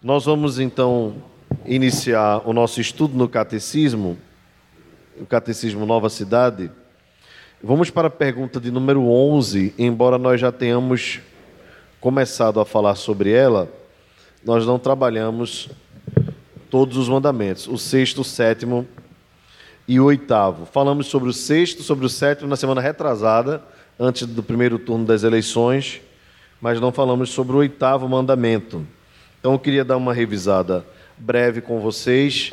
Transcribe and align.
Nós 0.00 0.26
vamos 0.26 0.60
então 0.60 1.16
iniciar 1.66 2.48
o 2.48 2.52
nosso 2.52 2.80
estudo 2.80 3.18
no 3.18 3.28
catecismo, 3.28 4.16
o 5.20 5.26
catecismo 5.26 5.84
Nova 5.84 6.08
Cidade. 6.08 6.70
Vamos 7.60 7.90
para 7.90 8.06
a 8.06 8.10
pergunta 8.10 8.60
de 8.60 8.70
número 8.70 9.08
11, 9.08 9.74
embora 9.76 10.16
nós 10.16 10.40
já 10.40 10.52
tenhamos 10.52 11.18
começado 12.00 12.60
a 12.60 12.64
falar 12.64 12.94
sobre 12.94 13.32
ela, 13.32 13.68
nós 14.44 14.64
não 14.64 14.78
trabalhamos 14.78 15.68
todos 16.70 16.96
os 16.96 17.08
mandamentos, 17.08 17.66
o 17.66 17.76
sexto, 17.76 18.20
o 18.20 18.24
sétimo 18.24 18.86
e 19.88 19.98
o 19.98 20.04
oitavo. 20.04 20.64
Falamos 20.64 21.08
sobre 21.08 21.28
o 21.28 21.32
sexto, 21.32 21.82
sobre 21.82 22.06
o 22.06 22.08
sétimo 22.08 22.48
na 22.48 22.54
semana 22.54 22.80
retrasada, 22.80 23.64
antes 23.98 24.28
do 24.28 24.44
primeiro 24.44 24.78
turno 24.78 25.04
das 25.04 25.24
eleições, 25.24 26.00
mas 26.60 26.80
não 26.80 26.92
falamos 26.92 27.30
sobre 27.30 27.56
o 27.56 27.58
oitavo 27.58 28.08
mandamento. 28.08 28.86
Então 29.40 29.52
eu 29.52 29.58
queria 29.58 29.84
dar 29.84 29.96
uma 29.96 30.12
revisada 30.12 30.84
breve 31.16 31.60
com 31.60 31.78
vocês. 31.78 32.52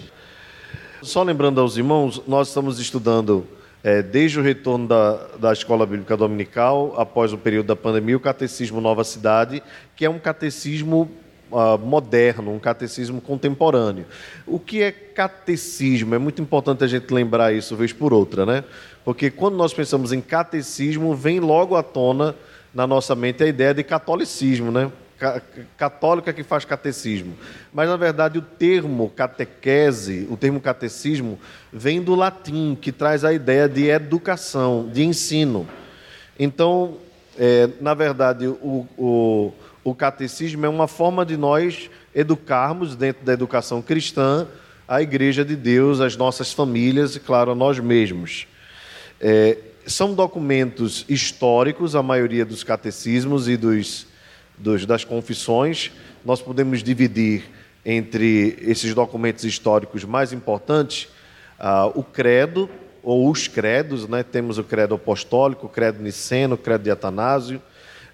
Só 1.01 1.23
lembrando 1.23 1.59
aos 1.59 1.77
irmãos, 1.77 2.21
nós 2.27 2.49
estamos 2.49 2.79
estudando 2.79 3.47
é, 3.83 4.03
desde 4.03 4.39
o 4.39 4.43
retorno 4.43 4.87
da, 4.87 5.27
da 5.39 5.53
Escola 5.53 5.83
Bíblica 5.87 6.15
Dominical, 6.15 6.93
após 6.95 7.33
o 7.33 7.39
período 7.39 7.65
da 7.65 7.75
pandemia, 7.75 8.15
o 8.15 8.19
Catecismo 8.19 8.79
Nova 8.79 9.03
Cidade, 9.03 9.63
que 9.95 10.05
é 10.05 10.09
um 10.09 10.19
catecismo 10.19 11.09
uh, 11.51 11.77
moderno, 11.79 12.53
um 12.53 12.59
catecismo 12.59 13.19
contemporâneo. 13.19 14.05
O 14.45 14.59
que 14.59 14.83
é 14.83 14.91
catecismo? 14.91 16.13
É 16.13 16.19
muito 16.19 16.39
importante 16.39 16.83
a 16.83 16.87
gente 16.87 17.11
lembrar 17.11 17.51
isso 17.51 17.75
vez 17.75 17.93
por 17.93 18.13
outra, 18.13 18.45
né? 18.45 18.63
Porque 19.03 19.31
quando 19.31 19.55
nós 19.55 19.73
pensamos 19.73 20.11
em 20.11 20.21
catecismo, 20.21 21.15
vem 21.15 21.39
logo 21.39 21.75
à 21.75 21.81
tona 21.81 22.35
na 22.71 22.85
nossa 22.85 23.15
mente 23.15 23.43
a 23.43 23.47
ideia 23.47 23.73
de 23.73 23.83
catolicismo, 23.83 24.71
né? 24.71 24.91
Católica 25.77 26.33
que 26.33 26.43
faz 26.43 26.65
catecismo. 26.65 27.35
Mas, 27.73 27.87
na 27.89 27.97
verdade, 27.97 28.37
o 28.37 28.41
termo 28.41 29.09
catequese, 29.09 30.27
o 30.29 30.37
termo 30.37 30.59
catecismo, 30.59 31.39
vem 31.71 32.01
do 32.01 32.15
latim, 32.15 32.77
que 32.79 32.91
traz 32.91 33.23
a 33.23 33.33
ideia 33.33 33.67
de 33.67 33.87
educação, 33.87 34.89
de 34.91 35.03
ensino. 35.03 35.67
Então, 36.37 36.97
é, 37.37 37.69
na 37.79 37.93
verdade, 37.93 38.47
o, 38.47 38.87
o, 38.97 39.53
o 39.83 39.95
catecismo 39.95 40.65
é 40.65 40.69
uma 40.69 40.87
forma 40.87 41.25
de 41.25 41.37
nós 41.37 41.89
educarmos, 42.13 42.95
dentro 42.95 43.25
da 43.25 43.33
educação 43.33 43.81
cristã, 43.81 44.47
a 44.87 45.01
Igreja 45.01 45.43
de 45.43 45.55
Deus, 45.55 45.99
as 45.99 46.15
nossas 46.15 46.53
famílias 46.53 47.15
e, 47.15 47.19
claro, 47.19 47.51
a 47.51 47.55
nós 47.55 47.79
mesmos. 47.79 48.47
É, 49.19 49.57
são 49.87 50.13
documentos 50.13 51.05
históricos, 51.07 51.95
a 51.95 52.03
maioria 52.03 52.45
dos 52.45 52.63
catecismos 52.63 53.47
e 53.47 53.57
dos 53.57 54.07
dos, 54.57 54.85
das 54.85 55.03
confissões, 55.03 55.91
nós 56.23 56.41
podemos 56.41 56.81
dividir 56.81 57.43
entre 57.85 58.57
esses 58.61 58.93
documentos 58.93 59.43
históricos 59.43 60.03
mais 60.03 60.33
importantes 60.33 61.07
uh, 61.59 61.91
o 61.93 62.03
credo, 62.03 62.69
ou 63.03 63.29
os 63.29 63.47
credos, 63.47 64.07
né? 64.07 64.23
temos 64.23 64.57
o 64.57 64.63
credo 64.63 64.95
apostólico, 64.95 65.67
o 65.67 65.69
credo 65.69 66.01
niceno, 66.01 66.55
o 66.55 66.57
credo 66.57 66.81
de 66.81 66.89
Atanásio, 66.89 67.61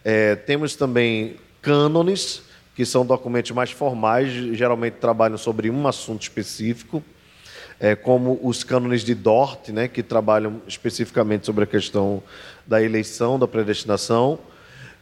é, 0.04 0.36
temos 0.36 0.76
também 0.76 1.38
cânones, 1.62 2.44
que 2.76 2.86
são 2.86 3.06
documentos 3.06 3.52
mais 3.52 3.72
formais, 3.72 4.32
geralmente 4.56 4.96
trabalham 4.96 5.38
sobre 5.38 5.70
um 5.70 5.88
assunto 5.88 6.24
específico, 6.24 7.02
é, 7.80 7.96
como 7.96 8.40
os 8.44 8.64
cânones 8.64 9.04
de 9.04 9.16
Dort, 9.16 9.70
né, 9.70 9.88
que 9.88 10.04
trabalham 10.04 10.62
especificamente 10.68 11.46
sobre 11.46 11.64
a 11.64 11.68
questão 11.68 12.22
da 12.68 12.82
eleição, 12.82 13.40
da 13.40 13.48
predestinação. 13.48 14.40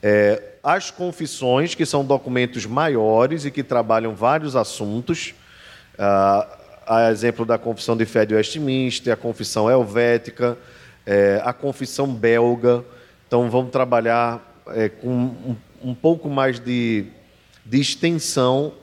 É, 0.03 0.48
as 0.69 0.91
confissões, 0.91 1.73
que 1.73 1.83
são 1.83 2.05
documentos 2.05 2.67
maiores 2.67 3.43
e 3.43 3.49
que 3.49 3.63
trabalham 3.63 4.13
vários 4.13 4.55
assuntos, 4.55 5.33
ah, 5.97 6.47
a 6.85 7.09
exemplo 7.09 7.43
da 7.43 7.57
Confissão 7.57 7.97
de 7.97 8.05
Fé 8.05 8.23
de 8.23 8.35
Westminster, 8.35 9.11
a 9.11 9.15
Confissão 9.15 9.67
Helvética, 9.67 10.55
é, 11.07 11.41
a 11.43 11.53
Confissão 11.53 12.05
Belga. 12.05 12.85
Então, 13.27 13.49
vamos 13.49 13.71
trabalhar 13.71 14.61
é, 14.67 14.89
com 14.89 15.09
um, 15.09 15.55
um, 15.81 15.95
pouco 15.95 16.29
mais 16.29 16.59
de, 16.59 17.07
de 17.65 17.81
extensão 17.81 18.73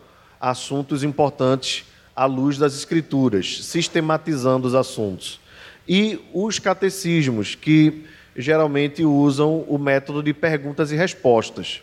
assuntos 0.40 1.04
importantes 1.04 1.84
à 2.16 2.24
luz 2.24 2.58
das 2.58 2.74
Escrituras, 2.74 3.64
sistematizando 3.64 4.66
os 4.66 4.74
assuntos. 4.74 5.38
E 5.88 6.18
os 6.34 6.58
catecismos, 6.58 7.54
que 7.54 8.06
geralmente 8.36 9.04
usam 9.04 9.64
o 9.68 9.78
método 9.78 10.22
de 10.22 10.34
perguntas 10.34 10.92
e 10.92 10.96
respostas, 10.96 11.82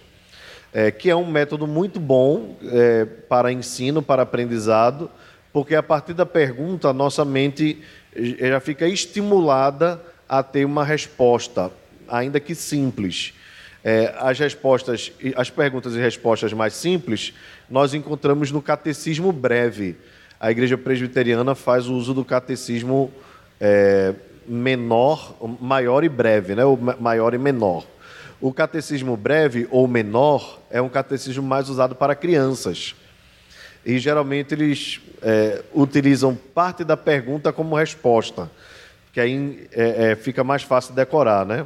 é, 0.74 0.92
que 0.92 1.10
é 1.10 1.16
um 1.16 1.30
método 1.30 1.66
muito 1.66 2.00
bom 2.00 2.58
é, 2.64 3.06
para 3.06 3.52
ensino, 3.52 4.02
para 4.02 4.22
aprendizado, 4.22 5.10
porque 5.52 5.76
a 5.76 5.84
partir 5.84 6.14
da 6.14 6.26
pergunta 6.26 6.90
a 6.90 6.94
nossa 6.94 7.26
mente 7.26 7.82
já 8.16 8.60
fica 8.60 8.88
estimulada 8.88 10.02
a 10.28 10.42
ter 10.42 10.66
uma 10.66 10.84
resposta, 10.84 11.72
ainda 12.08 12.40
que 12.40 12.56
simples. 12.56 13.34
É, 13.84 14.14
as 14.18 14.40
respostas, 14.40 15.12
as 15.36 15.50
perguntas 15.50 15.94
e 15.94 16.00
respostas 16.00 16.54
mais 16.54 16.74
simples, 16.74 17.34
nós 17.70 17.94
encontramos 17.94 18.50
no 18.50 18.62
catecismo 18.62 19.32
breve. 19.32 19.98
A 20.40 20.50
Igreja 20.52 20.78
Presbiteriana 20.78 21.54
faz 21.54 21.88
o 21.88 21.94
uso 21.94 22.14
do 22.14 22.24
catecismo 22.24 23.12
é, 23.60 24.14
menor, 24.48 25.36
maior 25.60 26.04
e 26.04 26.10
breve, 26.10 26.56
né? 26.56 26.66
o 26.66 26.78
maior 26.78 27.34
e 27.34 27.38
menor. 27.38 27.86
O 28.42 28.54
catecismo 28.54 29.16
breve 29.16 29.68
ou 29.72 29.88
menor 29.88 30.60
é 30.70 30.82
um 30.82 30.90
catecismo 30.90 31.44
mais 31.44 31.70
usado 31.70 31.96
para 31.96 32.14
crianças. 32.14 32.96
E 33.86 33.98
geralmente 34.00 34.54
eles 34.54 35.02
é, 35.22 35.62
utilizam 35.74 36.36
parte 36.36 36.84
da 36.84 36.98
pergunta 36.98 37.54
como 37.54 37.76
resposta, 37.76 38.50
que 39.12 39.20
aí 39.20 39.68
é, 39.72 40.12
é, 40.12 40.16
fica 40.16 40.44
mais 40.44 40.64
fácil 40.64 40.94
decorar, 40.94 41.46
né? 41.46 41.66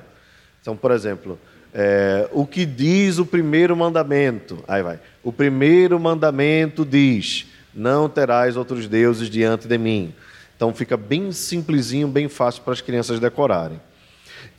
Então, 0.62 0.76
por 0.76 0.92
exemplo, 0.92 1.40
é, 1.74 2.28
o 2.32 2.46
que 2.46 2.66
diz 2.66 3.20
o 3.20 3.26
primeiro 3.26 3.76
mandamento? 3.76 4.64
Aí 4.68 4.82
vai. 4.82 5.00
O 5.24 5.32
primeiro 5.32 6.00
mandamento 6.00 6.86
diz: 6.86 7.46
Não 7.74 8.10
terás 8.10 8.58
outros 8.58 8.88
deuses 8.88 9.30
diante 9.30 9.68
de 9.68 9.78
mim. 9.78 10.14
Então 10.58 10.74
fica 10.74 10.98
bem 10.98 11.32
simplesinho, 11.32 12.08
bem 12.08 12.28
fácil 12.28 12.64
para 12.64 12.74
as 12.74 12.82
crianças 12.82 13.20
decorarem. 13.20 13.80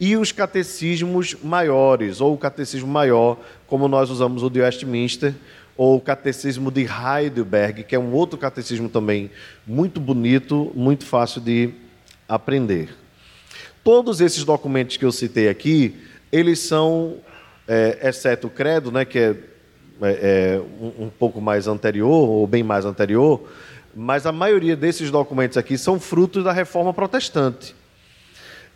E 0.00 0.16
os 0.16 0.30
catecismos 0.30 1.36
maiores, 1.42 2.20
ou 2.20 2.32
o 2.32 2.38
catecismo 2.38 2.88
maior, 2.88 3.36
como 3.66 3.88
nós 3.88 4.08
usamos 4.08 4.44
o 4.44 4.48
de 4.48 4.60
Westminster, 4.60 5.34
ou 5.76 5.96
o 5.96 6.00
catecismo 6.00 6.70
de 6.70 6.86
Heidelberg, 6.86 7.82
que 7.82 7.96
é 7.96 7.98
um 7.98 8.12
outro 8.12 8.38
catecismo 8.38 8.88
também 8.88 9.28
muito 9.66 10.00
bonito, 10.00 10.70
muito 10.74 11.04
fácil 11.04 11.40
de 11.40 11.70
aprender. 12.28 12.90
Todos 13.82 14.20
esses 14.20 14.44
documentos 14.44 14.96
que 14.96 15.04
eu 15.04 15.10
citei 15.12 15.48
aqui, 15.48 15.96
eles 16.30 16.60
são, 16.60 17.16
é, 17.66 18.08
exceto 18.08 18.46
o 18.46 18.50
credo, 18.50 18.92
né, 18.92 19.04
que 19.04 19.18
é, 19.18 19.36
é, 20.02 20.54
é 20.56 20.62
um, 20.80 21.06
um 21.06 21.10
pouco 21.10 21.40
mais 21.40 21.66
anterior, 21.66 22.28
ou 22.28 22.46
bem 22.46 22.62
mais 22.62 22.84
anterior, 22.84 23.48
mas 24.00 24.26
a 24.26 24.30
maioria 24.30 24.76
desses 24.76 25.10
documentos 25.10 25.56
aqui 25.56 25.76
são 25.76 25.98
frutos 25.98 26.44
da 26.44 26.52
reforma 26.52 26.94
protestante. 26.94 27.74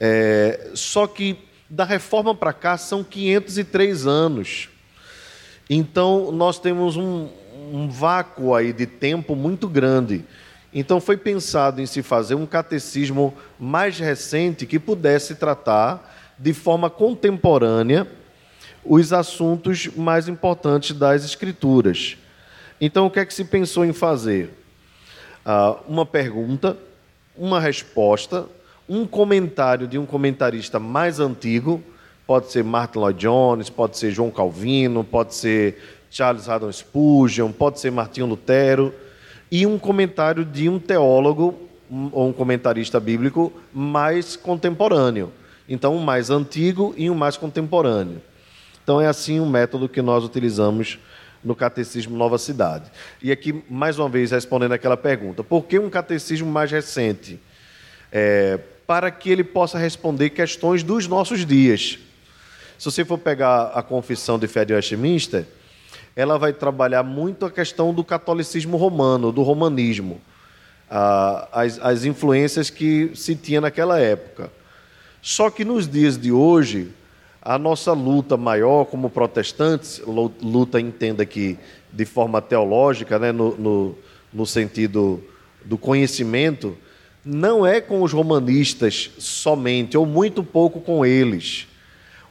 É, 0.00 0.72
só 0.74 1.06
que 1.06 1.38
da 1.70 1.84
reforma 1.84 2.34
para 2.34 2.52
cá 2.52 2.76
são 2.76 3.04
503 3.04 4.04
anos. 4.04 4.68
Então 5.70 6.32
nós 6.32 6.58
temos 6.58 6.96
um, 6.96 7.28
um 7.72 7.88
vácuo 7.88 8.52
aí 8.52 8.72
de 8.72 8.84
tempo 8.84 9.36
muito 9.36 9.68
grande. 9.68 10.24
Então 10.74 11.00
foi 11.00 11.16
pensado 11.16 11.80
em 11.80 11.86
se 11.86 12.02
fazer 12.02 12.34
um 12.34 12.44
catecismo 12.44 13.32
mais 13.60 14.00
recente 14.00 14.66
que 14.66 14.76
pudesse 14.76 15.36
tratar 15.36 16.34
de 16.36 16.52
forma 16.52 16.90
contemporânea 16.90 18.08
os 18.84 19.12
assuntos 19.12 19.86
mais 19.86 20.26
importantes 20.26 20.96
das 20.96 21.24
escrituras. 21.24 22.16
Então 22.80 23.06
o 23.06 23.10
que 23.10 23.20
é 23.20 23.24
que 23.24 23.32
se 23.32 23.44
pensou 23.44 23.84
em 23.84 23.92
fazer? 23.92 24.61
Uh, 25.46 25.78
uma 25.88 26.06
pergunta, 26.06 26.76
uma 27.36 27.60
resposta, 27.60 28.46
um 28.88 29.06
comentário 29.06 29.86
de 29.86 29.98
um 29.98 30.06
comentarista 30.06 30.78
mais 30.78 31.20
antigo, 31.20 31.82
pode 32.26 32.50
ser 32.50 32.64
Martin 32.64 32.98
Lloyd 32.98 33.18
Jones, 33.18 33.70
pode 33.70 33.96
ser 33.96 34.10
João 34.10 34.30
Calvino, 34.30 35.04
pode 35.04 35.34
ser 35.34 35.78
Charles 36.10 36.48
Haddon 36.48 36.70
Spurgeon, 36.70 37.50
pode 37.52 37.80
ser 37.80 37.90
Martinho 37.90 38.26
Lutero, 38.26 38.94
e 39.50 39.66
um 39.66 39.78
comentário 39.78 40.44
de 40.44 40.68
um 40.68 40.78
teólogo 40.78 41.54
ou 42.10 42.28
um 42.28 42.32
comentarista 42.32 42.98
bíblico 42.98 43.52
mais 43.72 44.34
contemporâneo. 44.34 45.32
Então, 45.68 45.94
um 45.96 46.00
mais 46.00 46.30
antigo 46.30 46.94
e 46.96 47.10
um 47.10 47.14
mais 47.14 47.36
contemporâneo. 47.36 48.20
Então, 48.82 49.00
é 49.00 49.06
assim 49.06 49.40
o 49.40 49.46
método 49.46 49.88
que 49.88 50.02
nós 50.02 50.24
utilizamos 50.24 50.98
no 51.44 51.54
Catecismo 51.54 52.16
Nova 52.16 52.38
Cidade. 52.38 52.90
E 53.22 53.32
aqui, 53.32 53.62
mais 53.68 53.98
uma 53.98 54.08
vez, 54.08 54.30
respondendo 54.30 54.72
aquela 54.72 54.96
pergunta: 54.96 55.42
por 55.42 55.64
que 55.64 55.78
um 55.78 55.90
catecismo 55.90 56.50
mais 56.50 56.70
recente? 56.70 57.40
É, 58.10 58.58
para 58.86 59.10
que 59.10 59.30
ele 59.30 59.42
possa 59.42 59.78
responder 59.78 60.30
questões 60.30 60.82
dos 60.82 61.06
nossos 61.06 61.46
dias. 61.46 61.98
Se 62.78 62.84
você 62.84 63.04
for 63.04 63.16
pegar 63.16 63.72
a 63.74 63.82
Confissão 63.82 64.38
de 64.38 64.46
Fé 64.46 64.64
de 64.64 64.74
Westminster, 64.74 65.46
ela 66.14 66.38
vai 66.38 66.52
trabalhar 66.52 67.02
muito 67.02 67.46
a 67.46 67.50
questão 67.50 67.94
do 67.94 68.04
catolicismo 68.04 68.76
romano, 68.76 69.32
do 69.32 69.42
romanismo, 69.42 70.20
as, 70.90 71.78
as 71.78 72.04
influências 72.04 72.68
que 72.68 73.12
se 73.14 73.34
tinha 73.34 73.60
naquela 73.60 73.98
época. 73.98 74.50
Só 75.22 75.48
que 75.48 75.64
nos 75.64 75.88
dias 75.88 76.18
de 76.18 76.32
hoje, 76.32 76.92
a 77.42 77.58
nossa 77.58 77.92
luta 77.92 78.36
maior 78.36 78.84
como 78.84 79.10
protestantes, 79.10 80.00
luta 80.40 80.80
entenda 80.80 81.26
que 81.26 81.58
de 81.92 82.04
forma 82.04 82.40
teológica, 82.40 83.18
né, 83.18 83.32
no, 83.32 83.56
no, 83.56 83.98
no 84.32 84.46
sentido 84.46 85.20
do 85.64 85.76
conhecimento, 85.76 86.76
não 87.24 87.66
é 87.66 87.80
com 87.80 88.02
os 88.02 88.12
romanistas 88.12 89.10
somente, 89.18 89.96
ou 89.96 90.06
muito 90.06 90.44
pouco 90.44 90.80
com 90.80 91.04
eles. 91.04 91.66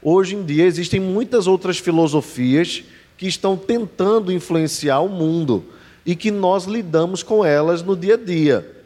Hoje 0.01 0.35
em 0.35 0.43
dia 0.43 0.65
existem 0.65 0.99
muitas 0.99 1.45
outras 1.45 1.77
filosofias 1.77 2.83
que 3.17 3.27
estão 3.27 3.57
tentando 3.57 4.31
influenciar 4.31 5.01
o 5.01 5.09
mundo 5.09 5.65
e 6.05 6.15
que 6.15 6.31
nós 6.31 6.65
lidamos 6.65 7.21
com 7.21 7.45
elas 7.45 7.83
no 7.83 7.95
dia 7.95 8.15
a 8.15 8.17
dia. 8.17 8.83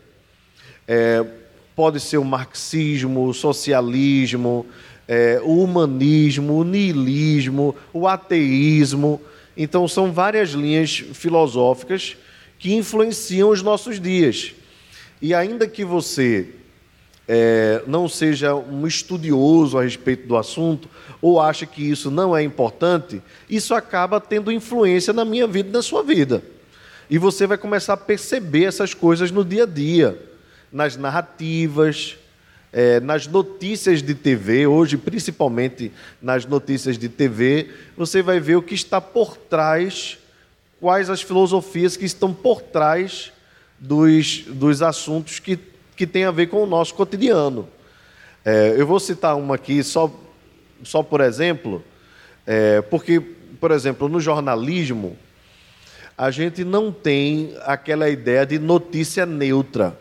É, 0.88 1.24
pode 1.76 2.00
ser 2.00 2.18
o 2.18 2.26
marxismo, 2.26 3.28
o 3.28 3.34
socialismo, 3.34 4.66
é, 5.08 5.40
o 5.44 5.64
humanismo, 5.64 6.58
o 6.58 6.64
niilismo, 6.64 7.76
o 7.94 8.08
ateísmo. 8.08 9.22
Então, 9.56 9.88
são 9.88 10.12
várias 10.12 10.50
linhas 10.50 10.98
filosóficas 11.14 12.18
que 12.58 12.74
influenciam 12.74 13.50
os 13.50 13.62
nossos 13.62 14.00
dias. 14.00 14.54
E 15.22 15.34
ainda 15.34 15.68
que 15.68 15.86
você 15.86 16.50
é, 17.28 17.82
não 17.88 18.08
seja 18.08 18.56
um 18.56 18.86
estudioso 18.86 19.78
a 19.78 19.84
respeito 19.84 20.28
do 20.28 20.38
assunto, 20.38 20.90
ou 21.22 21.40
acha 21.40 21.66
que 21.66 21.82
isso 21.90 22.12
não 22.12 22.36
é 22.36 22.44
importante, 22.44 23.22
isso 23.50 23.74
acaba 23.74 24.20
tendo 24.20 24.52
influência 24.52 25.14
na 25.14 25.26
minha 25.26 25.48
vida 25.48 25.70
e 25.70 25.72
na 25.72 25.82
sua 25.82 26.04
vida. 26.04 26.44
E 27.10 27.18
você 27.18 27.46
vai 27.46 27.58
começar 27.58 27.94
a 27.94 27.98
perceber 27.98 28.66
essas 28.66 28.94
coisas 28.94 29.32
no 29.32 29.46
dia 29.46 29.64
a 29.64 29.68
dia, 29.68 30.20
nas 30.72 30.98
narrativas, 30.98 32.18
é, 32.78 33.00
nas 33.00 33.26
notícias 33.26 34.04
de 34.04 34.14
TV, 34.14 34.68
hoje 34.68 34.98
principalmente 34.98 35.94
nas 36.22 36.46
notícias 36.46 36.98
de 36.98 37.08
TV, 37.08 37.70
você 37.96 38.22
vai 38.22 38.38
ver 38.42 38.58
o 38.58 38.62
que 38.62 38.76
está 38.76 39.00
por 39.00 39.38
trás, 39.38 40.18
quais 40.82 41.10
as 41.10 41.22
filosofias 41.22 41.96
que 41.96 42.04
estão 42.04 42.34
por 42.34 42.62
trás 42.62 43.32
dos, 43.80 44.42
dos 44.48 44.82
assuntos 44.82 45.40
que, 45.40 45.58
que 45.96 46.06
têm 46.06 46.26
a 46.26 46.32
ver 46.32 46.48
com 46.48 46.62
o 46.64 46.66
nosso 46.66 46.94
cotidiano. 46.96 47.66
É, 48.44 48.76
eu 48.78 48.86
vou 48.86 49.00
citar 49.00 49.38
uma 49.38 49.56
aqui 49.56 49.82
só, 49.82 50.14
só 50.84 51.02
por 51.02 51.22
exemplo, 51.22 51.82
é, 52.46 52.82
porque, 52.82 53.22
por 53.22 53.72
exemplo, 53.72 54.10
no 54.10 54.20
jornalismo, 54.20 55.16
a 56.18 56.30
gente 56.30 56.66
não 56.66 56.92
tem 56.92 57.56
aquela 57.62 58.10
ideia 58.10 58.46
de 58.46 58.60
notícia 58.60 59.26
neutra. 59.26 59.98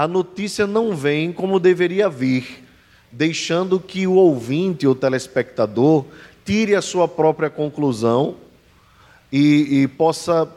A 0.00 0.08
notícia 0.08 0.66
não 0.66 0.96
vem 0.96 1.30
como 1.30 1.60
deveria 1.60 2.08
vir, 2.08 2.64
deixando 3.12 3.78
que 3.78 4.06
o 4.06 4.14
ouvinte 4.14 4.86
ou 4.86 4.94
telespectador 4.94 6.06
tire 6.42 6.74
a 6.74 6.80
sua 6.80 7.06
própria 7.06 7.50
conclusão 7.50 8.36
e, 9.30 9.82
e 9.82 9.88
possa 9.88 10.50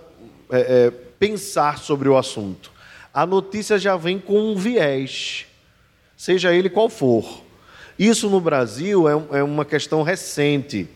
é, 0.49 0.59
é, 0.85 0.91
pensar 1.19 1.79
sobre 1.79 2.07
o 2.07 2.15
assunto. 2.15 2.71
A 3.13 3.25
notícia 3.25 3.77
já 3.77 3.97
vem 3.97 4.17
com 4.17 4.53
um 4.53 4.55
viés, 4.55 5.45
seja 6.15 6.53
ele 6.53 6.69
qual 6.69 6.87
for. 6.87 7.43
Isso 7.99 8.29
no 8.29 8.39
Brasil 8.39 9.09
é, 9.09 9.39
é 9.39 9.43
uma 9.43 9.65
questão 9.65 10.03
recente. 10.03 10.87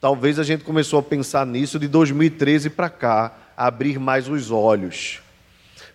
Talvez 0.00 0.38
a 0.38 0.44
gente 0.44 0.62
começou 0.62 1.00
a 1.00 1.02
pensar 1.02 1.44
nisso 1.44 1.80
de 1.80 1.88
2013 1.88 2.70
para 2.70 2.88
cá, 2.88 3.36
abrir 3.56 3.98
mais 3.98 4.28
os 4.28 4.52
olhos. 4.52 5.20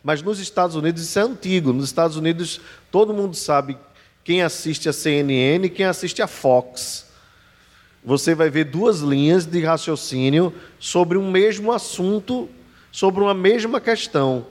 Mas 0.07 0.21
nos 0.21 0.39
Estados 0.39 0.73
Unidos 0.73 1.01
isso 1.01 1.19
é 1.19 1.21
antigo. 1.21 1.73
Nos 1.73 1.83
Estados 1.83 2.15
Unidos 2.15 2.61
todo 2.89 3.13
mundo 3.13 3.35
sabe 3.35 3.77
quem 4.23 4.41
assiste 4.41 4.87
a 4.87 4.93
CNN 4.93 5.65
e 5.65 5.69
quem 5.69 5.85
assiste 5.85 6.21
a 6.21 6.27
Fox. 6.27 7.07
Você 8.05 8.33
vai 8.33 8.49
ver 8.49 8.63
duas 8.63 9.01
linhas 9.01 9.45
de 9.45 9.61
raciocínio 9.61 10.53
sobre 10.79 11.17
um 11.17 11.29
mesmo 11.29 11.73
assunto 11.73 12.47
sobre 12.89 13.21
uma 13.21 13.33
mesma 13.33 13.81
questão. 13.81 14.47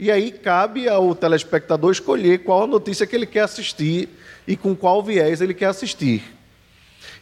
E 0.00 0.10
aí 0.10 0.32
cabe 0.32 0.88
ao 0.88 1.14
telespectador 1.14 1.92
escolher 1.92 2.38
qual 2.38 2.62
a 2.62 2.66
notícia 2.66 3.06
que 3.06 3.14
ele 3.14 3.26
quer 3.26 3.40
assistir 3.40 4.08
e 4.48 4.56
com 4.56 4.74
qual 4.74 5.02
viés 5.02 5.42
ele 5.42 5.52
quer 5.52 5.66
assistir. 5.66 6.22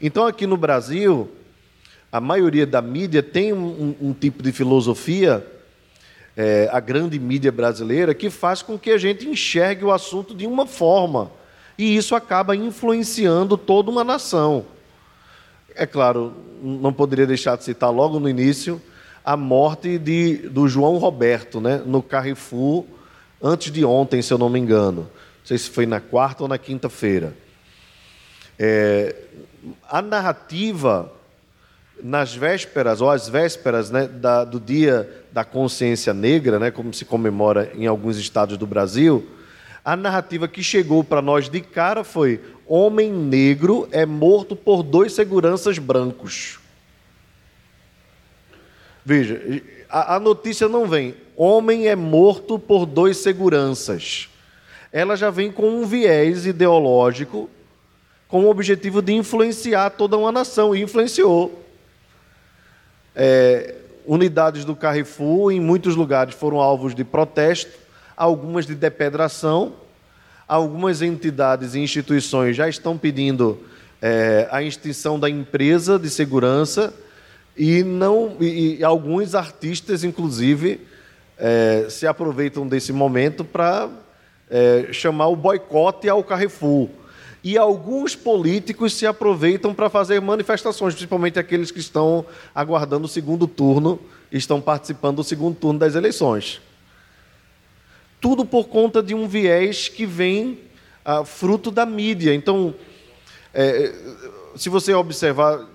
Então, 0.01 0.29
aqui 0.29 0.47
no 0.47 0.57
Brasil, 0.57 1.29
a 2.13 2.21
maioria 2.21 2.69
da 2.69 2.81
mídia 2.81 3.21
tem 3.21 3.53
um, 3.53 3.97
um 4.01 4.13
tipo 4.13 4.45
de 4.45 4.53
filosofia, 4.53 5.45
é, 6.37 6.69
a 6.73 6.81
grande 6.81 7.19
mídia 7.19 7.53
brasileira, 7.53 8.15
que 8.15 8.31
faz 8.31 8.63
com 8.63 8.79
que 8.79 8.91
a 8.91 8.99
gente 8.99 9.29
enxergue 9.29 9.85
o 9.85 9.93
assunto 9.93 10.35
de 10.35 10.47
uma 10.47 10.67
forma. 10.67 11.31
E 11.79 11.97
isso 11.97 12.15
acaba 12.15 12.55
influenciando 12.55 13.57
toda 13.57 13.91
uma 13.91 14.05
nação. 14.05 14.65
É 15.75 15.87
claro, 15.87 16.33
não 16.63 16.93
poderia 16.93 17.27
deixar 17.27 17.57
de 17.57 17.65
citar 17.65 17.91
logo 17.91 18.21
no 18.21 18.29
início 18.29 18.81
a 19.25 19.37
morte 19.37 19.99
de, 19.99 20.37
do 20.49 20.69
João 20.69 20.99
Roberto, 20.99 21.61
né, 21.61 21.83
no 21.85 22.03
Carrefour, 22.03 22.85
antes 23.43 23.73
de 23.73 23.85
ontem, 23.85 24.21
se 24.21 24.33
eu 24.33 24.39
não 24.39 24.51
me 24.51 24.59
engano. 24.59 25.03
Não 25.03 25.47
sei 25.47 25.59
se 25.59 25.71
foi 25.71 25.87
na 25.87 26.01
quarta 26.01 26.43
ou 26.43 26.49
na 26.49 26.59
quinta-feira. 26.59 27.35
É, 28.59 29.17
a 29.89 30.03
narrativa, 30.03 31.11
nas 32.03 32.35
vésperas, 32.35 33.01
ou 33.01 33.11
às 33.11 33.29
vésperas 33.29 33.91
né, 33.91 34.07
da, 34.07 34.45
do 34.45 34.61
dia 34.61 35.09
da 35.33 35.45
consciência 35.45 36.13
negra, 36.13 36.59
né, 36.59 36.71
como 36.71 36.93
se 36.93 37.05
comemora 37.05 37.71
em 37.75 37.87
alguns 37.87 38.19
estados 38.19 38.57
do 38.57 38.67
Brasil, 38.67 39.27
a 39.85 39.97
narrativa 39.97 40.49
que 40.49 40.63
chegou 40.63 41.05
para 41.05 41.21
nós 41.21 41.49
de 41.49 41.61
cara 41.61 42.03
foi: 42.03 42.41
homem 42.67 43.13
negro 43.13 43.89
é 43.93 44.07
morto 44.07 44.57
por 44.57 44.83
dois 44.83 45.13
seguranças 45.13 45.79
brancos. 45.79 46.59
Veja, 49.05 49.63
a, 49.91 50.17
a 50.17 50.21
notícia 50.21 50.67
não 50.69 50.87
vem, 50.87 51.15
homem 51.37 51.87
é 51.87 51.95
morto 51.95 52.59
por 52.59 52.87
dois 52.87 53.19
seguranças. 53.19 54.31
Ela 54.91 55.17
já 55.17 55.29
vem 55.29 55.53
com 55.53 55.69
um 55.69 55.85
viés 55.85 56.47
ideológico, 56.47 57.51
com 58.27 58.45
o 58.45 58.51
objetivo 58.51 59.03
de 59.03 59.13
influenciar 59.13 59.91
toda 59.91 60.17
uma 60.17 60.33
nação, 60.33 60.75
e 60.75 60.81
influenciou. 60.81 61.64
É, 63.15 63.75
unidades 64.07 64.65
do 64.65 64.75
Carrefour, 64.75 65.53
em 65.53 65.61
muitos 65.61 65.97
lugares, 65.97 66.35
foram 66.35 66.61
alvos 66.61 66.95
de 66.95 67.05
protesto, 67.05 67.73
algumas 68.17 68.67
de 68.67 68.75
depedração, 68.75 69.73
algumas 70.47 71.03
entidades 71.03 71.75
e 71.75 71.81
instituições 71.81 72.57
já 72.57 72.69
estão 72.69 72.99
pedindo 72.99 73.59
é, 74.01 74.47
a 74.51 74.63
extinção 74.63 75.19
da 75.19 75.31
empresa 75.31 75.99
de 75.99 76.11
segurança 76.11 76.93
e, 77.57 77.83
não, 77.83 78.37
e, 78.41 78.77
e 78.79 78.85
alguns 78.85 79.35
artistas, 79.35 80.05
inclusive, 80.05 80.81
é, 81.39 81.87
se 81.89 82.07
aproveitam 82.07 82.67
desse 82.67 82.93
momento 82.93 83.45
para 83.45 83.89
é, 84.51 84.89
chamar 84.93 85.29
o 85.29 85.37
boicote 85.37 86.09
ao 86.09 86.23
Carrefour. 86.23 86.89
E 87.45 87.59
alguns 87.59 88.17
políticos 88.17 88.95
se 88.95 89.07
aproveitam 89.07 89.75
para 89.75 89.91
fazer 89.91 90.19
manifestações, 90.21 90.95
principalmente 90.95 91.39
aqueles 91.39 91.71
que 91.71 91.79
estão 91.79 92.25
aguardando 92.55 93.05
o 93.05 93.09
segundo 93.09 93.47
turno, 93.47 94.01
estão 94.33 94.63
participando 94.63 95.17
do 95.17 95.25
segundo 95.25 95.55
turno 95.55 95.79
das 95.79 95.95
eleições. 95.95 96.63
Tudo 98.19 98.47
por 98.47 98.69
conta 98.69 99.03
de 99.03 99.15
um 99.15 99.29
viés 99.29 99.89
que 99.89 100.07
vem 100.07 100.59
ah, 101.05 101.23
fruto 101.23 101.71
da 101.71 101.85
mídia. 101.85 102.35
Então, 102.35 102.75
é, 103.53 103.93
se 104.57 104.71
você 104.71 104.95
observar 104.95 105.69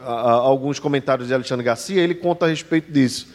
alguns 0.00 0.78
comentários 0.78 1.28
de 1.28 1.34
Alexandre 1.34 1.64
Garcia, 1.64 2.00
ele 2.00 2.14
conta 2.14 2.46
a 2.46 2.48
respeito 2.48 2.90
disso, 2.92 3.28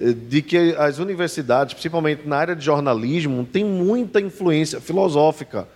eh, 0.00 0.12
de 0.12 0.40
que 0.40 0.74
as 0.78 0.98
universidades, 0.98 1.74
principalmente 1.74 2.26
na 2.26 2.36
área 2.36 2.56
de 2.56 2.64
jornalismo, 2.64 3.44
têm 3.44 3.64
muita 3.64 4.18
influência 4.20 4.80
filosófica. 4.80 5.68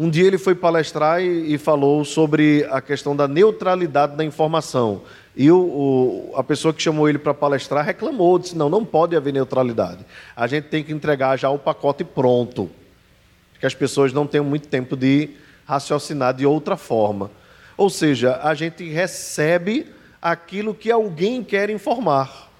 Um 0.00 0.08
dia 0.08 0.26
ele 0.26 0.38
foi 0.38 0.54
palestrar 0.54 1.20
e, 1.20 1.52
e 1.52 1.58
falou 1.58 2.06
sobre 2.06 2.66
a 2.70 2.80
questão 2.80 3.14
da 3.14 3.28
neutralidade 3.28 4.16
da 4.16 4.24
informação. 4.24 5.02
E 5.36 5.50
o, 5.50 5.58
o, 5.58 6.32
a 6.36 6.42
pessoa 6.42 6.72
que 6.72 6.80
chamou 6.82 7.06
ele 7.06 7.18
para 7.18 7.34
palestrar 7.34 7.84
reclamou, 7.84 8.38
disse: 8.38 8.56
não, 8.56 8.70
não 8.70 8.82
pode 8.82 9.14
haver 9.14 9.30
neutralidade. 9.34 10.06
A 10.34 10.46
gente 10.46 10.68
tem 10.68 10.82
que 10.82 10.90
entregar 10.90 11.36
já 11.36 11.50
o 11.50 11.58
pacote 11.58 12.02
pronto. 12.02 12.70
Que 13.60 13.66
as 13.66 13.74
pessoas 13.74 14.10
não 14.10 14.26
tenham 14.26 14.42
muito 14.42 14.68
tempo 14.68 14.96
de 14.96 15.32
raciocinar 15.66 16.32
de 16.32 16.46
outra 16.46 16.78
forma. 16.78 17.30
Ou 17.76 17.90
seja, 17.90 18.40
a 18.42 18.54
gente 18.54 18.88
recebe 18.88 19.86
aquilo 20.22 20.72
que 20.72 20.90
alguém 20.90 21.44
quer 21.44 21.68
informar. 21.68 22.50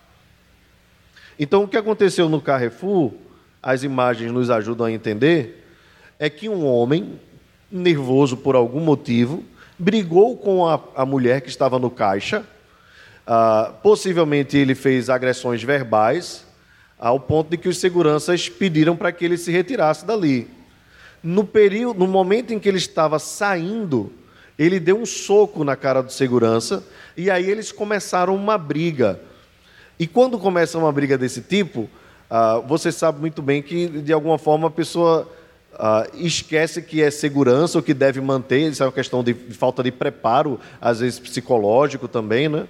Então, 1.38 1.62
o 1.64 1.68
que 1.68 1.78
aconteceu 1.78 2.28
no 2.28 2.38
Carrefour, 2.38 3.14
as 3.62 3.82
imagens 3.82 4.30
nos 4.30 4.50
ajudam 4.50 4.84
a 4.84 4.92
entender, 4.92 5.66
é 6.18 6.28
que 6.28 6.50
um 6.50 6.66
homem, 6.66 7.18
nervoso 7.70 8.36
por 8.36 8.54
algum 8.56 8.80
motivo, 8.80 9.44
brigou 9.78 10.36
com 10.36 10.66
a, 10.66 10.80
a 10.94 11.06
mulher 11.06 11.40
que 11.40 11.48
estava 11.48 11.78
no 11.78 11.90
caixa, 11.90 12.44
Ah, 13.26 13.72
possivelmente 13.82 14.56
ele 14.56 14.74
fez 14.74 15.08
agressões 15.08 15.62
verbais, 15.62 16.44
ao 16.98 17.20
ponto 17.20 17.50
de 17.50 17.56
que 17.56 17.68
os 17.68 17.78
seguranças 17.78 18.48
pediram 18.48 18.96
para 18.96 19.12
que 19.12 19.24
ele 19.24 19.36
se 19.36 19.52
retirasse 19.52 20.04
dali. 20.04 20.48
No, 21.22 21.44
período, 21.44 22.00
no 22.00 22.06
momento 22.08 22.52
em 22.52 22.58
que 22.58 22.68
ele 22.68 22.78
estava 22.78 23.18
saindo, 23.18 24.12
ele 24.58 24.80
deu 24.80 24.98
um 24.98 25.06
soco 25.06 25.62
na 25.62 25.76
cara 25.76 26.02
do 26.02 26.10
segurança 26.10 26.82
e 27.16 27.30
aí 27.30 27.48
eles 27.48 27.70
começaram 27.70 28.34
uma 28.34 28.58
briga. 28.58 29.20
E 29.96 30.06
quando 30.08 30.36
começa 30.38 30.76
uma 30.76 30.90
briga 30.90 31.16
desse 31.16 31.40
tipo, 31.40 31.88
ah, 32.28 32.58
você 32.66 32.90
sabe 32.90 33.20
muito 33.20 33.40
bem 33.40 33.62
que, 33.62 33.86
de 33.86 34.12
alguma 34.12 34.38
forma, 34.38 34.66
a 34.66 34.70
pessoa 34.72 35.30
ah, 35.78 36.06
esquece 36.14 36.82
que 36.82 37.02
é 37.02 37.10
segurança 37.10 37.78
ou 37.78 37.82
que 37.82 37.94
deve 37.94 38.20
manter, 38.20 38.70
isso 38.70 38.82
é 38.82 38.86
uma 38.86 38.92
questão 38.92 39.22
de, 39.22 39.32
de 39.32 39.54
falta 39.54 39.82
de 39.82 39.90
preparo, 39.90 40.60
às 40.80 41.00
vezes 41.00 41.18
psicológico 41.18 42.08
também, 42.08 42.48
né? 42.48 42.66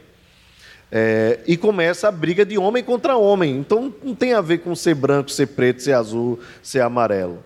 É, 0.92 1.38
e 1.46 1.56
começa 1.56 2.08
a 2.08 2.12
briga 2.12 2.44
de 2.44 2.58
homem 2.58 2.82
contra 2.82 3.16
homem. 3.16 3.56
Então 3.56 3.94
não 4.02 4.14
tem 4.14 4.34
a 4.34 4.40
ver 4.40 4.58
com 4.58 4.74
ser 4.74 4.94
branco, 4.94 5.30
ser 5.30 5.46
preto, 5.46 5.82
ser 5.82 5.92
azul, 5.92 6.40
ser 6.62 6.80
amarelo. 6.80 7.44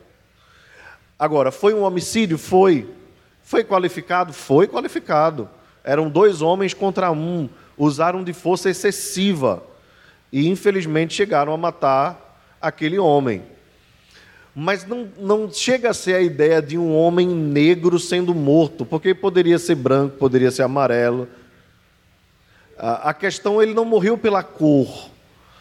Agora, 1.18 1.52
foi 1.52 1.74
um 1.74 1.82
homicídio? 1.82 2.38
Foi. 2.38 2.88
Foi 3.42 3.62
qualificado? 3.62 4.32
Foi 4.32 4.66
qualificado. 4.66 5.48
Eram 5.82 6.08
dois 6.08 6.40
homens 6.40 6.72
contra 6.72 7.10
um. 7.12 7.48
Usaram 7.76 8.24
de 8.24 8.32
força 8.32 8.70
excessiva. 8.70 9.62
E 10.32 10.48
infelizmente 10.48 11.14
chegaram 11.14 11.52
a 11.52 11.56
matar 11.56 12.38
aquele 12.60 12.98
homem. 12.98 13.42
Mas 14.54 14.86
não, 14.86 15.08
não 15.18 15.50
chega 15.52 15.90
a 15.90 15.94
ser 15.94 16.14
a 16.14 16.20
ideia 16.20 16.62
de 16.62 16.78
um 16.78 16.94
homem 16.94 17.26
negro 17.26 17.98
sendo 17.98 18.34
morto, 18.34 18.84
porque 18.84 19.14
poderia 19.14 19.58
ser 19.58 19.74
branco, 19.74 20.16
poderia 20.16 20.50
ser 20.50 20.62
amarelo 20.62 21.28
a 22.78 23.14
questão, 23.14 23.62
ele 23.62 23.72
não 23.72 23.84
morreu 23.84 24.18
pela 24.18 24.42
cor, 24.42 25.08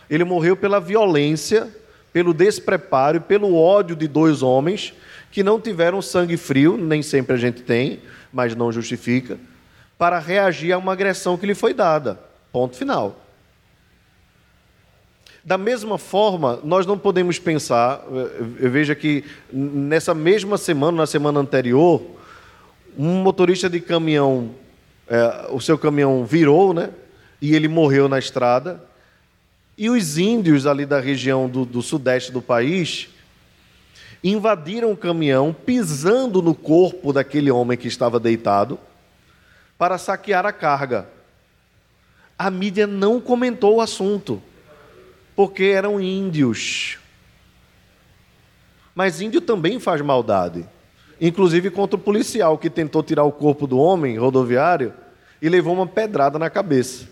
ele 0.09 0.23
morreu 0.23 0.55
pela 0.55 0.79
violência, 0.79 1.69
pelo 2.11 2.33
despreparo 2.33 3.17
e 3.17 3.19
pelo 3.19 3.55
ódio 3.55 3.95
de 3.95 4.07
dois 4.07 4.41
homens 4.41 4.93
que 5.31 5.43
não 5.43 5.59
tiveram 5.59 6.01
sangue 6.01 6.37
frio, 6.37 6.77
nem 6.77 7.01
sempre 7.01 7.33
a 7.35 7.37
gente 7.37 7.61
tem, 7.61 7.99
mas 8.31 8.55
não 8.55 8.71
justifica, 8.71 9.37
para 9.97 10.19
reagir 10.19 10.71
a 10.71 10.77
uma 10.77 10.93
agressão 10.93 11.37
que 11.37 11.45
lhe 11.45 11.55
foi 11.55 11.73
dada. 11.73 12.19
Ponto 12.51 12.75
final. 12.75 13.22
Da 15.43 15.57
mesma 15.57 15.97
forma, 15.97 16.59
nós 16.63 16.85
não 16.85 16.97
podemos 16.97 17.37
pensar, 17.37 18.01
veja 18.39 18.95
que 18.95 19.25
nessa 19.51 20.13
mesma 20.13 20.57
semana, 20.57 20.99
na 20.99 21.05
semana 21.05 21.39
anterior, 21.39 22.01
um 22.97 23.21
motorista 23.21 23.69
de 23.69 23.81
caminhão, 23.81 24.51
é, 25.07 25.47
o 25.49 25.59
seu 25.59 25.77
caminhão 25.77 26.23
virou, 26.23 26.73
né? 26.73 26.91
e 27.43 27.53
ele 27.53 27.67
morreu 27.67 28.07
na 28.07 28.17
estrada. 28.17 28.81
E 29.77 29.89
os 29.89 30.17
índios 30.17 30.65
ali 30.65 30.85
da 30.85 31.01
região 31.01 31.49
do, 31.49 31.65
do 31.65 31.81
sudeste 31.81 32.31
do 32.31 32.41
país 32.41 33.09
invadiram 34.23 34.93
o 34.93 34.97
caminhão, 34.97 35.53
pisando 35.53 36.41
no 36.41 36.55
corpo 36.55 37.11
daquele 37.11 37.51
homem 37.51 37.77
que 37.77 37.89
estava 37.89 38.17
deitado, 38.17 38.79
para 39.77 39.97
saquear 39.97 40.45
a 40.45 40.53
carga. 40.53 41.09
A 42.39 42.49
mídia 42.49 42.87
não 42.87 43.19
comentou 43.19 43.75
o 43.75 43.81
assunto, 43.81 44.41
porque 45.35 45.65
eram 45.65 45.99
índios. 45.99 46.97
Mas 48.95 49.21
índio 49.21 49.41
também 49.41 49.79
faz 49.79 50.01
maldade, 50.01 50.65
inclusive 51.19 51.71
contra 51.71 51.95
o 51.95 51.99
policial 51.99 52.57
que 52.57 52.69
tentou 52.69 53.01
tirar 53.01 53.23
o 53.23 53.31
corpo 53.31 53.65
do 53.65 53.77
homem 53.77 54.17
rodoviário 54.17 54.93
e 55.41 55.49
levou 55.49 55.73
uma 55.73 55.87
pedrada 55.87 56.37
na 56.37 56.49
cabeça. 56.49 57.07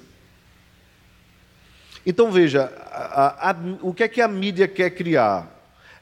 Então 2.05 2.31
veja, 2.31 2.71
a, 2.91 3.51
a, 3.51 3.55
o 3.81 3.93
que 3.93 4.03
é 4.03 4.07
que 4.07 4.21
a 4.21 4.27
mídia 4.27 4.67
quer 4.67 4.91
criar? 4.91 5.47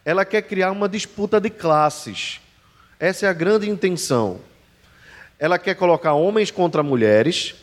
Ela 0.04 0.24
quer 0.26 0.42
criar 0.42 0.72
uma 0.72 0.88
disputa 0.88 1.40
de 1.40 1.50
classes. 1.50 2.40
Essa 3.00 3.26
é 3.26 3.30
a 3.30 3.34
grande 3.34 3.70
intenção. 3.70 4.40
Ela 5.38 5.58
quer 5.58 5.76
colocar 5.76 6.14
homens 6.14 6.52
contra 6.52 6.84
mulheres, 6.84 7.56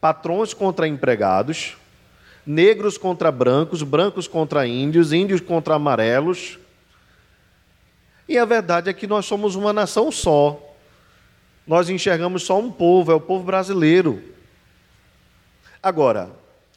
patrões 0.00 0.52
contra 0.52 0.88
empregados, 0.88 1.76
negros 2.50 2.98
contra 2.98 3.30
brancos, 3.30 3.82
brancos 3.82 4.26
contra 4.26 4.66
índios, 4.66 5.12
índios 5.12 5.40
contra 5.40 5.76
amarelos. 5.76 6.58
E 8.28 8.36
a 8.36 8.44
verdade 8.44 8.90
é 8.90 8.92
que 8.92 9.06
nós 9.06 9.24
somos 9.24 9.54
uma 9.54 9.72
nação 9.72 10.10
só. 10.10 10.60
Nós 11.66 11.88
enxergamos 11.88 12.42
só 12.42 12.58
um 12.58 12.70
povo, 12.70 13.12
é 13.12 13.14
o 13.14 13.20
povo 13.20 13.44
brasileiro. 13.44 14.20
Agora, 15.80 16.30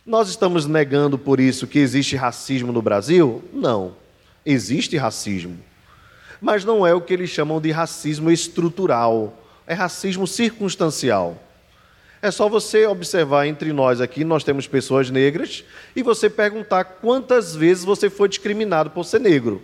nós 0.05 0.29
estamos 0.29 0.67
negando 0.67 1.17
por 1.17 1.39
isso 1.39 1.65
que 1.65 1.79
existe 1.79 2.15
racismo 2.15 2.71
no 2.71 2.81
Brasil? 2.81 3.43
Não. 3.51 3.95
Existe 4.45 4.95
racismo. 4.95 5.57
Mas 6.39 6.63
não 6.63 6.85
é 6.85 6.93
o 6.93 7.01
que 7.01 7.13
eles 7.13 7.31
chamam 7.31 7.59
de 7.59 7.71
racismo 7.71 8.29
estrutural. 8.29 9.33
É 9.65 9.73
racismo 9.73 10.27
circunstancial. 10.27 11.37
É 12.23 12.31
só 12.31 12.47
você 12.47 12.87
observar 12.87 13.47
entre 13.47 13.73
nós 13.73 13.99
aqui, 13.99 14.23
nós 14.23 14.45
temos 14.45 14.65
pessoas 14.65 15.09
negras, 15.09 15.65
e 15.93 16.01
você 16.01 16.29
perguntar 16.29 16.85
quantas 16.85 17.53
vezes 17.53 17.83
você 17.83 18.09
foi 18.09 18.29
discriminado 18.29 18.91
por 18.91 19.03
ser 19.03 19.19
negro. 19.19 19.61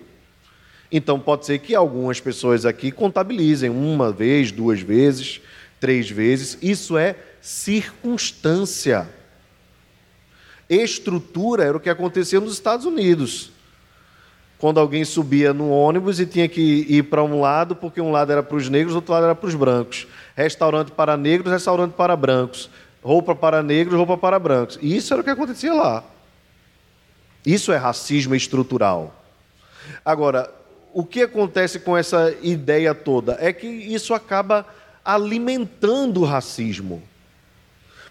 Então 0.91 1.17
pode 1.17 1.45
ser 1.45 1.59
que 1.59 1.73
algumas 1.73 2.19
pessoas 2.19 2.65
aqui 2.65 2.91
contabilizem 2.91 3.69
uma 3.69 4.11
vez, 4.11 4.51
duas 4.51 4.81
vezes, 4.81 5.39
três 5.79 6.09
vezes. 6.09 6.57
Isso 6.61 6.97
é 6.97 7.15
circunstância. 7.41 9.07
Estrutura 10.69 11.63
era 11.63 11.77
o 11.77 11.79
que 11.79 11.89
acontecia 11.89 12.41
nos 12.41 12.51
Estados 12.51 12.85
Unidos. 12.85 13.51
Quando 14.59 14.79
alguém 14.79 15.03
subia 15.05 15.53
no 15.53 15.69
ônibus 15.69 16.19
e 16.19 16.25
tinha 16.25 16.47
que 16.47 16.85
ir 16.89 17.03
para 17.03 17.23
um 17.23 17.39
lado, 17.39 17.75
porque 17.75 17.99
um 17.99 18.11
lado 18.11 18.31
era 18.31 18.43
para 18.43 18.57
os 18.57 18.69
negros, 18.69 18.93
outro 18.93 19.13
lado 19.13 19.23
era 19.23 19.35
para 19.35 19.47
os 19.47 19.55
brancos. 19.55 20.05
Restaurante 20.35 20.91
para 20.91 21.15
negros, 21.15 21.51
restaurante 21.51 21.93
para 21.93 22.15
brancos. 22.15 22.69
Roupa 23.01 23.33
para 23.33 23.63
negros, 23.63 23.95
roupa 23.95 24.17
para 24.17 24.37
brancos. 24.37 24.77
E 24.81 24.95
isso 24.95 25.13
era 25.13 25.21
o 25.21 25.23
que 25.23 25.29
acontecia 25.29 25.73
lá. 25.73 26.03
Isso 27.45 27.71
é 27.71 27.77
racismo 27.77 28.35
estrutural. 28.35 29.15
Agora, 30.03 30.53
o 30.93 31.05
que 31.05 31.21
acontece 31.21 31.79
com 31.79 31.97
essa 31.97 32.35
ideia 32.41 32.93
toda 32.93 33.37
é 33.39 33.53
que 33.53 33.65
isso 33.65 34.13
acaba 34.13 34.65
alimentando 35.03 36.21
o 36.21 36.25
racismo. 36.25 37.01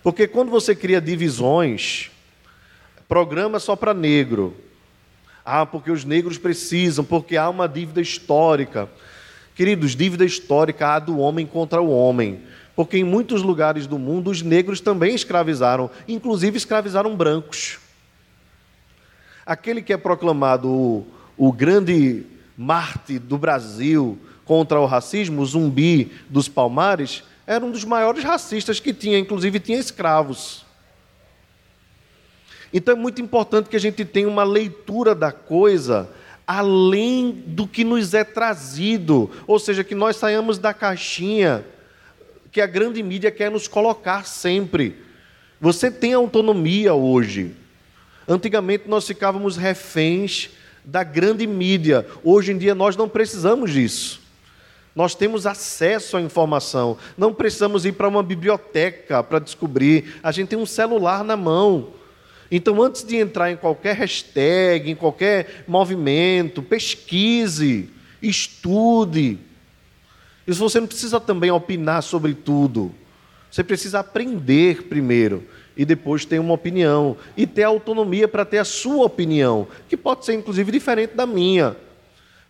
Porque 0.02 0.26
quando 0.26 0.50
você 0.50 0.74
cria 0.74 1.00
divisões, 1.00 2.10
Programa 3.08 3.58
só 3.58 3.74
para 3.74 3.94
negro. 3.94 4.54
Ah, 5.50 5.64
porque 5.64 5.90
os 5.90 6.04
negros 6.04 6.36
precisam, 6.36 7.02
porque 7.02 7.34
há 7.34 7.48
uma 7.48 7.66
dívida 7.66 8.02
histórica. 8.02 8.86
Queridos, 9.54 9.96
dívida 9.96 10.22
histórica 10.22 10.88
há 10.88 10.98
do 10.98 11.16
homem 11.16 11.46
contra 11.46 11.80
o 11.80 11.88
homem. 11.88 12.42
Porque 12.76 12.98
em 12.98 13.02
muitos 13.02 13.40
lugares 13.40 13.86
do 13.86 13.98
mundo 13.98 14.28
os 14.30 14.42
negros 14.42 14.78
também 14.78 15.14
escravizaram, 15.14 15.90
inclusive 16.06 16.58
escravizaram 16.58 17.16
brancos. 17.16 17.78
Aquele 19.46 19.80
que 19.80 19.90
é 19.90 19.96
proclamado 19.96 20.68
o, 20.68 21.06
o 21.34 21.50
grande 21.50 22.26
Marte 22.54 23.18
do 23.18 23.38
Brasil 23.38 24.18
contra 24.44 24.78
o 24.78 24.84
racismo, 24.84 25.40
o 25.40 25.46
zumbi 25.46 26.12
dos 26.28 26.46
Palmares, 26.46 27.24
era 27.46 27.64
um 27.64 27.70
dos 27.70 27.86
maiores 27.86 28.22
racistas 28.22 28.80
que 28.80 28.92
tinha, 28.92 29.18
inclusive 29.18 29.58
tinha 29.58 29.78
escravos. 29.78 30.67
Então 32.72 32.94
é 32.94 32.96
muito 32.96 33.20
importante 33.20 33.68
que 33.68 33.76
a 33.76 33.80
gente 33.80 34.04
tenha 34.04 34.28
uma 34.28 34.44
leitura 34.44 35.14
da 35.14 35.32
coisa 35.32 36.08
além 36.46 37.42
do 37.46 37.66
que 37.66 37.84
nos 37.84 38.14
é 38.14 38.24
trazido, 38.24 39.30
ou 39.46 39.58
seja, 39.58 39.84
que 39.84 39.94
nós 39.94 40.16
saiamos 40.16 40.56
da 40.58 40.72
caixinha 40.72 41.62
que 42.50 42.62
a 42.62 42.66
grande 42.66 43.02
mídia 43.02 43.30
quer 43.30 43.50
nos 43.50 43.68
colocar 43.68 44.24
sempre. 44.26 44.96
Você 45.60 45.90
tem 45.90 46.14
autonomia 46.14 46.94
hoje. 46.94 47.54
Antigamente 48.26 48.88
nós 48.88 49.06
ficávamos 49.06 49.56
reféns 49.56 50.50
da 50.82 51.04
grande 51.04 51.46
mídia. 51.46 52.06
Hoje 52.24 52.52
em 52.52 52.58
dia 52.58 52.74
nós 52.74 52.96
não 52.96 53.08
precisamos 53.08 53.70
disso. 53.70 54.20
Nós 54.94 55.14
temos 55.14 55.46
acesso 55.46 56.16
à 56.16 56.20
informação. 56.20 56.96
Não 57.16 57.32
precisamos 57.32 57.84
ir 57.84 57.92
para 57.92 58.08
uma 58.08 58.22
biblioteca 58.22 59.22
para 59.22 59.38
descobrir. 59.38 60.18
A 60.22 60.32
gente 60.32 60.48
tem 60.48 60.58
um 60.58 60.66
celular 60.66 61.22
na 61.22 61.36
mão. 61.36 61.90
Então, 62.50 62.82
antes 62.82 63.04
de 63.04 63.16
entrar 63.16 63.50
em 63.50 63.56
qualquer 63.56 63.94
hashtag, 63.96 64.90
em 64.90 64.94
qualquer 64.94 65.64
movimento, 65.68 66.62
pesquise, 66.62 67.90
estude. 68.22 69.38
E 70.46 70.52
você 70.52 70.80
não 70.80 70.86
precisa 70.86 71.20
também 71.20 71.50
opinar 71.50 72.02
sobre 72.02 72.32
tudo. 72.32 72.94
Você 73.50 73.62
precisa 73.62 74.00
aprender 74.00 74.84
primeiro 74.84 75.44
e 75.76 75.84
depois 75.84 76.24
ter 76.24 76.38
uma 76.38 76.54
opinião 76.54 77.16
e 77.36 77.46
ter 77.46 77.62
autonomia 77.62 78.26
para 78.26 78.44
ter 78.44 78.58
a 78.58 78.64
sua 78.64 79.06
opinião, 79.06 79.68
que 79.88 79.96
pode 79.96 80.24
ser 80.24 80.34
inclusive 80.34 80.72
diferente 80.72 81.14
da 81.14 81.26
minha, 81.26 81.76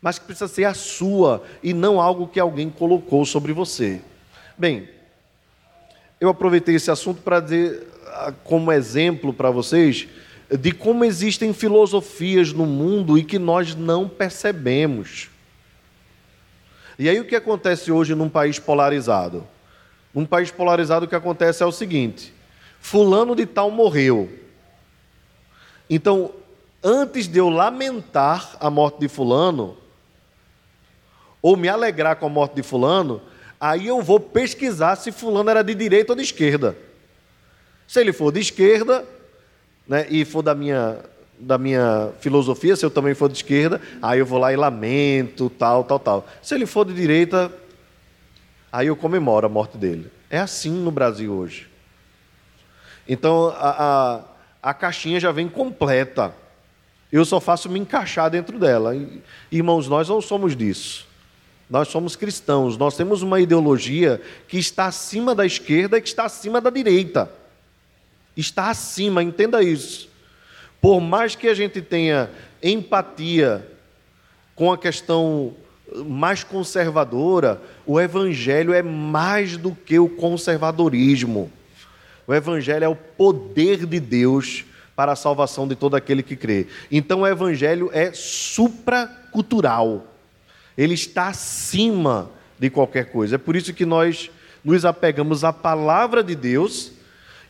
mas 0.00 0.18
que 0.18 0.24
precisa 0.24 0.48
ser 0.48 0.64
a 0.64 0.74
sua 0.74 1.42
e 1.62 1.74
não 1.74 2.00
algo 2.00 2.26
que 2.26 2.40
alguém 2.40 2.70
colocou 2.70 3.24
sobre 3.26 3.52
você. 3.52 4.00
Bem, 4.56 4.88
eu 6.20 6.28
aproveitei 6.28 6.74
esse 6.74 6.90
assunto 6.90 7.20
para 7.22 7.38
dizer, 7.38 7.86
como 8.44 8.72
exemplo 8.72 9.32
para 9.32 9.50
vocês, 9.50 10.08
de 10.50 10.72
como 10.72 11.04
existem 11.04 11.52
filosofias 11.52 12.52
no 12.52 12.64
mundo 12.66 13.18
e 13.18 13.24
que 13.24 13.38
nós 13.38 13.74
não 13.74 14.08
percebemos. 14.08 15.28
E 16.98 17.08
aí 17.08 17.20
o 17.20 17.24
que 17.24 17.36
acontece 17.36 17.92
hoje 17.92 18.14
num 18.14 18.28
país 18.28 18.58
polarizado? 18.58 19.46
Num 20.12 20.24
país 20.24 20.50
polarizado 20.50 21.04
o 21.04 21.08
que 21.08 21.14
acontece 21.14 21.62
é 21.62 21.66
o 21.66 21.72
seguinte: 21.72 22.32
fulano 22.80 23.36
de 23.36 23.46
tal 23.46 23.70
morreu. 23.70 24.28
Então, 25.88 26.32
antes 26.82 27.28
de 27.28 27.38
eu 27.38 27.48
lamentar 27.48 28.56
a 28.60 28.68
morte 28.68 29.00
de 29.00 29.08
fulano, 29.08 29.76
ou 31.40 31.56
me 31.56 31.68
alegrar 31.68 32.16
com 32.16 32.26
a 32.26 32.30
morte 32.30 32.56
de 32.56 32.62
fulano, 32.62 33.22
aí 33.60 33.86
eu 33.86 34.02
vou 34.02 34.18
pesquisar 34.18 34.96
se 34.96 35.12
fulano 35.12 35.50
era 35.50 35.62
de 35.62 35.74
direita 35.74 36.12
ou 36.12 36.16
de 36.16 36.22
esquerda. 36.22 36.76
Se 37.88 38.02
ele 38.02 38.12
for 38.12 38.30
de 38.30 38.38
esquerda, 38.38 39.02
né, 39.88 40.06
e 40.10 40.22
for 40.26 40.42
da 40.42 40.54
minha, 40.54 40.98
da 41.40 41.56
minha 41.56 42.10
filosofia, 42.20 42.76
se 42.76 42.84
eu 42.84 42.90
também 42.90 43.14
for 43.14 43.30
de 43.30 43.38
esquerda, 43.38 43.80
aí 44.02 44.18
eu 44.18 44.26
vou 44.26 44.38
lá 44.38 44.52
e 44.52 44.56
lamento, 44.56 45.48
tal, 45.48 45.82
tal, 45.82 45.98
tal. 45.98 46.28
Se 46.42 46.54
ele 46.54 46.66
for 46.66 46.84
de 46.84 46.92
direita, 46.92 47.50
aí 48.70 48.88
eu 48.88 48.94
comemoro 48.94 49.46
a 49.46 49.48
morte 49.48 49.78
dele. 49.78 50.12
É 50.28 50.38
assim 50.38 50.70
no 50.70 50.90
Brasil 50.90 51.32
hoje. 51.32 51.66
Então 53.08 53.54
a, 53.56 54.20
a, 54.62 54.70
a 54.70 54.74
caixinha 54.74 55.18
já 55.18 55.32
vem 55.32 55.48
completa. 55.48 56.34
Eu 57.10 57.24
só 57.24 57.40
faço 57.40 57.70
me 57.70 57.80
encaixar 57.80 58.30
dentro 58.30 58.58
dela. 58.58 58.92
Irmãos, 59.50 59.88
nós 59.88 60.10
não 60.10 60.20
somos 60.20 60.54
disso. 60.54 61.08
Nós 61.70 61.88
somos 61.88 62.16
cristãos, 62.16 62.76
nós 62.76 62.96
temos 62.96 63.22
uma 63.22 63.40
ideologia 63.40 64.20
que 64.46 64.58
está 64.58 64.86
acima 64.86 65.34
da 65.34 65.46
esquerda 65.46 65.96
e 65.96 66.02
que 66.02 66.08
está 66.08 66.24
acima 66.24 66.60
da 66.60 66.68
direita 66.68 67.38
está 68.40 68.70
acima, 68.70 69.22
entenda 69.22 69.62
isso. 69.62 70.08
Por 70.80 71.00
mais 71.00 71.34
que 71.34 71.48
a 71.48 71.54
gente 71.54 71.82
tenha 71.82 72.30
empatia 72.62 73.66
com 74.54 74.72
a 74.72 74.78
questão 74.78 75.54
mais 76.06 76.44
conservadora, 76.44 77.60
o 77.84 78.00
Evangelho 78.00 78.72
é 78.72 78.82
mais 78.82 79.56
do 79.56 79.74
que 79.74 79.98
o 79.98 80.08
conservadorismo. 80.08 81.50
O 82.26 82.34
Evangelho 82.34 82.84
é 82.84 82.88
o 82.88 82.94
poder 82.94 83.86
de 83.86 83.98
Deus 83.98 84.64
para 84.94 85.12
a 85.12 85.16
salvação 85.16 85.66
de 85.66 85.74
todo 85.74 85.96
aquele 85.96 86.22
que 86.22 86.36
crê. 86.36 86.66
Então 86.90 87.22
o 87.22 87.26
Evangelho 87.26 87.90
é 87.92 88.12
supracultural. 88.12 90.06
Ele 90.76 90.94
está 90.94 91.28
acima 91.28 92.30
de 92.58 92.70
qualquer 92.70 93.10
coisa. 93.10 93.36
É 93.36 93.38
por 93.38 93.56
isso 93.56 93.72
que 93.72 93.86
nós 93.86 94.30
nos 94.62 94.84
apegamos 94.84 95.42
à 95.42 95.52
palavra 95.52 96.22
de 96.22 96.34
Deus 96.34 96.97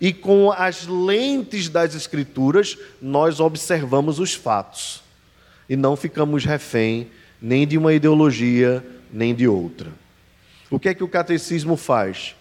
e 0.01 0.13
com 0.13 0.53
as 0.53 0.87
lentes 0.87 1.69
das 1.69 1.95
Escrituras 1.95 2.79
nós 3.01 3.41
observamos 3.41 4.19
os 4.19 4.35
fatos 4.35 5.03
e 5.69 5.77
não 5.77 5.97
ficamos 5.97 6.45
refém 6.45 7.09
nem 7.41 7.67
de 7.67 7.77
uma 7.77 7.93
ideologia 7.93 8.85
nem 9.13 9.35
de 9.35 9.49
outra. 9.49 9.91
O 10.71 10.79
que 10.79 10.89
é 10.89 10.95
que 10.95 11.05
o 11.05 11.09
catecismo 11.09 11.77
faz? 11.77 12.35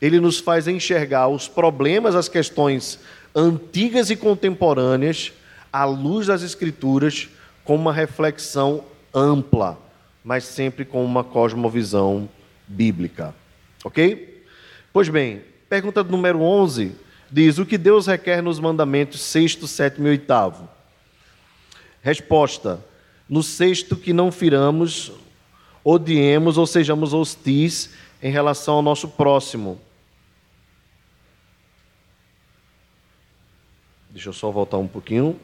Ele 0.00 0.20
nos 0.20 0.38
faz 0.38 0.66
enxergar 0.66 1.28
os 1.28 1.48
problemas, 1.48 2.14
as 2.14 2.28
questões 2.28 2.98
antigas 3.34 4.10
e 4.10 4.16
contemporâneas 4.16 5.32
à 5.72 5.84
luz 5.84 6.26
das 6.26 6.42
Escrituras 6.42 7.28
com 7.64 7.74
uma 7.76 7.92
reflexão 7.92 8.84
ampla, 9.12 9.78
mas 10.24 10.44
sempre 10.44 10.84
com 10.84 11.04
uma 11.04 11.24
cosmovisão 11.24 12.28
bíblica. 12.66 13.34
Ok? 13.84 14.44
Pois 14.92 15.08
bem, 15.08 15.42
pergunta 15.68 16.02
número 16.02 16.40
11 16.40 17.03
diz: 17.34 17.58
O 17.58 17.66
que 17.66 17.76
Deus 17.76 18.06
requer 18.06 18.40
nos 18.40 18.60
mandamentos 18.60 19.20
sexto, 19.20 19.66
sétimo 19.66 20.06
e 20.06 20.10
oitavo? 20.10 20.68
Resposta: 22.00 22.84
No 23.28 23.42
sexto, 23.42 23.96
que 23.96 24.12
não 24.12 24.30
firamos, 24.30 25.10
odiemos 25.82 26.56
ou 26.56 26.66
sejamos 26.66 27.12
hostis 27.12 27.90
em 28.22 28.30
relação 28.30 28.74
ao 28.74 28.82
nosso 28.82 29.08
próximo. 29.08 29.80
Deixa 34.10 34.28
eu 34.28 34.32
só 34.32 34.52
voltar 34.52 34.78
um 34.78 34.86
pouquinho. 34.86 35.38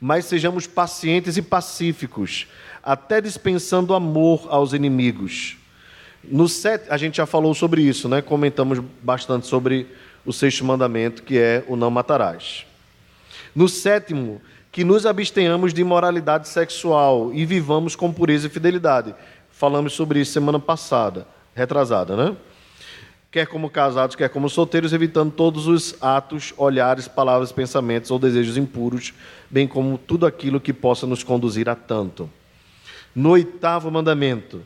Mas 0.00 0.24
sejamos 0.24 0.66
pacientes 0.66 1.36
e 1.36 1.42
pacíficos, 1.42 2.46
até 2.82 3.20
dispensando 3.20 3.92
amor 3.92 4.46
aos 4.48 4.72
inimigos. 4.72 5.58
No 6.24 6.48
set, 6.48 6.84
a 6.88 6.96
gente 6.96 7.18
já 7.18 7.26
falou 7.26 7.52
sobre 7.54 7.82
isso, 7.82 8.08
né? 8.08 8.22
Comentamos 8.22 8.78
bastante 9.02 9.46
sobre 9.46 9.86
o 10.24 10.32
sexto 10.32 10.64
mandamento, 10.64 11.22
que 11.22 11.38
é 11.38 11.64
o 11.68 11.76
não 11.76 11.90
matarás. 11.90 12.66
No 13.54 13.68
sétimo, 13.68 14.40
que 14.72 14.84
nos 14.84 15.04
abstenhamos 15.04 15.74
de 15.74 15.80
imoralidade 15.80 16.48
sexual 16.48 17.32
e 17.32 17.44
vivamos 17.44 17.96
com 17.96 18.12
pureza 18.12 18.46
e 18.46 18.50
fidelidade. 18.50 19.14
Falamos 19.50 19.92
sobre 19.92 20.20
isso 20.20 20.32
semana 20.32 20.58
passada, 20.58 21.26
retrasada, 21.54 22.16
né? 22.16 22.36
Quer 23.30 23.46
como 23.46 23.70
casados, 23.70 24.16
quer 24.16 24.28
como 24.28 24.48
solteiros, 24.48 24.92
evitando 24.92 25.30
todos 25.30 25.68
os 25.68 25.94
atos, 26.00 26.52
olhares, 26.56 27.06
palavras, 27.06 27.52
pensamentos 27.52 28.10
ou 28.10 28.18
desejos 28.18 28.56
impuros, 28.56 29.14
bem 29.48 29.68
como 29.68 29.98
tudo 29.98 30.26
aquilo 30.26 30.60
que 30.60 30.72
possa 30.72 31.06
nos 31.06 31.22
conduzir 31.22 31.68
a 31.68 31.76
tanto. 31.76 32.28
No 33.14 33.30
oitavo 33.30 33.90
mandamento, 33.90 34.62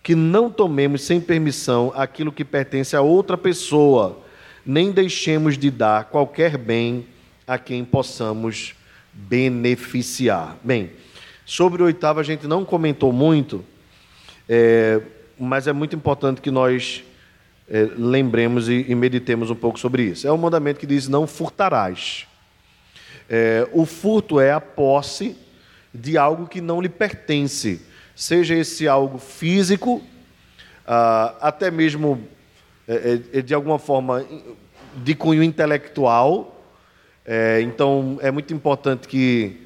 que 0.00 0.14
não 0.14 0.50
tomemos 0.50 1.02
sem 1.02 1.20
permissão 1.20 1.92
aquilo 1.96 2.30
que 2.30 2.44
pertence 2.44 2.94
a 2.94 3.00
outra 3.00 3.36
pessoa, 3.36 4.20
nem 4.64 4.90
deixemos 4.90 5.58
de 5.58 5.70
dar 5.70 6.04
qualquer 6.04 6.56
bem 6.56 7.06
a 7.46 7.58
quem 7.58 7.84
possamos 7.84 8.74
beneficiar. 9.12 10.56
Bem, 10.62 10.90
sobre 11.44 11.82
o 11.82 11.86
oitavo 11.86 12.20
a 12.20 12.22
gente 12.22 12.46
não 12.46 12.64
comentou 12.64 13.12
muito, 13.12 13.64
é, 14.48 15.00
mas 15.38 15.66
é 15.66 15.72
muito 15.72 15.94
importante 15.94 16.40
que 16.40 16.50
nós 16.50 17.04
é, 17.68 17.88
lembremos 17.96 18.68
e, 18.68 18.86
e, 18.88 18.94
meditemos 18.94 19.50
um 19.50 19.54
pouco 19.54 19.78
sobre 19.78 20.02
isso. 20.04 20.26
É 20.26 20.32
um 20.32 20.36
mandamento 20.36 20.80
que 20.80 20.86
diz: 20.86 21.08
não 21.08 21.26
furtarás. 21.26 22.26
É, 23.28 23.68
o 23.72 23.86
furto 23.86 24.38
é 24.38 24.52
a 24.52 24.60
posse 24.60 25.36
de 25.94 26.18
algo 26.18 26.46
que 26.46 26.60
não 26.60 26.80
lhe 26.80 26.88
pertence, 26.88 27.80
seja 28.14 28.54
esse 28.54 28.88
algo 28.88 29.18
físico, 29.18 30.02
ah, 30.86 31.34
até 31.40 31.70
mesmo 31.70 32.26
é, 32.86 32.94
é, 32.94 33.38
é, 33.38 33.42
de 33.42 33.54
alguma 33.54 33.78
forma 33.78 34.24
de 34.96 35.14
cunho 35.14 35.42
intelectual. 35.42 36.62
É, 37.26 37.60
então 37.62 38.18
é 38.20 38.30
muito 38.30 38.52
importante 38.52 39.08
que 39.08 39.62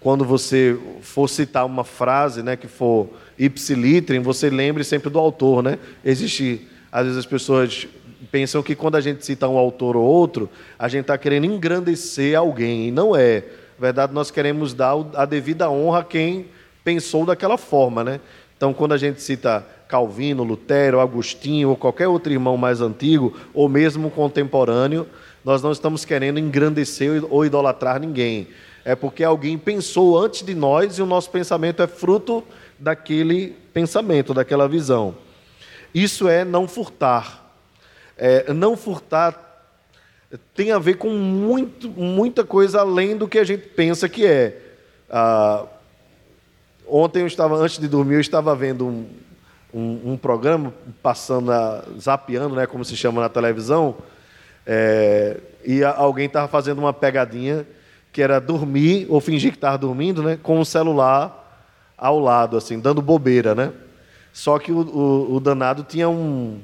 quando 0.00 0.24
você 0.24 0.76
for 1.00 1.28
citar 1.28 1.64
uma 1.64 1.84
frase, 1.84 2.42
né, 2.42 2.56
que 2.56 2.66
for 2.66 3.08
ipsiliterem, 3.38 4.20
você 4.20 4.50
lembre 4.50 4.82
sempre 4.82 5.10
do 5.10 5.18
autor, 5.18 5.62
né? 5.62 5.78
Existe, 6.04 6.66
às 6.90 7.04
vezes 7.04 7.18
as 7.18 7.26
pessoas 7.26 7.86
pensam 8.30 8.62
que 8.62 8.74
quando 8.74 8.96
a 8.96 9.00
gente 9.00 9.24
cita 9.24 9.46
um 9.48 9.56
autor 9.56 9.96
ou 9.96 10.04
outro, 10.04 10.50
a 10.78 10.88
gente 10.88 11.02
está 11.02 11.16
querendo 11.18 11.44
engrandecer 11.44 12.36
alguém, 12.36 12.88
e 12.88 12.90
não 12.90 13.14
é. 13.14 13.44
Na 13.78 13.86
verdade, 13.86 14.12
nós 14.12 14.30
queremos 14.30 14.74
dar 14.74 14.94
a 15.14 15.24
devida 15.24 15.70
honra 15.70 16.00
a 16.00 16.04
quem 16.04 16.46
pensou 16.82 17.26
daquela 17.26 17.58
forma, 17.58 18.02
né? 18.02 18.20
Então, 18.56 18.72
quando 18.72 18.92
a 18.92 18.96
gente 18.96 19.20
cita 19.20 19.66
Calvino, 19.92 20.42
Lutero, 20.42 21.00
Agostinho 21.00 21.68
ou 21.68 21.76
qualquer 21.76 22.08
outro 22.08 22.32
irmão 22.32 22.56
mais 22.56 22.80
antigo, 22.80 23.36
ou 23.52 23.68
mesmo 23.68 24.10
contemporâneo, 24.10 25.06
nós 25.44 25.62
não 25.62 25.70
estamos 25.70 26.02
querendo 26.02 26.38
engrandecer 26.38 27.22
ou 27.28 27.44
idolatrar 27.44 28.00
ninguém. 28.00 28.48
É 28.86 28.96
porque 28.96 29.22
alguém 29.22 29.58
pensou 29.58 30.18
antes 30.18 30.42
de 30.42 30.54
nós 30.54 30.96
e 30.96 31.02
o 31.02 31.06
nosso 31.06 31.28
pensamento 31.28 31.82
é 31.82 31.86
fruto 31.86 32.42
daquele 32.78 33.54
pensamento, 33.74 34.32
daquela 34.32 34.66
visão. 34.66 35.14
Isso 35.94 36.26
é 36.26 36.42
não 36.42 36.66
furtar. 36.66 37.54
É, 38.16 38.50
não 38.50 38.78
furtar 38.78 39.50
tem 40.54 40.72
a 40.72 40.78
ver 40.78 40.94
com 40.94 41.10
muito, 41.10 41.90
muita 41.90 42.44
coisa 42.44 42.80
além 42.80 43.14
do 43.14 43.28
que 43.28 43.38
a 43.38 43.44
gente 43.44 43.66
pensa 43.68 44.08
que 44.08 44.24
é. 44.24 44.58
Ah, 45.10 45.66
ontem 46.88 47.20
eu 47.20 47.26
estava, 47.26 47.56
antes 47.56 47.76
de 47.76 47.86
dormir, 47.86 48.14
eu 48.14 48.20
estava 48.22 48.56
vendo 48.56 48.86
um, 48.86 49.06
um, 49.72 50.12
um 50.12 50.16
programa 50.16 50.72
passando, 51.02 51.50
a, 51.50 51.84
zapeando, 51.98 52.54
né, 52.54 52.66
como 52.66 52.84
se 52.84 52.96
chama 52.96 53.20
na 53.20 53.28
televisão, 53.28 53.96
é, 54.66 55.38
e 55.64 55.82
a, 55.82 55.94
alguém 55.96 56.26
estava 56.26 56.48
fazendo 56.48 56.78
uma 56.78 56.92
pegadinha 56.92 57.66
que 58.12 58.20
era 58.20 58.38
dormir, 58.40 59.06
ou 59.08 59.20
fingir 59.20 59.50
que 59.50 59.56
estava 59.56 59.78
dormindo, 59.78 60.22
né, 60.22 60.38
com 60.42 60.60
o 60.60 60.64
celular 60.64 61.38
ao 61.96 62.18
lado, 62.18 62.56
assim, 62.56 62.78
dando 62.78 63.00
bobeira, 63.00 63.54
né? 63.54 63.72
Só 64.32 64.58
que 64.58 64.72
o, 64.72 64.80
o, 64.80 65.36
o 65.36 65.40
danado 65.40 65.82
tinha 65.82 66.08
um, 66.08 66.58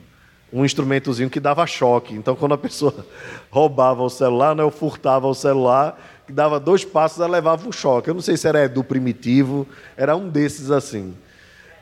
um 0.53 0.65
instrumentozinho 0.65 1.31
que 1.31 1.39
dava 1.39 1.67
choque. 1.67 2.15
Então, 2.15 2.35
quando 2.35 2.55
a 2.55 2.59
pessoa 2.59 3.07
roubava 3.51 4.03
o 4.03 4.11
celular, 4.11 4.55
né, 4.55 4.65
ou 4.65 4.71
furtava 4.71 5.27
o 5.27 5.35
celular, 5.35 5.99
que 6.27 6.33
dava 6.33 6.59
dois 6.59 6.85
passos, 6.85 7.21
ela 7.21 7.31
levava 7.31 7.67
um 7.67 7.73
choque. 7.73 8.11
Eu 8.11 8.15
não 8.15 8.21
sei 8.21 8.37
se 8.37 8.47
era 8.47 8.69
do 8.69 8.85
primitivo, 8.85 9.67
era 9.97 10.17
um 10.17 10.29
desses 10.29 10.71
assim. 10.71 11.15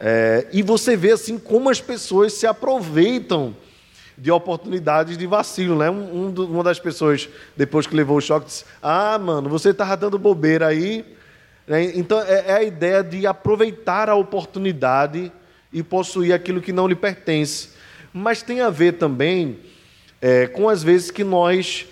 É, 0.00 0.46
e 0.52 0.62
você 0.62 0.96
vê 0.96 1.12
assim 1.12 1.38
como 1.38 1.70
as 1.70 1.80
pessoas 1.80 2.32
se 2.34 2.46
aproveitam 2.46 3.56
de 4.16 4.30
oportunidades 4.30 5.18
de 5.18 5.26
vacilo, 5.26 5.76
né? 5.76 5.90
Um, 5.90 6.28
um, 6.28 6.44
uma 6.44 6.62
das 6.62 6.78
pessoas, 6.78 7.28
depois 7.56 7.86
que 7.86 7.94
levou 7.94 8.16
o 8.16 8.20
choque, 8.20 8.46
disse: 8.46 8.64
Ah, 8.82 9.18
mano, 9.18 9.48
você 9.48 9.70
estava 9.70 9.96
dando 9.96 10.18
bobeira 10.18 10.66
aí. 10.66 11.04
Né? 11.66 11.92
Então, 11.94 12.20
é, 12.22 12.44
é, 12.46 12.52
a 12.52 12.62
ideia 12.62 13.02
de 13.02 13.26
aproveitar 13.26 14.08
a 14.08 14.14
oportunidade 14.14 15.30
e 15.72 15.82
possuir 15.82 16.32
aquilo 16.32 16.60
que 16.60 16.72
não 16.72 16.86
lhe 16.86 16.94
pertence. 16.94 17.70
Mas 18.12 18.42
tem 18.42 18.60
a 18.60 18.70
ver 18.70 18.94
também 18.94 19.58
é, 20.22 20.46
com 20.46 20.68
as 20.68 20.82
vezes 20.82 21.10
que 21.10 21.22
nós, 21.22 21.86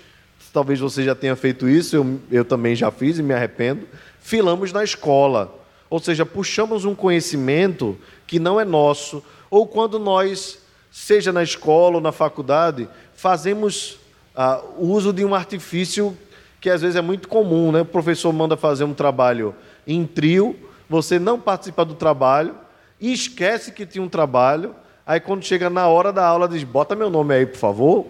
talvez 0.52 0.80
você 0.80 1.02
já 1.02 1.14
tenha 1.14 1.36
feito 1.36 1.68
isso, 1.68 1.96
eu, 1.96 2.20
eu 2.30 2.44
também 2.44 2.74
já 2.74 2.90
fiz 2.90 3.18
e 3.18 3.22
me 3.22 3.34
arrependo, 3.34 3.86
filamos 4.20 4.72
na 4.72 4.82
escola. 4.82 5.63
Ou 5.88 5.98
seja, 6.00 6.24
puxamos 6.26 6.84
um 6.84 6.94
conhecimento 6.94 7.96
que 8.26 8.38
não 8.38 8.60
é 8.60 8.64
nosso, 8.64 9.22
ou 9.50 9.66
quando 9.66 9.98
nós 9.98 10.58
seja 10.90 11.32
na 11.32 11.42
escola 11.42 11.96
ou 11.96 12.00
na 12.00 12.12
faculdade, 12.12 12.88
fazemos 13.14 13.98
ah, 14.34 14.62
uso 14.78 15.12
de 15.12 15.24
um 15.24 15.34
artifício 15.34 16.16
que 16.60 16.70
às 16.70 16.80
vezes 16.80 16.96
é 16.96 17.02
muito 17.02 17.28
comum, 17.28 17.70
né? 17.70 17.82
O 17.82 17.84
professor 17.84 18.32
manda 18.32 18.56
fazer 18.56 18.84
um 18.84 18.94
trabalho 18.94 19.54
em 19.86 20.06
trio, 20.06 20.56
você 20.88 21.18
não 21.18 21.38
participa 21.38 21.84
do 21.84 21.94
trabalho 21.94 22.54
e 23.00 23.12
esquece 23.12 23.72
que 23.72 23.84
tinha 23.84 24.02
um 24.02 24.08
trabalho, 24.08 24.74
aí 25.06 25.20
quando 25.20 25.44
chega 25.44 25.68
na 25.68 25.86
hora 25.88 26.12
da 26.12 26.26
aula 26.26 26.48
diz: 26.48 26.64
"Bota 26.64 26.94
meu 26.94 27.10
nome 27.10 27.34
aí, 27.34 27.44
por 27.44 27.58
favor". 27.58 28.06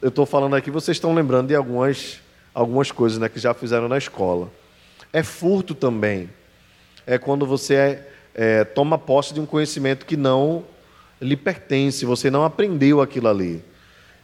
Eu 0.00 0.08
estou 0.08 0.24
falando 0.24 0.56
aqui, 0.56 0.70
vocês 0.70 0.96
estão 0.96 1.14
lembrando 1.14 1.48
de 1.48 1.54
algumas 1.54 2.20
algumas 2.54 2.92
coisas, 2.92 3.18
né, 3.18 3.28
que 3.28 3.38
já 3.38 3.52
fizeram 3.52 3.88
na 3.88 3.98
escola. 3.98 4.48
É 5.14 5.22
furto 5.22 5.74
também. 5.74 6.28
É 7.06 7.16
quando 7.16 7.46
você 7.46 7.74
é 7.74 8.08
é, 8.34 8.64
toma 8.64 8.98
posse 8.98 9.32
de 9.32 9.40
um 9.40 9.46
conhecimento 9.46 10.04
que 10.04 10.16
não 10.16 10.64
lhe 11.20 11.36
pertence, 11.36 12.04
você 12.04 12.30
não 12.30 12.44
aprendeu 12.44 13.00
aquilo 13.00 13.28
ali. 13.28 13.62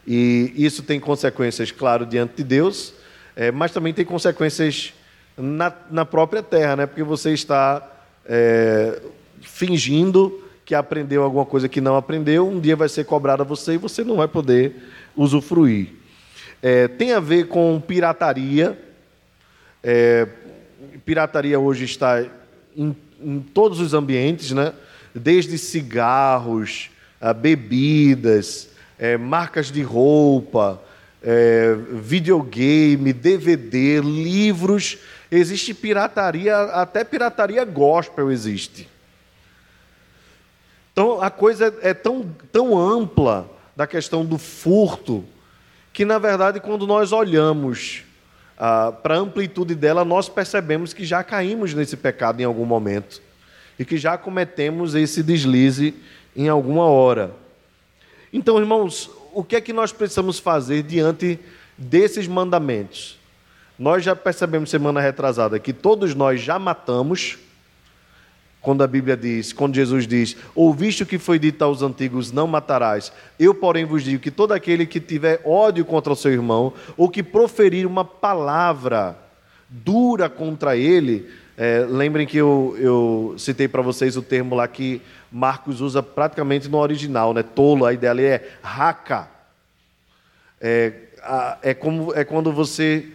E 0.05 0.53
isso 0.57 0.83
tem 0.83 0.99
consequências, 0.99 1.71
claro, 1.71 2.05
diante 2.05 2.35
de 2.35 2.43
Deus, 2.43 2.93
é, 3.35 3.51
mas 3.51 3.71
também 3.71 3.93
tem 3.93 4.03
consequências 4.03 4.93
na, 5.37 5.73
na, 5.89 6.03
própria 6.03 6.43
terra, 6.43 6.75
né? 6.75 6.85
porque 6.85 7.03
você 7.03 7.31
está 7.31 7.89
é, 8.25 9.01
fingindo 9.41 10.43
que 10.65 10.75
aprendeu 10.75 11.23
alguma 11.23 11.45
coisa 11.45 11.69
que 11.69 11.79
não 11.79 11.95
aprendeu, 11.95 12.47
um 12.47 12.59
dia 12.59 12.75
vai 12.75 12.89
ser 12.89 13.05
cobrado 13.05 13.43
a 13.43 13.45
você 13.45 13.73
e 13.73 13.77
você 13.77 14.03
não 14.03 14.17
vai 14.17 14.27
poder 14.27 14.75
usufruir. 15.15 15.89
É, 16.61 16.87
tem 16.87 17.13
a 17.13 17.19
ver 17.19 17.47
com 17.47 17.79
pirataria. 17.79 18.77
É, 19.83 20.27
pirataria 21.11 21.59
hoje 21.59 21.83
está 21.83 22.25
em 22.73 22.95
em 23.21 23.39
todos 23.39 23.79
os 23.79 23.93
ambientes, 23.93 24.51
né? 24.51 24.73
desde 25.13 25.57
cigarros, 25.57 26.89
bebidas, 27.37 28.69
é, 28.97 29.17
marcas 29.17 29.71
de 29.71 29.83
roupa, 29.83 30.81
é, 31.21 31.75
videogame, 32.01 33.13
DVD, 33.13 33.99
livros. 33.99 34.97
Existe 35.29 35.73
pirataria, 35.73 36.57
até 36.57 37.03
pirataria 37.03 37.63
gospel 37.63 38.31
existe. 38.31 38.89
Então 40.93 41.21
a 41.21 41.29
coisa 41.29 41.73
é 41.81 41.93
tão, 41.93 42.33
tão 42.51 42.77
ampla 42.77 43.49
da 43.75 43.85
questão 43.85 44.25
do 44.25 44.37
furto, 44.37 45.23
que 45.93 46.05
na 46.05 46.17
verdade, 46.17 46.59
quando 46.59 46.87
nós 46.87 47.11
olhamos 47.11 48.03
ah, 48.63 48.91
para 48.91 49.15
a 49.15 49.17
amplitude 49.17 49.73
dela, 49.73 50.05
nós 50.05 50.29
percebemos 50.29 50.93
que 50.93 51.03
já 51.03 51.23
caímos 51.23 51.73
nesse 51.73 51.97
pecado 51.97 52.41
em 52.41 52.43
algum 52.43 52.63
momento 52.63 53.19
e 53.79 53.83
que 53.83 53.97
já 53.97 54.15
cometemos 54.19 54.93
esse 54.93 55.23
deslize 55.23 55.95
em 56.35 56.47
alguma 56.47 56.85
hora. 56.85 57.31
Então, 58.31 58.59
irmãos, 58.59 59.09
o 59.33 59.43
que 59.43 59.55
é 59.55 59.61
que 59.61 59.73
nós 59.73 59.91
precisamos 59.91 60.37
fazer 60.37 60.83
diante 60.83 61.39
desses 61.75 62.27
mandamentos? 62.27 63.17
Nós 63.79 64.03
já 64.03 64.15
percebemos 64.15 64.69
semana 64.69 65.01
retrasada 65.01 65.57
que 65.57 65.73
todos 65.73 66.13
nós 66.13 66.39
já 66.39 66.59
matamos 66.59 67.39
quando 68.61 68.83
a 68.83 68.87
Bíblia 68.87 69.17
diz, 69.17 69.51
quando 69.51 69.75
Jesus 69.75 70.07
diz: 70.07 70.37
Ouviste 70.53 71.03
o 71.03 71.05
que 71.05 71.17
foi 71.17 71.39
dito 71.39 71.63
aos 71.63 71.81
antigos, 71.81 72.31
não 72.31 72.45
matarás. 72.45 73.11
Eu, 73.39 73.55
porém, 73.55 73.85
vos 73.85 74.03
digo 74.03 74.21
que 74.21 74.29
todo 74.29 74.51
aquele 74.51 74.85
que 74.85 74.99
tiver 74.99 75.41
ódio 75.43 75.83
contra 75.83 76.13
o 76.13 76.15
seu 76.15 76.31
irmão, 76.31 76.73
ou 76.95 77.09
que 77.09 77.23
proferir 77.23 77.87
uma 77.87 78.05
palavra 78.05 79.17
dura 79.67 80.29
contra 80.29 80.77
ele, 80.77 81.27
é, 81.57 81.85
lembrem 81.89 82.27
que 82.27 82.37
eu, 82.37 82.75
eu 82.77 83.35
citei 83.37 83.67
para 83.67 83.81
vocês 83.81 84.15
o 84.15 84.21
termo 84.21 84.53
lá 84.55 84.67
que 84.67 85.01
Marcos 85.31 85.81
usa 85.81 86.03
praticamente 86.03 86.69
no 86.69 86.77
original, 86.77 87.33
né? 87.33 87.41
Tolo, 87.41 87.85
a 87.85 87.93
ideia 87.93 88.11
ali 88.11 88.25
é 88.25 88.47
raca. 88.61 89.27
É, 90.59 90.93
é, 91.63 91.73
como, 91.73 92.13
é 92.13 92.23
quando 92.23 92.51
você 92.51 93.07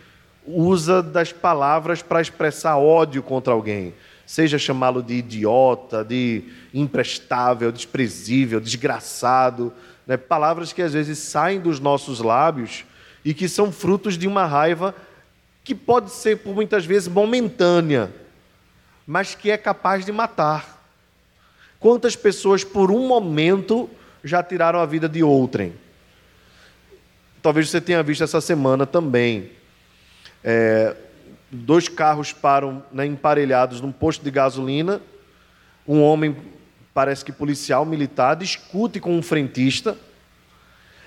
usa 0.44 1.02
das 1.02 1.32
palavras 1.32 2.02
para 2.02 2.20
expressar 2.20 2.76
ódio 2.76 3.22
contra 3.22 3.52
alguém 3.52 3.94
seja 4.26 4.58
chamá-lo 4.58 5.02
de 5.02 5.14
idiota, 5.14 6.04
de 6.04 6.42
imprestável, 6.74 7.70
desprezível, 7.70 8.60
desgraçado, 8.60 9.72
né? 10.04 10.16
palavras 10.16 10.72
que 10.72 10.82
às 10.82 10.92
vezes 10.92 11.18
saem 11.18 11.60
dos 11.60 11.78
nossos 11.78 12.18
lábios 12.18 12.84
e 13.24 13.32
que 13.32 13.48
são 13.48 13.70
frutos 13.70 14.18
de 14.18 14.26
uma 14.26 14.44
raiva 14.44 14.94
que 15.62 15.74
pode 15.74 16.10
ser 16.10 16.38
por 16.38 16.54
muitas 16.54 16.84
vezes 16.84 17.08
momentânea, 17.08 18.12
mas 19.06 19.34
que 19.34 19.50
é 19.50 19.56
capaz 19.56 20.04
de 20.04 20.12
matar. 20.12 20.84
Quantas 21.78 22.16
pessoas 22.16 22.64
por 22.64 22.90
um 22.90 23.06
momento 23.06 23.88
já 24.24 24.42
tiraram 24.42 24.80
a 24.80 24.86
vida 24.86 25.08
de 25.08 25.22
outrem? 25.22 25.72
Talvez 27.42 27.68
você 27.68 27.80
tenha 27.80 28.02
visto 28.02 28.24
essa 28.24 28.40
semana 28.40 28.86
também. 28.86 29.50
É, 30.42 30.96
dois 31.50 31.88
carros 31.88 32.32
param 32.32 32.82
né, 32.92 33.06
emparelhados 33.06 33.80
num 33.80 33.92
posto 33.92 34.24
de 34.24 34.30
gasolina. 34.30 35.00
Um 35.86 36.02
homem, 36.02 36.36
parece 36.92 37.24
que 37.24 37.32
policial, 37.32 37.84
militar, 37.84 38.36
discute 38.36 38.98
com 39.00 39.16
um 39.16 39.22
frentista. 39.22 39.96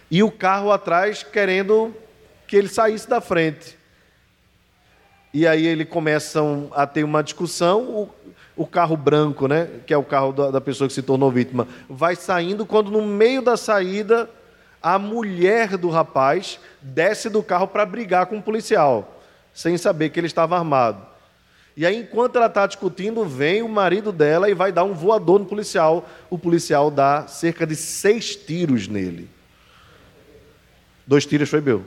E 0.10 0.24
o 0.24 0.32
carro 0.32 0.72
atrás 0.72 1.24
querendo 1.24 1.94
que 2.48 2.56
ele 2.56 2.68
saísse 2.68 3.08
da 3.08 3.22
frente. 3.22 3.78
E 5.34 5.46
aí 5.46 5.68
eles 5.68 5.88
começam 5.88 6.72
a 6.74 6.88
ter 6.88 7.04
uma 7.04 7.22
discussão. 7.22 7.84
O, 7.84 8.10
o 8.56 8.66
carro 8.66 8.98
branco, 8.98 9.48
né, 9.48 9.70
que 9.86 9.94
é 9.94 9.98
o 9.98 10.04
carro 10.04 10.34
da, 10.34 10.52
da 10.52 10.62
pessoa 10.62 10.88
que 10.88 10.94
se 10.94 11.04
tornou 11.04 11.32
vítima, 11.32 11.68
vai 11.90 12.16
saindo 12.16 12.66
quando 12.66 12.90
no 12.90 13.06
meio 13.06 13.42
da 13.42 13.56
saída 13.56 14.30
a 14.82 14.98
mulher 14.98 15.78
do 15.78 15.90
rapaz 15.90 16.60
desce 16.82 17.30
do 17.30 17.44
carro 17.44 17.68
para 17.68 17.86
brigar 17.86 18.26
com 18.26 18.38
o 18.38 18.42
policial 18.42 19.19
sem 19.60 19.78
saber 19.78 20.10
que 20.10 20.18
ele 20.18 20.28
estava 20.28 20.58
armado. 20.58 21.06
E 21.76 21.86
aí, 21.86 21.98
enquanto 21.98 22.38
ela 22.38 22.46
está 22.46 22.66
discutindo, 22.66 23.26
vem 23.26 23.62
o 23.62 23.68
marido 23.68 24.10
dela 24.10 24.50
e 24.50 24.54
vai 24.54 24.72
dar 24.72 24.86
um 24.86 24.94
voador 24.94 25.38
no 25.38 25.46
policial. 25.46 26.10
O 26.30 26.38
policial 26.38 26.90
dá 26.90 27.28
cerca 27.28 27.68
de 27.68 27.76
seis 27.76 28.38
tiros 28.38 28.88
nele. 28.88 29.30
Dois 31.06 31.26
tiros 31.26 31.50
foi 31.50 31.60
meu. 31.60 31.86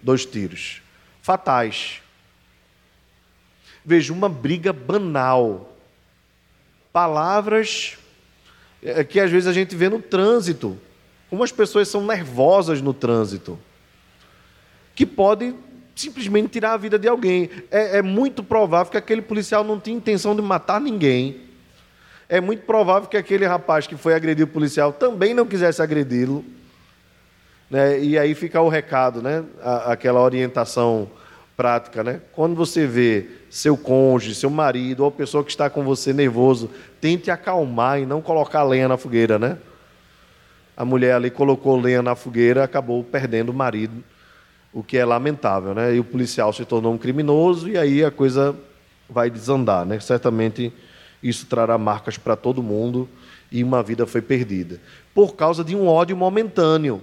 Dois 0.00 0.24
tiros. 0.24 0.82
Fatais. 1.20 2.00
Veja, 3.84 4.12
uma 4.12 4.28
briga 4.28 4.72
banal. 4.72 5.76
Palavras 6.92 7.98
é, 8.80 9.02
que 9.02 9.18
às 9.18 9.32
vezes 9.32 9.48
a 9.48 9.52
gente 9.52 9.74
vê 9.74 9.88
no 9.88 10.00
trânsito. 10.00 10.78
Como 11.28 11.42
as 11.42 11.50
pessoas 11.50 11.88
são 11.88 12.06
nervosas 12.06 12.80
no 12.80 12.94
trânsito. 12.94 13.58
Que 14.94 15.04
podem 15.04 15.58
simplesmente 16.00 16.48
tirar 16.48 16.72
a 16.72 16.76
vida 16.76 16.98
de 16.98 17.06
alguém. 17.06 17.50
É, 17.70 17.98
é, 17.98 18.02
muito 18.02 18.42
provável 18.42 18.90
que 18.90 18.96
aquele 18.96 19.22
policial 19.22 19.62
não 19.62 19.78
tinha 19.78 19.96
intenção 19.96 20.34
de 20.34 20.42
matar 20.42 20.80
ninguém. 20.80 21.42
É 22.28 22.40
muito 22.40 22.64
provável 22.64 23.08
que 23.08 23.16
aquele 23.16 23.44
rapaz 23.44 23.86
que 23.86 23.96
foi 23.96 24.14
agredir 24.14 24.44
o 24.44 24.48
policial 24.48 24.92
também 24.92 25.34
não 25.34 25.46
quisesse 25.46 25.82
agredi-lo. 25.82 26.44
Né? 27.70 28.00
E 28.00 28.18
aí 28.18 28.34
fica 28.34 28.60
o 28.60 28.68
recado, 28.68 29.20
né? 29.20 29.44
aquela 29.86 30.20
orientação 30.20 31.10
prática. 31.56 32.02
Né? 32.02 32.20
Quando 32.32 32.54
você 32.54 32.86
vê 32.86 33.26
seu 33.50 33.76
cônjuge, 33.76 34.34
seu 34.34 34.50
marido, 34.50 35.00
ou 35.00 35.08
a 35.08 35.12
pessoa 35.12 35.44
que 35.44 35.50
está 35.50 35.68
com 35.68 35.84
você 35.84 36.12
nervoso, 36.12 36.70
tente 37.00 37.30
acalmar 37.30 38.00
e 38.00 38.06
não 38.06 38.22
colocar 38.22 38.62
lenha 38.62 38.88
na 38.88 38.96
fogueira. 38.96 39.38
Né? 39.38 39.58
A 40.76 40.84
mulher 40.84 41.14
ali 41.14 41.30
colocou 41.30 41.78
lenha 41.78 42.00
na 42.00 42.14
fogueira, 42.14 42.64
acabou 42.64 43.02
perdendo 43.04 43.50
o 43.50 43.54
marido 43.54 44.02
o 44.72 44.82
que 44.82 44.96
é 44.96 45.04
lamentável, 45.04 45.74
né? 45.74 45.94
E 45.94 46.00
o 46.00 46.04
policial 46.04 46.52
se 46.52 46.64
tornou 46.64 46.92
um 46.92 46.98
criminoso 46.98 47.68
e 47.68 47.76
aí 47.76 48.04
a 48.04 48.10
coisa 48.10 48.56
vai 49.08 49.28
desandar, 49.28 49.84
né? 49.84 49.98
Certamente 50.00 50.72
isso 51.22 51.46
trará 51.46 51.76
marcas 51.76 52.16
para 52.16 52.36
todo 52.36 52.62
mundo 52.62 53.08
e 53.50 53.64
uma 53.64 53.82
vida 53.82 54.06
foi 54.06 54.22
perdida 54.22 54.80
por 55.14 55.34
causa 55.34 55.64
de 55.64 55.74
um 55.74 55.86
ódio 55.86 56.16
momentâneo. 56.16 57.02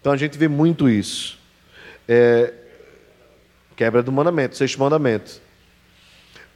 Então 0.00 0.12
a 0.12 0.16
gente 0.16 0.36
vê 0.36 0.48
muito 0.48 0.88
isso. 0.88 1.38
É... 2.06 2.52
Quebra 3.74 4.02
do 4.02 4.12
mandamento, 4.12 4.56
sexto 4.56 4.78
mandamento. 4.78 5.40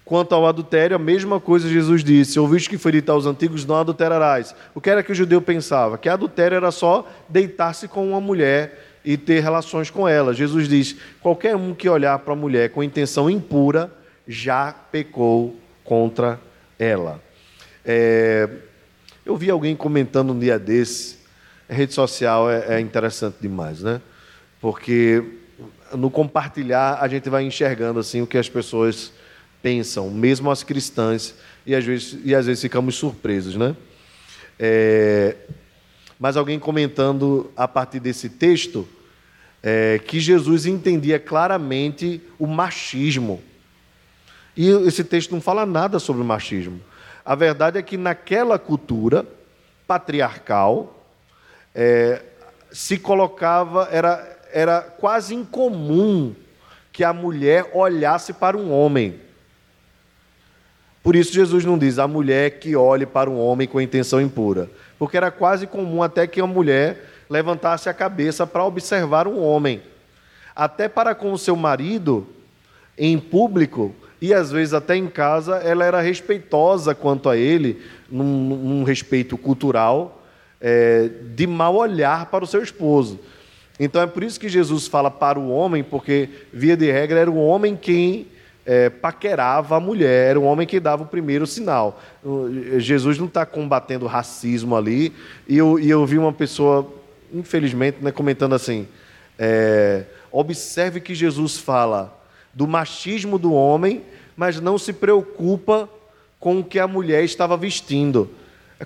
Quanto 0.05 0.35
ao 0.35 0.47
adultério, 0.47 0.97
a 0.97 0.99
mesma 0.99 1.41
coisa 1.41 1.69
Jesus 1.69 2.05
disse: 2.05 2.39
Ouviste 2.39 2.71
que 2.71 2.79
foi 2.79 2.93
dito 2.93 3.11
aos 3.11 3.27
antigos, 3.27 3.67
não 3.67 3.77
adulterarás. 3.77 4.55
O 4.75 4.81
que 4.81 4.89
era 4.89 5.03
que 5.03 5.13
o 5.13 5.15
judeu 5.15 5.43
pensava? 5.43 5.99
Que 5.99 6.09
adultério 6.09 6.57
era 6.57 6.71
só 6.71 7.07
deitar-se 7.29 7.89
com 7.89 8.09
uma 8.09 8.21
mulher 8.21 8.88
e 9.05 9.17
ter 9.17 9.41
relações 9.41 9.91
com 9.91 10.09
ela. 10.09 10.35
Jesus 10.35 10.69
diz: 10.69 10.97
qualquer 11.21 11.57
um 11.57 11.75
que 11.75 11.89
olhar 11.89 12.19
para 12.21 12.33
a 12.33 12.37
mulher 12.37 12.71
com 12.71 12.83
intenção 12.83 13.29
impura 13.29 13.91
já 14.27 14.73
pecou 14.73 15.57
contra 15.85 16.39
ela. 16.79 17.23
É... 17.85 18.49
eu 19.25 19.37
vi 19.37 19.51
alguém 19.51 19.75
comentando 19.75 20.33
um 20.33 20.39
dia 20.39 20.59
desse. 20.59 21.19
A 21.69 21.75
rede 21.75 21.93
social 21.93 22.51
é, 22.51 22.77
é 22.77 22.81
interessante 22.81 23.37
demais, 23.41 23.83
né? 23.83 24.01
Porque 24.61 25.23
no 25.95 26.11
compartilhar 26.11 26.99
a 27.01 27.09
gente 27.09 27.29
vai 27.29 27.45
enxergando 27.45 28.01
assim 28.01 28.23
o 28.23 28.27
que 28.27 28.39
as 28.39 28.49
pessoas 28.49 29.13
pensam, 29.63 30.11
mesmo 30.11 30.51
as 30.51 30.63
cristãs, 30.63 31.35
e 31.67 31.75
às 31.75 31.85
vezes, 31.85 32.19
e 32.25 32.35
às 32.35 32.47
vezes 32.47 32.63
ficamos 32.63 32.97
surpresos, 32.97 33.57
né? 33.57 33.75
É, 34.59 35.37
mas 36.19 36.37
alguém 36.37 36.59
comentando 36.59 37.51
a 37.57 37.69
partir 37.69 38.01
desse 38.01 38.29
texto 38.29 38.87
é, 39.63 40.01
que 40.05 40.19
Jesus 40.19 40.67
entendia 40.67 41.19
claramente 41.19 42.21
o 42.39 42.47
machismo. 42.47 43.43
E 44.57 44.69
esse 44.87 45.05
texto 45.05 45.31
não 45.31 45.41
fala 45.41 45.65
nada 45.65 45.99
sobre 45.99 46.23
o 46.23 46.25
machismo. 46.25 46.81
A 47.25 47.35
verdade 47.35 47.79
é 47.79 47.83
que 47.83 47.97
naquela 47.97 48.59
cultura 48.59 49.27
patriarcal 49.87 51.07
é, 51.75 52.23
se 52.73 52.99
colocava, 52.99 53.89
era, 53.91 54.39
era 54.53 54.81
quase 54.81 55.35
incomum 55.35 56.35
que 56.93 57.05
a 57.05 57.13
mulher 57.13 57.71
olhasse 57.75 58.33
para 58.33 58.57
um 58.57 58.73
homem. 58.73 59.21
Por 61.03 61.15
isso, 61.15 61.33
Jesus 61.33 61.65
não 61.65 61.79
diz 61.79 61.99
a 61.99 62.09
mulher 62.09 62.59
que 62.59 62.75
olhe 62.75 63.07
para 63.07 63.31
um 63.31 63.39
homem 63.39 63.69
com 63.69 63.81
intenção 63.81 64.21
impura. 64.21 64.69
Porque 64.99 65.17
era 65.17 65.31
quase 65.31 65.67
comum 65.67 66.03
até 66.03 66.27
que 66.27 66.43
uma 66.43 66.53
mulher 66.53 67.05
levantasse 67.31 67.89
a 67.89 67.95
cabeça 67.95 68.47
para 68.47 68.65
observar 68.65 69.29
um 69.29 69.43
homem. 69.43 69.83
Até 70.55 70.89
para 70.89 71.15
com 71.15 71.33
o 71.33 71.39
seu 71.39 71.55
marido, 71.55 72.27
em 72.97 73.19
público, 73.19 73.95
e 74.21 74.35
às 74.35 74.51
vezes 74.51 74.75
até 74.75 74.97
em 74.97 75.07
casa, 75.07 75.57
ela 75.57 75.85
era 75.85 76.01
respeitosa 76.01 76.95
quanto 76.95 77.29
a 77.29 77.37
ele, 77.37 77.81
num, 78.11 78.25
num 78.25 78.83
respeito 78.83 79.39
cultural, 79.39 80.23
é, 80.61 81.09
de 81.35 81.47
mal 81.47 81.77
olhar 81.77 82.27
para 82.27 82.43
o 82.43 82.47
seu 82.47 82.63
esposo. 82.63 83.21
Então 83.79 84.03
é 84.03 84.07
por 84.07 84.25
isso 84.25 84.41
que 84.41 84.49
Jesus 84.49 84.89
fala 84.89 85.11
para 85.11 85.39
o 85.39 85.51
homem, 85.51 85.85
porque, 85.85 86.29
via 86.53 86.77
de 86.77 86.91
regra, 86.91 87.21
era 87.21 87.31
o 87.31 87.39
homem 87.39 87.77
quem 87.77 88.27
é, 88.69 88.91
paquerava 88.91 89.79
a 89.79 89.81
mulher, 89.81 90.37
um 90.37 90.45
homem 90.45 90.67
que 90.67 90.79
dava 90.79 91.03
o 91.03 91.07
primeiro 91.07 91.47
sinal. 91.47 92.03
Jesus 92.77 93.17
não 93.17 93.25
está 93.25 93.47
combatendo 93.47 94.05
racismo 94.07 94.77
ali, 94.77 95.11
e 95.49 95.57
eu, 95.57 95.81
e 95.81 95.89
eu 95.89 96.05
vi 96.05 96.19
uma 96.19 96.35
pessoa, 96.35 96.87
infelizmente, 97.33 97.97
né, 98.03 98.13
comentando 98.13 98.55
assim: 98.55 98.87
é, 99.39 100.05
observe 100.31 101.01
que 101.01 101.15
Jesus 101.15 101.57
fala 101.57 102.15
do 102.53 102.69
machismo 102.69 103.39
do 103.39 103.55
homem, 103.55 104.03
mas 104.37 104.61
não 104.61 104.77
se 104.77 104.93
preocupa 104.93 105.89
com 106.39 106.61
o 106.61 106.65
que 106.65 106.79
a 106.79 106.87
mulher 106.87 107.25
estava 107.25 107.57
vestindo. 107.57 108.29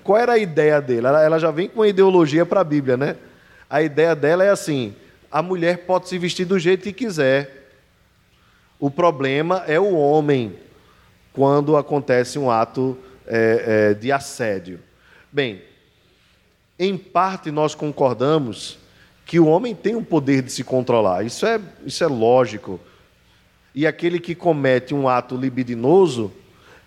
Qual 0.05 0.16
era 0.16 0.35
a 0.35 0.38
ideia 0.38 0.81
dele? 0.81 1.09
Ela, 1.09 1.25
ela 1.25 1.38
já 1.40 1.51
vem 1.51 1.68
com 1.68 1.83
a 1.83 1.88
ideologia 1.88 2.47
para 2.47 2.61
a 2.61 2.64
Bíblia, 2.64 2.97
né? 2.97 3.16
A 3.68 3.83
ideia 3.83 4.14
dela 4.14 4.45
é 4.45 4.51
assim: 4.51 4.95
a 5.29 5.42
mulher 5.42 5.79
pode 5.79 6.09
se 6.09 6.16
vestir 6.18 6.45
do 6.45 6.57
jeito 6.57 6.85
que 6.85 6.92
quiser 6.92 7.62
o 8.83 8.90
problema 8.90 9.62
é 9.68 9.79
o 9.79 9.95
homem 9.95 10.57
quando 11.33 11.77
acontece 11.77 12.37
um 12.37 12.51
ato 12.51 12.99
é, 13.25 13.90
é, 13.92 13.95
de 13.95 14.11
assédio. 14.11 14.81
Bem, 15.31 15.62
em 16.77 16.99
parte 16.99 17.53
nós 17.53 17.77
concordamos 17.77 18.81
que 19.25 19.38
o 19.38 19.47
homem 19.47 19.73
tem 19.73 19.95
o 19.95 20.03
poder 20.03 20.42
de 20.42 20.51
se 20.51 20.64
controlar, 20.64 21.25
isso 21.25 21.47
é, 21.47 21.61
isso 21.87 22.03
é 22.03 22.09
lógico. 22.09 22.81
E 23.73 23.87
aquele 23.87 24.18
que 24.18 24.35
comete 24.35 24.92
um 24.92 25.09
ato 25.09 25.37
libidinoso, 25.37 26.33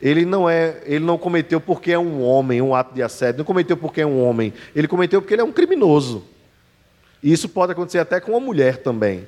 ele 0.01 0.25
não 0.25 0.49
é, 0.49 0.81
ele 0.84 1.05
não 1.05 1.17
cometeu 1.17 1.62
porque 1.62 1.93
é 1.93 1.97
um 1.97 2.21
homem, 2.21 2.62
um 2.62 2.75
ato 2.75 2.93
de 2.93 3.01
assédio, 3.01 3.38
não 3.38 3.45
cometeu 3.45 3.77
porque 3.77 4.01
é 4.01 4.05
um 4.05 4.21
homem, 4.21 4.53
ele 4.75 4.89
cometeu 4.89 5.21
porque 5.21 5.34
ele 5.34 5.43
é 5.43 5.45
um 5.45 5.53
criminoso. 5.53 6.25
E 7.23 7.31
isso 7.31 7.47
pode 7.47 7.71
acontecer 7.71 7.99
até 7.99 8.19
com 8.19 8.34
uma 8.34 8.41
mulher 8.41 8.84
também. 8.84 9.25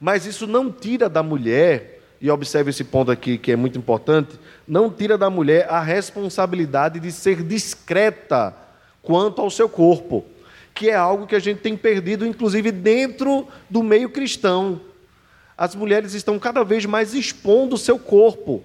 Mas 0.00 0.26
isso 0.26 0.46
não 0.46 0.70
tira 0.70 1.08
da 1.08 1.22
mulher, 1.22 2.00
e 2.20 2.30
observe 2.30 2.70
esse 2.70 2.84
ponto 2.84 3.10
aqui 3.10 3.38
que 3.38 3.52
é 3.52 3.56
muito 3.56 3.78
importante, 3.78 4.38
não 4.66 4.90
tira 4.90 5.18
da 5.18 5.28
mulher 5.30 5.66
a 5.68 5.80
responsabilidade 5.80 6.98
de 6.98 7.12
ser 7.12 7.42
discreta 7.42 8.54
quanto 9.02 9.40
ao 9.40 9.50
seu 9.50 9.68
corpo, 9.68 10.24
que 10.74 10.90
é 10.90 10.94
algo 10.94 11.26
que 11.26 11.36
a 11.36 11.40
gente 11.40 11.60
tem 11.60 11.76
perdido, 11.76 12.26
inclusive 12.26 12.72
dentro 12.72 13.46
do 13.68 13.82
meio 13.82 14.10
cristão. 14.10 14.80
As 15.56 15.74
mulheres 15.74 16.12
estão 16.14 16.38
cada 16.38 16.64
vez 16.64 16.84
mais 16.84 17.14
expondo 17.14 17.76
o 17.76 17.78
seu 17.78 17.98
corpo. 17.98 18.62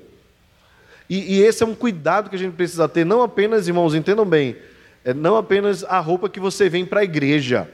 E, 1.09 1.35
e 1.35 1.41
esse 1.41 1.63
é 1.63 1.65
um 1.65 1.75
cuidado 1.75 2.29
que 2.29 2.35
a 2.35 2.39
gente 2.39 2.53
precisa 2.53 2.87
ter, 2.87 3.05
não 3.05 3.21
apenas, 3.21 3.67
irmãos, 3.67 3.93
entendam 3.93 4.25
bem, 4.25 4.55
é 5.03 5.13
não 5.13 5.35
apenas 5.35 5.83
a 5.83 5.99
roupa 5.99 6.29
que 6.29 6.39
você 6.39 6.69
vem 6.69 6.85
para 6.85 7.01
a 7.01 7.03
igreja 7.03 7.69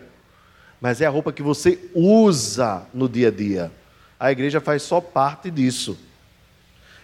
mas 0.80 1.02
é 1.02 1.06
a 1.06 1.10
roupa 1.10 1.34
que 1.34 1.42
você 1.42 1.80
usa 1.94 2.86
no 2.94 3.10
dia 3.10 3.30
a 3.30 3.32
dia. 3.32 3.72
A 4.20 4.32
igreja 4.32 4.62
faz 4.62 4.84
só 4.84 5.02
parte 5.02 5.50
disso. 5.50 5.98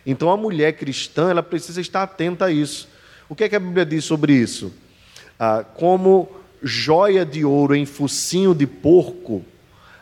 Então 0.06 0.30
a 0.30 0.38
mulher 0.38 0.74
cristã 0.74 1.30
ela 1.30 1.44
precisa 1.44 1.82
estar 1.82 2.04
atenta 2.04 2.46
a 2.46 2.52
isso. 2.52 2.88
O 3.30 3.36
que, 3.36 3.44
é 3.46 3.50
que 3.50 3.56
a 3.56 3.60
Bíblia 3.60 3.86
diz 3.86 4.04
sobre 4.04 4.34
isso? 4.34 4.74
Ah, 5.40 5.64
como 5.64 6.30
joia 6.62 7.26
de 7.26 7.44
ouro 7.44 7.76
em 7.76 7.86
focinho 7.86 8.54
de 8.54 8.68
porco, 8.68 9.44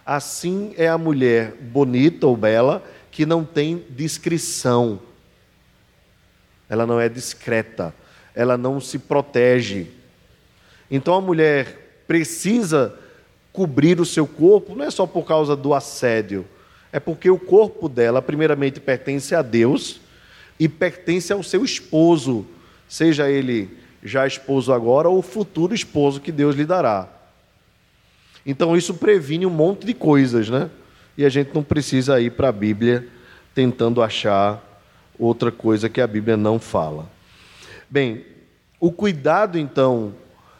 assim 0.05 0.73
é 0.77 0.87
a 0.87 0.97
mulher 0.97 1.53
bonita 1.53 2.27
ou 2.27 2.35
bela 2.35 2.83
que 3.09 3.25
não 3.25 3.43
tem 3.43 3.85
discrição. 3.89 4.99
Ela 6.69 6.85
não 6.85 6.99
é 6.99 7.09
discreta, 7.09 7.93
ela 8.33 8.57
não 8.57 8.79
se 8.79 8.97
protege. 8.97 9.87
Então 10.89 11.13
a 11.13 11.21
mulher 11.21 12.03
precisa 12.07 12.97
cobrir 13.53 13.99
o 13.99 14.05
seu 14.05 14.25
corpo 14.25 14.75
não 14.75 14.85
é 14.85 14.91
só 14.91 15.05
por 15.05 15.23
causa 15.23 15.55
do 15.55 15.73
assédio, 15.73 16.45
é 16.91 16.99
porque 16.99 17.29
o 17.29 17.39
corpo 17.39 17.87
dela, 17.87 18.21
primeiramente, 18.21 18.79
pertence 18.79 19.33
a 19.33 19.41
Deus 19.41 20.01
e 20.59 20.67
pertence 20.67 21.31
ao 21.31 21.41
seu 21.41 21.63
esposo, 21.63 22.45
seja 22.87 23.29
ele 23.29 23.77
já 24.03 24.25
esposo 24.25 24.73
agora 24.73 25.09
ou 25.09 25.21
futuro 25.21 25.73
esposo 25.73 26.19
que 26.19 26.31
Deus 26.31 26.55
lhe 26.55 26.65
dará. 26.65 27.07
Então 28.45 28.75
isso 28.75 28.95
previne 28.95 29.45
um 29.45 29.51
monte 29.51 29.85
de 29.85 29.93
coisas, 29.93 30.49
né? 30.49 30.69
E 31.17 31.25
a 31.25 31.29
gente 31.29 31.53
não 31.53 31.63
precisa 31.63 32.19
ir 32.19 32.31
para 32.31 32.49
a 32.49 32.51
Bíblia 32.51 33.07
tentando 33.53 34.01
achar 34.01 34.63
outra 35.19 35.51
coisa 35.51 35.87
que 35.87 36.01
a 36.01 36.07
Bíblia 36.07 36.35
não 36.35 36.59
fala. 36.59 37.07
Bem, 37.89 38.25
o 38.79 38.91
cuidado 38.91 39.59
então, 39.59 40.13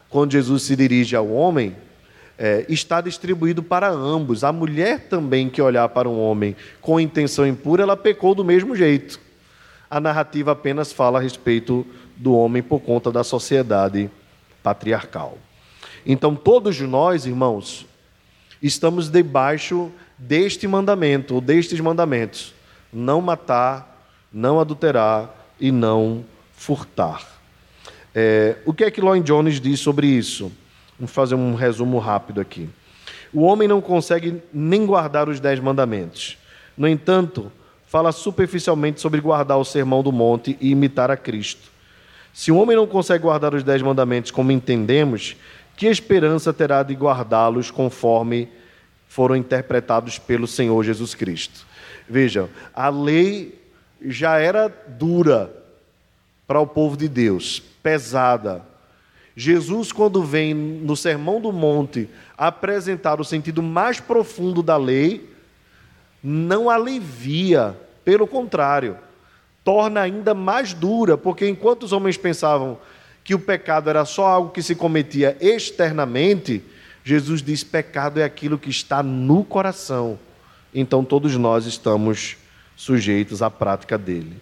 quando 0.08 0.32
Jesus 0.32 0.62
se 0.62 0.76
dirige 0.76 1.16
ao 1.16 1.28
homem, 1.28 1.74
é, 2.38 2.64
está 2.68 3.00
distribuído 3.00 3.62
para 3.62 3.88
ambos. 3.88 4.44
A 4.44 4.52
mulher 4.52 5.08
também 5.08 5.48
que 5.48 5.62
olhar 5.62 5.88
para 5.88 6.08
um 6.08 6.18
homem 6.20 6.56
com 6.80 7.00
intenção 7.00 7.46
impura, 7.46 7.82
ela 7.82 7.96
pecou 7.96 8.34
do 8.34 8.44
mesmo 8.44 8.74
jeito. 8.74 9.20
A 9.90 10.00
narrativa 10.00 10.52
apenas 10.52 10.92
fala 10.92 11.18
a 11.18 11.22
respeito 11.22 11.86
do 12.16 12.34
homem 12.34 12.62
por 12.62 12.80
conta 12.80 13.12
da 13.12 13.22
sociedade 13.22 14.10
patriarcal. 14.62 15.38
Então, 16.06 16.34
todos 16.34 16.80
nós, 16.80 17.26
irmãos, 17.26 17.86
estamos 18.62 19.08
debaixo 19.08 19.90
deste 20.16 20.66
mandamento, 20.66 21.34
ou 21.34 21.40
destes 21.40 21.78
mandamentos: 21.80 22.54
não 22.92 23.20
matar, 23.20 24.06
não 24.32 24.58
adulterar 24.58 25.30
e 25.60 25.70
não 25.70 26.24
furtar. 26.54 27.26
É, 28.14 28.56
o 28.64 28.72
que 28.72 28.84
é 28.84 28.90
que 28.90 29.00
Lloyd 29.00 29.24
Jones 29.24 29.60
diz 29.60 29.80
sobre 29.80 30.06
isso? 30.06 30.52
Vamos 31.02 31.16
fazer 31.16 31.34
um 31.34 31.56
resumo 31.56 31.98
rápido 31.98 32.40
aqui. 32.40 32.70
O 33.32 33.42
homem 33.42 33.66
não 33.66 33.80
consegue 33.80 34.40
nem 34.54 34.86
guardar 34.86 35.28
os 35.28 35.40
dez 35.40 35.58
mandamentos. 35.58 36.38
No 36.78 36.86
entanto, 36.86 37.50
fala 37.88 38.12
superficialmente 38.12 39.00
sobre 39.00 39.20
guardar 39.20 39.58
o 39.58 39.64
sermão 39.64 40.00
do 40.00 40.12
monte 40.12 40.56
e 40.60 40.70
imitar 40.70 41.10
a 41.10 41.16
Cristo. 41.16 41.72
Se 42.32 42.52
o 42.52 42.56
homem 42.56 42.76
não 42.76 42.86
consegue 42.86 43.24
guardar 43.24 43.52
os 43.52 43.64
dez 43.64 43.82
mandamentos 43.82 44.30
como 44.30 44.52
entendemos, 44.52 45.34
que 45.76 45.88
esperança 45.88 46.52
terá 46.52 46.84
de 46.84 46.94
guardá-los 46.94 47.68
conforme 47.68 48.48
foram 49.08 49.34
interpretados 49.34 50.20
pelo 50.20 50.46
Senhor 50.46 50.84
Jesus 50.84 51.16
Cristo? 51.16 51.66
Vejam, 52.08 52.48
a 52.72 52.88
lei 52.88 53.60
já 54.00 54.38
era 54.38 54.72
dura 54.86 55.52
para 56.46 56.60
o 56.60 56.66
povo 56.66 56.96
de 56.96 57.08
Deus, 57.08 57.60
pesada, 57.82 58.70
Jesus, 59.36 59.92
quando 59.92 60.22
vem 60.22 60.52
no 60.54 60.96
Sermão 60.96 61.40
do 61.40 61.52
Monte 61.52 62.08
apresentar 62.36 63.20
o 63.20 63.24
sentido 63.24 63.62
mais 63.62 63.98
profundo 63.98 64.62
da 64.62 64.76
lei, 64.76 65.30
não 66.22 66.68
alivia, 66.68 67.76
pelo 68.04 68.26
contrário, 68.26 68.96
torna 69.64 70.00
ainda 70.00 70.34
mais 70.34 70.74
dura, 70.74 71.16
porque 71.16 71.48
enquanto 71.48 71.84
os 71.84 71.92
homens 71.92 72.16
pensavam 72.16 72.78
que 73.24 73.34
o 73.34 73.38
pecado 73.38 73.88
era 73.88 74.04
só 74.04 74.26
algo 74.26 74.50
que 74.50 74.62
se 74.62 74.74
cometia 74.74 75.36
externamente, 75.40 76.62
Jesus 77.04 77.42
diz: 77.42 77.64
pecado 77.64 78.20
é 78.20 78.24
aquilo 78.24 78.58
que 78.58 78.70
está 78.70 79.02
no 79.02 79.44
coração. 79.44 80.18
Então 80.74 81.04
todos 81.04 81.36
nós 81.36 81.66
estamos 81.66 82.36
sujeitos 82.76 83.42
à 83.42 83.50
prática 83.50 83.96
dele. 83.96 84.36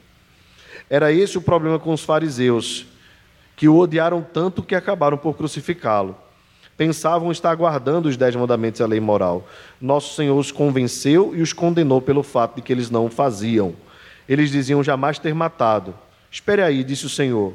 Era 0.88 1.12
esse 1.12 1.38
o 1.38 1.42
problema 1.42 1.78
com 1.78 1.92
os 1.92 2.02
fariseus, 2.02 2.86
que 3.60 3.68
o 3.68 3.76
odiaram 3.76 4.22
tanto 4.22 4.62
que 4.62 4.74
acabaram 4.74 5.18
por 5.18 5.36
crucificá-lo. 5.36 6.16
Pensavam 6.78 7.30
estar 7.30 7.54
guardando 7.54 8.06
os 8.06 8.16
dez 8.16 8.34
mandamentos 8.34 8.80
e 8.80 8.82
a 8.82 8.86
lei 8.86 9.00
moral. 9.00 9.46
Nosso 9.78 10.14
Senhor 10.14 10.38
os 10.38 10.50
convenceu 10.50 11.36
e 11.36 11.42
os 11.42 11.52
condenou 11.52 12.00
pelo 12.00 12.22
fato 12.22 12.56
de 12.56 12.62
que 12.62 12.72
eles 12.72 12.88
não 12.88 13.04
o 13.04 13.10
faziam. 13.10 13.74
Eles 14.26 14.50
diziam 14.50 14.82
jamais 14.82 15.18
ter 15.18 15.34
matado. 15.34 15.92
Espere 16.30 16.62
aí, 16.62 16.82
disse 16.82 17.04
o 17.04 17.10
Senhor. 17.10 17.52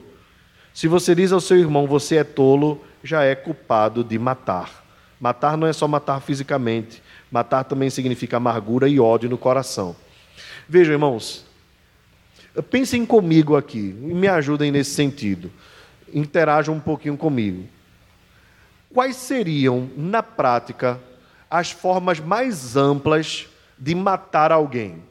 Se 0.75 0.87
você 0.87 1.15
diz 1.15 1.31
ao 1.31 1.39
seu 1.39 1.57
irmão, 1.57 1.87
você 1.87 2.17
é 2.17 2.23
tolo, 2.23 2.79
já 3.03 3.23
é 3.23 3.33
culpado 3.33 4.03
de 4.03 4.19
matar. 4.19 4.85
Matar 5.19 5.57
não 5.57 5.65
é 5.65 5.73
só 5.73 5.87
matar 5.87 6.21
fisicamente, 6.21 7.01
matar 7.31 7.63
também 7.63 7.89
significa 7.89 8.37
amargura 8.37 8.87
e 8.87 8.99
ódio 8.99 9.27
no 9.27 9.39
coração. 9.39 9.95
Vejam, 10.69 10.93
irmãos, 10.93 11.47
pensem 12.69 13.07
comigo 13.07 13.55
aqui 13.55 13.79
e 13.79 14.13
me 14.13 14.27
ajudem 14.27 14.71
nesse 14.71 14.91
sentido. 14.91 15.49
Interajam 16.15 16.75
um 16.75 16.79
pouquinho 16.79 17.17
comigo. 17.17 17.67
Quais 18.93 19.17
seriam, 19.17 19.89
na 19.97 20.23
prática, 20.23 20.97
as 21.51 21.71
formas 21.71 22.21
mais 22.21 22.77
amplas 22.77 23.49
de 23.77 23.93
matar 23.93 24.49
alguém? 24.49 25.03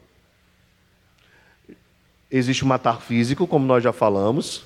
Existe 2.31 2.63
o 2.63 2.67
matar 2.67 3.01
físico, 3.01 3.45
como 3.45 3.67
nós 3.67 3.83
já 3.83 3.93
falamos. 3.93 4.63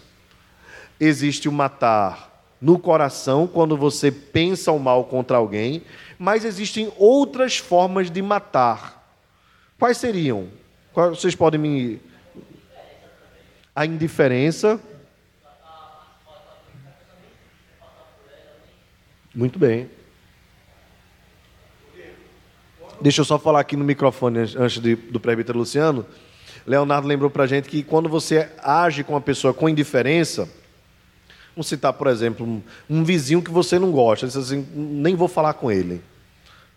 Existe 0.98 1.50
o 1.50 1.52
matar 1.52 2.30
no 2.62 2.80
coração 2.80 3.46
quando 3.46 3.76
você 3.76 4.10
pensa 4.10 4.72
o 4.72 4.80
mal 4.80 5.04
contra 5.04 5.36
alguém, 5.36 5.84
mas 6.18 6.46
existem 6.46 6.92
outras 6.98 7.58
formas 7.58 8.10
de 8.10 8.22
matar. 8.22 9.14
Quais 9.78 9.98
seriam? 9.98 10.48
Vocês 10.94 11.36
podem 11.36 11.60
me. 11.60 12.02
A 13.76 13.86
indiferença. 13.86 14.80
Muito 19.34 19.60
bem. 19.60 19.90
Deixa 23.02 23.22
eu 23.22 23.26
só 23.26 23.40
falar 23.40 23.62
aqui 23.62 23.76
no 23.76 23.86
microfone 23.86 24.40
antes 24.40 24.82
de, 24.82 24.96
do 24.96 25.20
presbítero 25.20 25.58
Luciano. 25.58 26.06
Leonardo 26.66 27.08
lembrou 27.08 27.30
para 27.30 27.48
gente 27.48 27.70
que 27.70 27.82
quando 27.82 28.10
você 28.10 28.50
age 28.62 29.04
com 29.04 29.14
uma 29.14 29.22
pessoa 29.22 29.54
com 29.54 29.70
indiferença, 29.70 30.50
Vamos 31.60 31.68
citar, 31.68 31.92
por 31.92 32.08
exemplo, 32.08 32.46
um, 32.46 32.62
um 32.90 33.04
vizinho 33.04 33.42
que 33.42 33.52
você 33.52 33.78
não 33.78 33.92
gosta, 33.92 34.26
diz 34.26 34.38
assim, 34.38 34.66
nem 34.74 35.14
vou 35.14 35.28
falar 35.28 35.56
com 35.56 35.70
ele. 35.70 36.02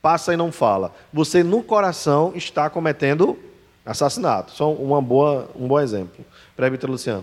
Passa 0.03 0.35
e 0.35 0.37
não 0.37 0.51
fala. 0.51 0.93
Você 1.12 1.45
no 1.45 1.62
coração 1.62 2.33
está 2.35 2.69
cometendo 2.69 3.38
assassinato. 3.87 4.51
Só 4.51 4.73
uma 4.73 5.01
boa, 5.01 5.49
um 5.55 5.69
bom 5.69 5.79
exemplo. 5.79 6.25
Presbítero 6.57 6.91
Luciano. 6.91 7.23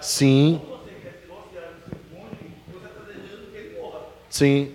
Sim. 0.00 0.60
Sim. 4.30 4.74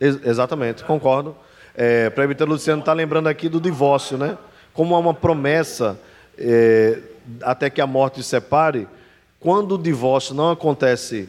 Ex 0.00 0.24
exatamente, 0.24 0.84
concordo. 0.84 1.36
É, 1.74 2.10
Presbítero 2.10 2.50
Luciano 2.50 2.80
está 2.80 2.92
lembrando 2.92 3.28
aqui 3.28 3.48
do 3.48 3.60
divórcio, 3.60 4.16
né? 4.16 4.38
Como 4.72 4.94
há 4.94 4.98
uma 4.98 5.14
promessa 5.14 5.98
é, 6.38 7.00
até 7.42 7.70
que 7.70 7.80
a 7.80 7.86
morte 7.86 8.22
separe, 8.22 8.86
quando 9.40 9.74
o 9.74 9.78
divórcio 9.78 10.34
não 10.34 10.50
acontece, 10.50 11.28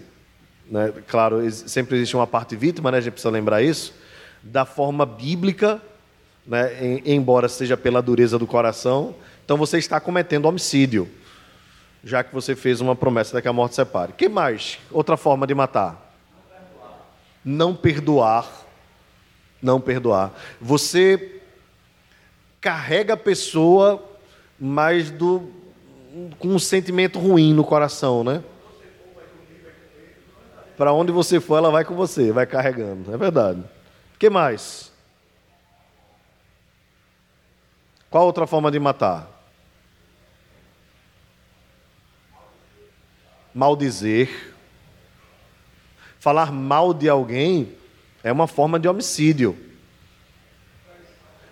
né, 0.69 0.91
claro, 1.07 1.49
sempre 1.51 1.97
existe 1.97 2.15
uma 2.15 2.27
parte 2.27 2.55
vítima, 2.55 2.91
né, 2.91 2.97
a 2.97 3.01
gente 3.01 3.13
precisa 3.13 3.31
lembrar 3.31 3.61
isso, 3.61 3.93
da 4.41 4.65
forma 4.65 5.05
bíblica, 5.05 5.81
né, 6.45 6.77
em, 6.81 7.13
embora 7.13 7.47
seja 7.47 7.75
pela 7.75 8.01
dureza 8.01 8.37
do 8.37 8.47
coração, 8.47 9.15
então 9.43 9.57
você 9.57 9.77
está 9.77 9.99
cometendo 9.99 10.45
homicídio, 10.45 11.09
já 12.05 12.23
que 12.23 12.33
você 12.33 12.55
fez 12.55 12.79
uma 12.79 12.95
promessa 12.95 13.31
até 13.35 13.41
que 13.41 13.47
a 13.49 13.53
morte 13.53 13.75
separe. 13.75 14.13
que 14.13 14.29
mais? 14.29 14.79
Outra 14.89 15.17
forma 15.17 15.45
de 15.45 15.53
matar? 15.53 16.15
Não 17.43 17.75
perdoar 17.75 18.65
não 19.65 19.81
perdoar. 19.81 20.31
Você 20.61 21.41
carrega 22.61 23.15
a 23.15 23.17
pessoa, 23.17 24.03
mas 24.59 25.09
do, 25.11 25.49
com 26.39 26.49
um 26.49 26.59
sentimento 26.59 27.19
ruim 27.19 27.53
no 27.53 27.63
coração, 27.63 28.23
né? 28.23 28.43
Para 30.77 30.93
onde 30.93 31.11
você 31.11 31.39
for, 31.39 31.57
ela 31.57 31.71
vai 31.71 31.83
com 31.83 31.95
você, 31.95 32.31
vai 32.31 32.45
carregando. 32.45 33.13
É 33.13 33.17
verdade. 33.17 33.63
Que 34.19 34.29
mais? 34.29 34.91
Qual 38.09 38.25
outra 38.25 38.45
forma 38.45 38.69
de 38.71 38.79
matar? 38.79 39.34
Maldizer. 43.55 44.53
Falar 46.19 46.51
mal 46.51 46.93
de 46.93 47.07
alguém 47.07 47.71
é 48.21 48.29
uma 48.29 48.47
forma 48.47 48.77
de 48.77 48.85
homicídio. 48.89 49.57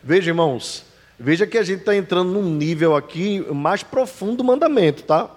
Veja, 0.03 0.31
irmãos, 0.31 0.85
veja 1.17 1.47
que 1.47 1.57
a 1.57 1.63
gente 1.63 1.79
está 1.79 1.95
entrando 1.95 2.33
num 2.33 2.43
nível 2.43 2.93
aqui 2.93 3.39
mais 3.53 3.83
profundo 3.83 4.37
do 4.37 4.43
mandamento, 4.43 5.03
tá? 5.03 5.31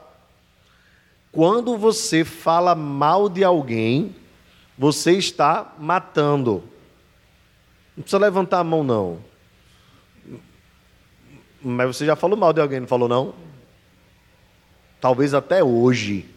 Quando 1.31 1.79
você 1.79 2.25
fala 2.25 2.75
mal 2.75 3.29
de 3.29 3.45
alguém, 3.45 4.17
você 4.77 5.13
está 5.13 5.73
matando. 5.79 6.65
Não 7.97 8.03
precisa 8.03 8.19
levantar 8.19 8.59
a 8.59 8.65
mão, 8.65 8.83
não. 8.83 9.21
Mas 11.63 11.95
você 11.95 12.05
já 12.05 12.17
falou 12.17 12.37
mal 12.37 12.53
de 12.53 12.61
alguém, 12.61 12.81
não 12.81 12.89
falou, 12.89 13.09
não? 13.09 13.35
Talvez 15.01 15.33
até 15.33 15.63
hoje. 15.63 16.35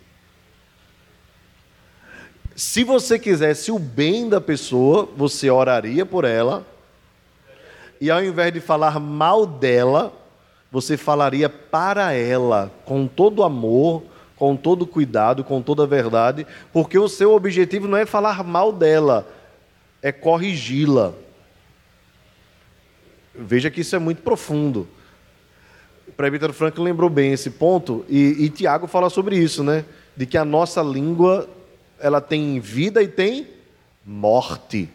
Se 2.59 2.83
você 2.83 3.17
quisesse 3.17 3.71
o 3.71 3.79
bem 3.79 4.27
da 4.27 4.41
pessoa, 4.41 5.07
você 5.15 5.49
oraria 5.49 6.05
por 6.05 6.25
ela. 6.25 6.67
E 8.01 8.11
ao 8.11 8.21
invés 8.21 8.51
de 8.51 8.59
falar 8.59 8.99
mal 8.99 9.45
dela, 9.45 10.11
você 10.69 10.97
falaria 10.97 11.47
para 11.47 12.11
ela, 12.11 12.69
com 12.83 13.07
todo 13.07 13.45
amor, 13.45 14.03
com 14.35 14.57
todo 14.57 14.85
cuidado, 14.85 15.41
com 15.41 15.61
toda 15.61 15.87
verdade, 15.87 16.45
porque 16.73 16.99
o 16.99 17.07
seu 17.07 17.33
objetivo 17.33 17.87
não 17.87 17.97
é 17.97 18.05
falar 18.05 18.43
mal 18.43 18.73
dela, 18.73 19.25
é 20.01 20.11
corrigi-la. 20.11 21.13
Veja 23.33 23.71
que 23.71 23.79
isso 23.79 23.95
é 23.95 23.99
muito 23.99 24.21
profundo. 24.21 24.85
O 26.09 26.11
presbítero 26.11 26.51
Franklin 26.51 26.83
lembrou 26.83 27.09
bem 27.09 27.31
esse 27.31 27.51
ponto, 27.51 28.03
e, 28.09 28.35
e 28.37 28.49
Tiago 28.49 28.85
fala 28.85 29.09
sobre 29.09 29.37
isso, 29.37 29.63
né? 29.63 29.85
De 30.13 30.25
que 30.25 30.37
a 30.37 30.43
nossa 30.43 30.81
língua 30.81 31.47
ela 31.99 32.21
tem 32.21 32.59
vida 32.59 33.01
e 33.01 33.07
tem 33.07 33.47
morte. 34.05 34.89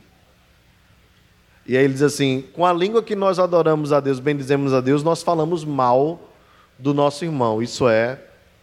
E 1.67 1.77
aí 1.77 1.85
ele 1.85 1.95
diz 1.95 2.03
assim: 2.03 2.45
com 2.53 2.67
a 2.67 2.73
língua 2.73 3.03
que 3.03 3.15
nós 3.15 3.39
adoramos 3.39 3.93
a 3.93 4.01
Deus, 4.01 4.21
bendizemos 4.21 4.73
a 4.73 4.81
Deus, 4.81 5.03
nós 5.03 5.23
falamos 5.23 5.65
mal 5.65 6.31
do 6.79 6.93
nosso 6.93 7.25
irmão. 7.25 7.63
Isso 7.63 7.89
é 7.89 8.19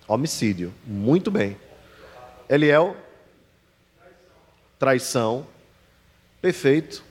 homicídio. 0.07 0.73
Muito 0.85 1.31
bem. 1.31 1.57
Eliel? 2.49 2.95
Traição. 4.77 5.47
Perfeito. 6.41 7.03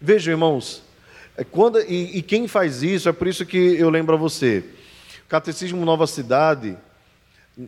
Vejam, 0.00 0.32
irmãos, 0.32 0.82
é 1.36 1.44
quando, 1.44 1.80
e, 1.80 2.18
e 2.18 2.22
quem 2.22 2.48
faz 2.48 2.82
isso, 2.82 3.08
é 3.08 3.12
por 3.12 3.26
isso 3.26 3.46
que 3.46 3.56
eu 3.56 3.88
lembro 3.90 4.14
a 4.14 4.18
você. 4.18 4.64
O 5.24 5.28
Catecismo 5.28 5.84
Nova 5.84 6.06
Cidade, 6.06 6.76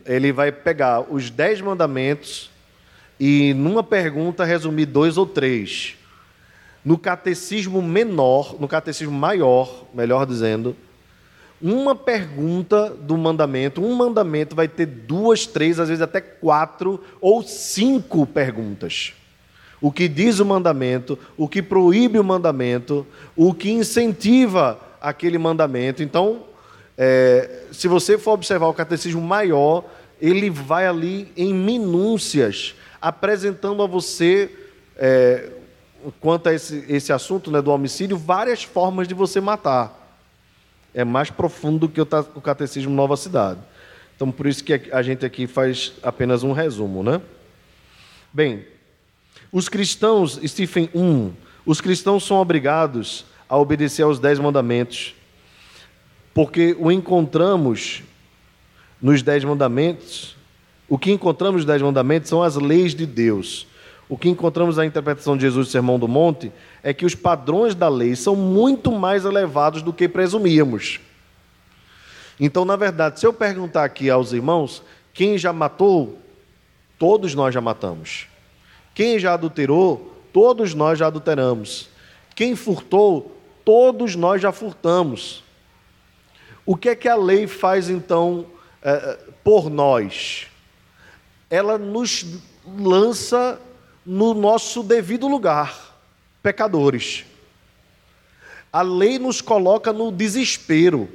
ele 0.05 0.31
vai 0.31 0.51
pegar 0.51 1.01
os 1.01 1.29
dez 1.29 1.61
mandamentos 1.61 2.51
e, 3.19 3.53
numa 3.53 3.83
pergunta, 3.83 4.45
resumir 4.45 4.85
dois 4.85 5.17
ou 5.17 5.25
três. 5.25 5.95
No 6.83 6.97
catecismo 6.97 7.81
menor, 7.81 8.55
no 8.59 8.67
catecismo 8.67 9.13
maior, 9.13 9.85
melhor 9.93 10.25
dizendo, 10.25 10.75
uma 11.61 11.95
pergunta 11.95 12.89
do 12.89 13.17
mandamento, 13.17 13.83
um 13.83 13.95
mandamento 13.95 14.55
vai 14.55 14.67
ter 14.67 14.85
duas, 14.85 15.45
três, 15.45 15.79
às 15.79 15.89
vezes 15.89 16.01
até 16.01 16.21
quatro 16.21 17.03
ou 17.19 17.41
cinco 17.41 18.25
perguntas. 18.27 19.13
O 19.81 19.91
que 19.91 20.07
diz 20.07 20.39
o 20.39 20.45
mandamento, 20.45 21.17
o 21.35 21.47
que 21.47 21.61
proíbe 21.61 22.19
o 22.19 22.23
mandamento, 22.23 23.05
o 23.35 23.53
que 23.53 23.71
incentiva 23.71 24.79
aquele 25.01 25.37
mandamento. 25.37 26.01
Então, 26.01 26.43
é, 26.97 27.63
se 27.71 27.87
você 27.87 28.17
for 28.17 28.33
observar 28.33 28.67
o 28.67 28.73
catecismo 28.73 29.21
maior, 29.21 29.83
ele 30.21 30.49
vai 30.49 30.87
ali 30.87 31.31
em 31.35 31.53
minúcias, 31.53 32.75
apresentando 33.07 33.81
a 33.81 33.87
você 33.87 34.51
é, 34.97 35.49
quanto 36.19 36.49
a 36.49 36.53
esse, 36.53 36.85
esse 36.89 37.13
assunto 37.13 37.49
né, 37.49 37.61
do 37.61 37.71
homicídio, 37.71 38.17
várias 38.17 38.63
formas 38.63 39.07
de 39.07 39.13
você 39.13 39.39
matar. 39.39 39.93
É 40.93 41.03
mais 41.03 41.29
profundo 41.29 41.87
do 41.87 41.89
que 41.89 42.01
o, 42.01 42.41
Catecismo 42.41 42.93
Nova 42.93 43.15
Cidade. 43.15 43.59
Então, 44.15 44.31
por 44.31 44.47
isso 44.47 44.63
que 44.63 44.89
a 44.91 45.01
gente 45.01 45.25
aqui 45.25 45.47
faz 45.47 45.93
apenas 46.01 46.43
um 46.43 46.51
resumo, 46.51 47.03
né? 47.03 47.21
Bem, 48.33 48.65
os 49.51 49.69
cristãos, 49.69 50.39
Stephen 50.45 50.89
1, 50.93 51.33
os 51.65 51.79
cristãos 51.79 52.25
são 52.25 52.37
obrigados 52.37 53.25
a 53.47 53.57
obedecer 53.57 54.01
aos 54.01 54.19
dez 54.19 54.39
mandamentos, 54.39 55.15
porque 56.33 56.75
o 56.79 56.91
encontramos 56.91 58.03
nos 59.01 59.21
dez 59.21 59.43
mandamentos, 59.43 60.36
o 60.89 60.97
que 60.97 61.11
encontramos 61.11 61.57
nos 61.57 61.65
dez 61.65 61.81
mandamentos 61.81 62.29
são 62.29 62.41
as 62.41 62.55
leis 62.55 62.95
de 62.95 63.05
Deus. 63.05 63.67
O 64.09 64.17
que 64.17 64.29
encontramos 64.29 64.77
na 64.77 64.85
interpretação 64.85 65.35
de 65.35 65.41
Jesus 65.41 65.67
do 65.67 65.71
Sermão 65.71 65.99
do 65.99 66.07
Monte 66.07 66.51
é 66.81 66.93
que 66.93 67.05
os 67.05 67.13
padrões 67.13 67.75
da 67.75 67.89
lei 67.89 68.15
são 68.15 68.35
muito 68.35 68.91
mais 68.91 69.25
elevados 69.25 69.81
do 69.81 69.91
que 69.91 70.07
presumíamos. 70.07 71.01
Então, 72.39 72.63
na 72.63 72.77
verdade, 72.77 73.19
se 73.19 73.25
eu 73.25 73.33
perguntar 73.33 73.83
aqui 73.83 74.09
aos 74.09 74.31
irmãos, 74.31 74.81
quem 75.13 75.37
já 75.37 75.51
matou, 75.51 76.17
todos 76.97 77.35
nós 77.35 77.53
já 77.53 77.59
matamos. 77.59 78.27
Quem 78.93 79.19
já 79.19 79.33
adulterou, 79.33 80.15
todos 80.31 80.73
nós 80.73 80.97
já 80.97 81.07
adulteramos. 81.07 81.89
Quem 82.33 82.55
furtou, 82.55 83.35
todos 83.65 84.15
nós 84.15 84.41
já 84.41 84.53
furtamos. 84.53 85.43
O 86.65 86.77
que 86.77 86.89
é 86.89 86.95
que 86.95 87.09
a 87.09 87.15
lei 87.15 87.45
faz 87.45 87.89
então 87.89 88.45
é, 88.81 89.17
por 89.43 89.69
nós? 89.69 90.47
Ela 91.49 91.77
nos 91.77 92.25
lança 92.65 93.59
no 94.05 94.33
nosso 94.33 94.83
devido 94.83 95.27
lugar, 95.27 95.97
pecadores. 96.41 97.25
A 98.71 98.81
lei 98.81 99.17
nos 99.17 99.41
coloca 99.41 99.93
no 99.93 100.11
desespero 100.11 101.09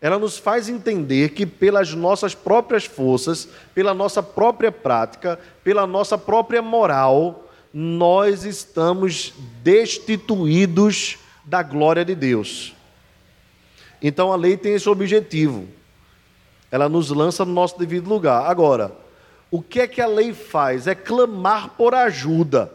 ela 0.00 0.18
nos 0.18 0.38
faz 0.38 0.68
entender 0.68 1.30
que, 1.30 1.46
pelas 1.46 1.94
nossas 1.94 2.34
próprias 2.34 2.84
forças, 2.84 3.48
pela 3.74 3.94
nossa 3.94 4.22
própria 4.22 4.70
prática, 4.70 5.38
pela 5.64 5.86
nossa 5.86 6.18
própria 6.18 6.60
moral, 6.60 7.48
nós 7.72 8.44
estamos 8.44 9.32
destituídos 9.62 11.18
da 11.44 11.62
glória 11.62 12.04
de 12.04 12.14
Deus. 12.14 12.74
Então 14.02 14.32
a 14.32 14.36
lei 14.36 14.56
tem 14.56 14.74
esse 14.74 14.88
objetivo. 14.88 15.66
Ela 16.70 16.88
nos 16.88 17.10
lança 17.10 17.44
no 17.44 17.52
nosso 17.52 17.78
devido 17.78 18.08
lugar. 18.08 18.50
Agora, 18.50 18.92
o 19.50 19.62
que 19.62 19.80
é 19.80 19.86
que 19.86 20.00
a 20.00 20.06
lei 20.06 20.32
faz? 20.32 20.86
É 20.86 20.94
clamar 20.94 21.70
por 21.70 21.94
ajuda. 21.94 22.72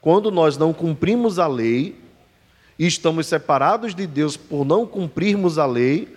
Quando 0.00 0.30
nós 0.30 0.56
não 0.58 0.72
cumprimos 0.72 1.38
a 1.38 1.46
lei, 1.46 1.98
e 2.78 2.86
estamos 2.86 3.26
separados 3.26 3.94
de 3.94 4.06
Deus 4.06 4.36
por 4.36 4.64
não 4.64 4.86
cumprirmos 4.86 5.58
a 5.58 5.66
lei, 5.66 6.14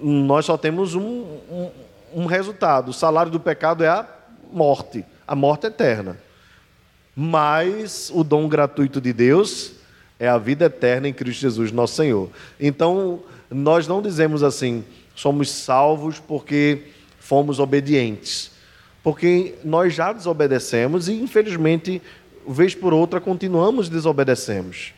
nós 0.00 0.46
só 0.46 0.56
temos 0.56 0.94
um, 0.94 1.02
um, 1.02 1.70
um 2.14 2.26
resultado: 2.26 2.90
o 2.90 2.94
salário 2.94 3.30
do 3.30 3.40
pecado 3.40 3.84
é 3.84 3.88
a 3.88 4.06
morte, 4.52 5.04
a 5.26 5.34
morte 5.34 5.66
eterna. 5.66 6.18
Mas 7.14 8.10
o 8.14 8.24
dom 8.24 8.48
gratuito 8.48 9.00
de 9.00 9.12
Deus 9.12 9.72
é 10.18 10.28
a 10.28 10.38
vida 10.38 10.64
eterna 10.64 11.08
em 11.08 11.12
Cristo 11.12 11.40
Jesus, 11.42 11.70
nosso 11.70 11.94
Senhor. 11.94 12.30
Então, 12.58 13.20
nós 13.50 13.86
não 13.86 14.00
dizemos 14.00 14.42
assim, 14.42 14.82
somos 15.14 15.50
salvos 15.50 16.18
porque 16.18 16.86
fomos 17.32 17.58
obedientes. 17.58 18.50
Porque 19.02 19.54
nós 19.64 19.94
já 19.94 20.12
desobedecemos 20.12 21.08
e, 21.08 21.14
infelizmente, 21.14 22.02
vez 22.46 22.74
por 22.74 22.92
outra, 22.92 23.22
continuamos 23.22 23.88
desobedecemos 23.88 24.92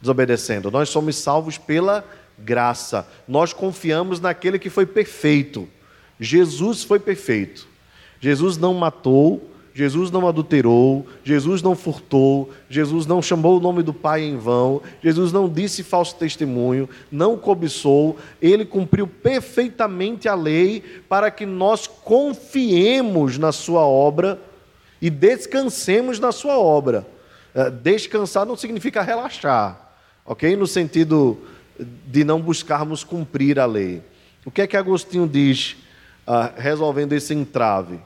desobedecendo. 0.00 0.70
Nós 0.70 0.88
somos 0.88 1.16
salvos 1.16 1.58
pela 1.58 2.02
graça. 2.38 3.06
Nós 3.28 3.52
confiamos 3.52 4.20
naquele 4.20 4.58
que 4.58 4.70
foi 4.70 4.86
perfeito. 4.86 5.68
Jesus 6.18 6.82
foi 6.82 6.98
perfeito. 6.98 7.68
Jesus 8.20 8.56
não 8.56 8.72
matou, 8.72 9.50
Jesus 9.76 10.10
não 10.10 10.26
adulterou, 10.26 11.06
Jesus 11.22 11.60
não 11.60 11.76
furtou, 11.76 12.50
Jesus 12.70 13.04
não 13.04 13.20
chamou 13.20 13.58
o 13.58 13.60
nome 13.60 13.82
do 13.82 13.92
Pai 13.92 14.22
em 14.22 14.38
vão, 14.38 14.80
Jesus 15.02 15.32
não 15.32 15.46
disse 15.46 15.82
falso 15.82 16.16
testemunho, 16.16 16.88
não 17.12 17.36
cobiçou, 17.36 18.16
ele 18.40 18.64
cumpriu 18.64 19.06
perfeitamente 19.06 20.30
a 20.30 20.34
lei 20.34 20.82
para 21.10 21.30
que 21.30 21.44
nós 21.44 21.86
confiemos 21.86 23.36
na 23.36 23.52
Sua 23.52 23.82
obra 23.82 24.40
e 25.02 25.10
descansemos 25.10 26.18
na 26.18 26.32
Sua 26.32 26.58
obra. 26.58 27.06
Eh, 27.54 27.70
descansar 27.70 28.46
não 28.46 28.56
significa 28.56 29.02
relaxar 29.02 29.86
ok? 30.26 30.56
No 30.56 30.66
sentido 30.66 31.38
de 31.78 32.24
não 32.24 32.40
buscarmos 32.40 33.04
cumprir 33.04 33.58
a 33.58 33.66
lei. 33.66 34.02
O 34.44 34.50
que 34.50 34.60
é 34.60 34.66
que 34.66 34.76
Agostinho 34.76 35.28
diz 35.28 35.76
ah, 36.26 36.52
resolvendo 36.56 37.12
esse 37.12 37.32
entrave? 37.32 38.00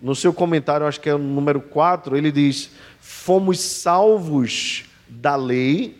No 0.00 0.14
seu 0.14 0.32
comentário, 0.32 0.86
acho 0.86 1.00
que 1.00 1.08
é 1.08 1.14
o 1.14 1.18
número 1.18 1.60
4, 1.60 2.16
ele 2.16 2.30
diz: 2.30 2.70
Fomos 3.00 3.60
salvos 3.60 4.84
da 5.08 5.36
lei 5.36 5.96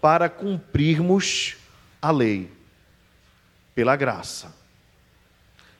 para 0.00 0.28
cumprirmos 0.28 1.56
a 2.00 2.10
lei, 2.10 2.50
pela 3.74 3.96
graça. 3.96 4.54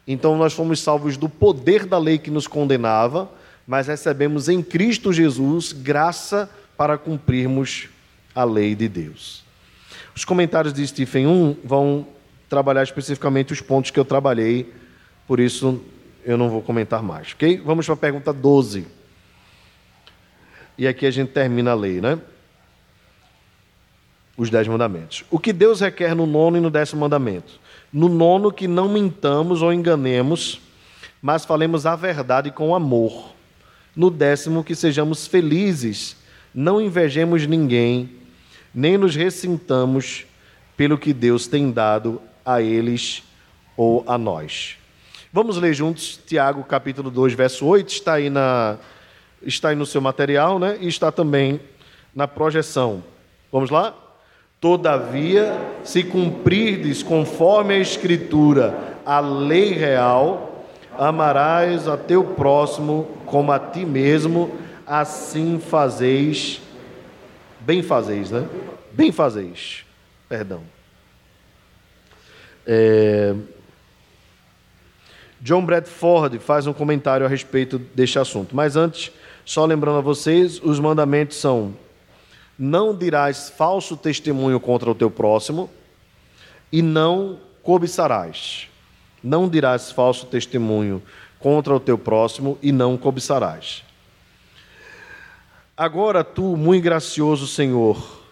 Então, 0.06 0.36
nós 0.36 0.52
fomos 0.52 0.80
salvos 0.80 1.16
do 1.16 1.28
poder 1.28 1.86
da 1.86 1.98
lei 1.98 2.18
que 2.18 2.30
nos 2.30 2.46
condenava, 2.46 3.30
mas 3.66 3.86
recebemos 3.86 4.48
em 4.48 4.62
Cristo 4.62 5.12
Jesus 5.12 5.72
graça 5.72 6.50
para 6.76 6.98
cumprirmos 6.98 7.88
a 8.34 8.44
lei 8.44 8.74
de 8.74 8.88
Deus. 8.88 9.42
Os 10.14 10.24
comentários 10.24 10.74
de 10.74 10.86
Stephen 10.86 11.26
1 11.26 11.56
vão 11.64 12.06
trabalhar 12.48 12.82
especificamente 12.82 13.52
os 13.52 13.60
pontos 13.60 13.90
que 13.90 13.98
eu 13.98 14.04
trabalhei, 14.04 14.72
por 15.26 15.40
isso 15.40 15.82
eu 16.24 16.36
não 16.36 16.48
vou 16.48 16.62
comentar 16.62 17.02
mais, 17.02 17.32
ok? 17.32 17.60
Vamos 17.64 17.86
para 17.86 17.94
a 17.94 17.98
pergunta 17.98 18.32
12. 18.32 18.86
E 20.76 20.86
aqui 20.86 21.06
a 21.06 21.10
gente 21.10 21.30
termina 21.30 21.70
a 21.70 21.74
lei, 21.74 22.00
né? 22.00 22.18
Os 24.36 24.50
dez 24.50 24.66
mandamentos. 24.66 25.24
O 25.30 25.38
que 25.38 25.52
Deus 25.52 25.80
requer 25.80 26.14
no 26.14 26.26
nono 26.26 26.56
e 26.56 26.60
no 26.60 26.70
décimo 26.70 27.02
mandamento? 27.02 27.60
No 27.92 28.08
nono, 28.08 28.50
que 28.50 28.66
não 28.66 28.88
mintamos 28.88 29.62
ou 29.62 29.72
enganemos, 29.72 30.60
mas 31.22 31.44
falemos 31.44 31.86
a 31.86 31.94
verdade 31.94 32.50
com 32.50 32.74
amor. 32.74 33.32
No 33.94 34.10
décimo, 34.10 34.64
que 34.64 34.74
sejamos 34.74 35.28
felizes, 35.28 36.16
não 36.52 36.80
invejemos 36.80 37.46
ninguém, 37.46 38.10
nem 38.74 38.98
nos 38.98 39.14
ressintamos 39.14 40.26
pelo 40.76 40.98
que 40.98 41.12
Deus 41.12 41.46
tem 41.46 41.70
dado 41.70 42.20
a 42.44 42.60
eles 42.60 43.22
ou 43.76 44.02
a 44.08 44.18
nós. 44.18 44.76
Vamos 45.34 45.56
ler 45.56 45.74
juntos 45.74 46.16
Tiago 46.24 46.62
capítulo 46.62 47.10
2, 47.10 47.32
verso 47.32 47.66
8, 47.66 47.88
está 47.88 48.12
aí, 48.12 48.30
na, 48.30 48.76
está 49.42 49.70
aí 49.70 49.74
no 49.74 49.84
seu 49.84 50.00
material, 50.00 50.60
né? 50.60 50.78
E 50.80 50.86
está 50.86 51.10
também 51.10 51.60
na 52.14 52.28
projeção. 52.28 53.02
Vamos 53.50 53.68
lá? 53.68 53.96
Todavia, 54.60 55.52
se 55.82 56.04
cumprirdes 56.04 57.02
conforme 57.02 57.74
a 57.74 57.78
Escritura 57.78 58.94
a 59.04 59.18
lei 59.18 59.72
real, 59.72 60.64
amarás 60.96 61.88
a 61.88 61.96
teu 61.96 62.22
próximo 62.22 63.08
como 63.26 63.50
a 63.50 63.58
ti 63.58 63.84
mesmo, 63.84 64.56
assim 64.86 65.58
fazeis 65.58 66.62
Bem 67.58 67.82
fazeis, 67.82 68.30
né? 68.30 68.48
Bem 68.92 69.10
fazeis. 69.10 69.84
Perdão. 70.28 70.62
É... 72.64 73.34
John 75.44 75.62
Bradford 75.62 76.38
faz 76.38 76.66
um 76.66 76.72
comentário 76.72 77.26
a 77.26 77.28
respeito 77.28 77.78
deste 77.78 78.18
assunto. 78.18 78.56
Mas 78.56 78.76
antes, 78.76 79.12
só 79.44 79.66
lembrando 79.66 79.98
a 79.98 80.00
vocês, 80.00 80.58
os 80.58 80.80
mandamentos 80.80 81.36
são: 81.36 81.74
não 82.58 82.96
dirás 82.96 83.50
falso 83.50 83.94
testemunho 83.94 84.58
contra 84.58 84.90
o 84.90 84.94
teu 84.94 85.10
próximo 85.10 85.68
e 86.72 86.80
não 86.80 87.38
cobiçarás. 87.62 88.68
Não 89.22 89.46
dirás 89.46 89.92
falso 89.92 90.24
testemunho 90.24 91.02
contra 91.38 91.74
o 91.74 91.80
teu 91.80 91.98
próximo 91.98 92.58
e 92.62 92.72
não 92.72 92.96
cobiçarás. 92.96 93.82
Agora 95.76 96.24
tu, 96.24 96.56
muito 96.56 96.84
gracioso 96.84 97.46
Senhor, 97.46 98.22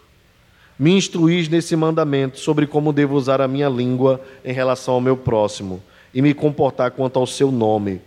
me 0.78 0.92
instruís 0.92 1.46
nesse 1.46 1.76
mandamento 1.76 2.40
sobre 2.40 2.66
como 2.66 2.90
devo 2.90 3.16
usar 3.16 3.42
a 3.42 3.48
minha 3.48 3.68
língua 3.68 4.18
em 4.42 4.54
relação 4.54 4.94
ao 4.94 5.00
meu 5.02 5.18
próximo 5.18 5.82
e 6.14 6.20
me 6.20 6.34
comportar 6.34 6.90
quanto 6.90 7.18
ao 7.18 7.26
seu 7.26 7.50
nome, 7.50 8.00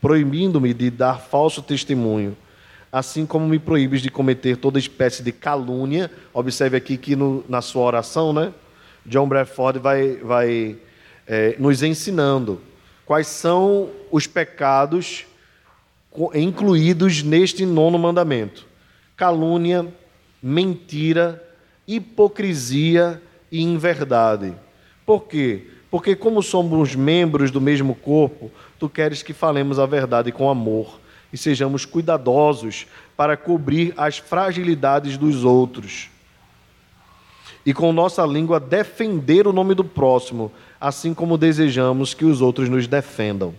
proibindo-me 0.00 0.74
de 0.74 0.90
dar 0.90 1.20
falso 1.20 1.62
testemunho, 1.62 2.36
assim 2.90 3.26
como 3.26 3.46
me 3.46 3.58
proíbes 3.58 4.02
de 4.02 4.10
cometer 4.10 4.56
toda 4.56 4.78
espécie 4.78 5.22
de 5.22 5.32
calúnia. 5.32 6.10
Observe 6.32 6.76
aqui 6.76 6.96
que 6.96 7.14
no, 7.14 7.44
na 7.48 7.60
sua 7.60 7.84
oração, 7.84 8.32
né, 8.32 8.52
John 9.04 9.28
Bradford 9.28 9.78
vai, 9.78 10.16
vai 10.16 10.76
é, 11.26 11.56
nos 11.58 11.82
ensinando 11.82 12.60
quais 13.04 13.26
são 13.26 13.90
os 14.10 14.26
pecados 14.26 15.26
incluídos 16.34 17.22
neste 17.22 17.64
nono 17.64 17.98
mandamento: 17.98 18.66
calúnia, 19.16 19.86
mentira, 20.42 21.42
hipocrisia 21.86 23.22
e 23.50 23.62
inverdade. 23.62 24.54
Por 25.04 25.24
quê? 25.24 25.68
Porque, 25.96 26.14
como 26.14 26.42
somos 26.42 26.94
membros 26.94 27.50
do 27.50 27.58
mesmo 27.58 27.94
corpo, 27.94 28.50
tu 28.78 28.86
queres 28.86 29.22
que 29.22 29.32
falemos 29.32 29.78
a 29.78 29.86
verdade 29.86 30.30
com 30.30 30.50
amor 30.50 31.00
e 31.32 31.38
sejamos 31.38 31.86
cuidadosos 31.86 32.86
para 33.16 33.34
cobrir 33.34 33.94
as 33.96 34.18
fragilidades 34.18 35.16
dos 35.16 35.42
outros. 35.42 36.10
E 37.64 37.72
com 37.72 37.94
nossa 37.94 38.26
língua 38.26 38.60
defender 38.60 39.46
o 39.46 39.54
nome 39.54 39.74
do 39.74 39.84
próximo, 39.84 40.52
assim 40.78 41.14
como 41.14 41.38
desejamos 41.38 42.12
que 42.12 42.26
os 42.26 42.42
outros 42.42 42.68
nos 42.68 42.86
defendam. 42.86 43.54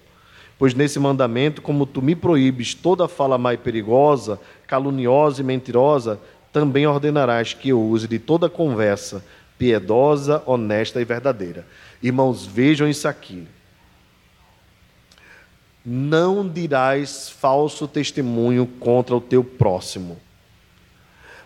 Pois 0.59 0.75
nesse 0.75 0.99
mandamento, 0.99 1.59
como 1.59 1.87
tu 1.87 2.03
me 2.03 2.15
proíbes 2.15 2.75
toda 2.75 3.07
fala 3.07 3.39
mais 3.39 3.59
perigosa, 3.59 4.39
caluniosa 4.67 5.41
e 5.41 5.43
mentirosa, 5.43 6.19
também 6.53 6.85
ordenarás 6.85 7.55
que 7.55 7.69
eu 7.69 7.81
use 7.81 8.07
de 8.07 8.19
toda 8.19 8.47
conversa 8.47 9.23
piedosa, 9.57 10.43
honesta 10.45 11.01
e 11.01 11.05
verdadeira. 11.05 11.65
Irmãos, 12.01 12.45
vejam 12.45 12.87
isso 12.87 13.07
aqui. 13.07 13.47
Não 15.83 16.47
dirás 16.47 17.29
falso 17.29 17.87
testemunho 17.87 18.67
contra 18.67 19.15
o 19.15 19.21
teu 19.21 19.43
próximo. 19.43 20.19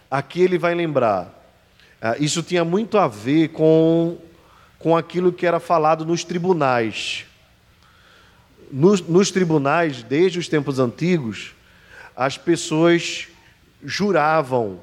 Aqui 0.10 0.42
ele 0.42 0.58
vai 0.58 0.74
lembrar. 0.74 1.40
Ah, 2.02 2.16
isso 2.20 2.42
tinha 2.42 2.66
muito 2.66 2.98
a 2.98 3.08
ver 3.08 3.50
com, 3.50 4.18
com 4.80 4.98
aquilo 4.98 5.32
que 5.32 5.46
era 5.46 5.60
falado 5.60 6.06
nos 6.06 6.24
tribunais. 6.24 7.26
Nos, 8.72 9.02
nos 9.02 9.30
tribunais, 9.30 10.02
desde 10.02 10.40
os 10.40 10.48
tempos 10.48 10.80
antigos, 10.80 11.54
as 12.16 12.38
pessoas 12.38 13.28
juravam 13.84 14.80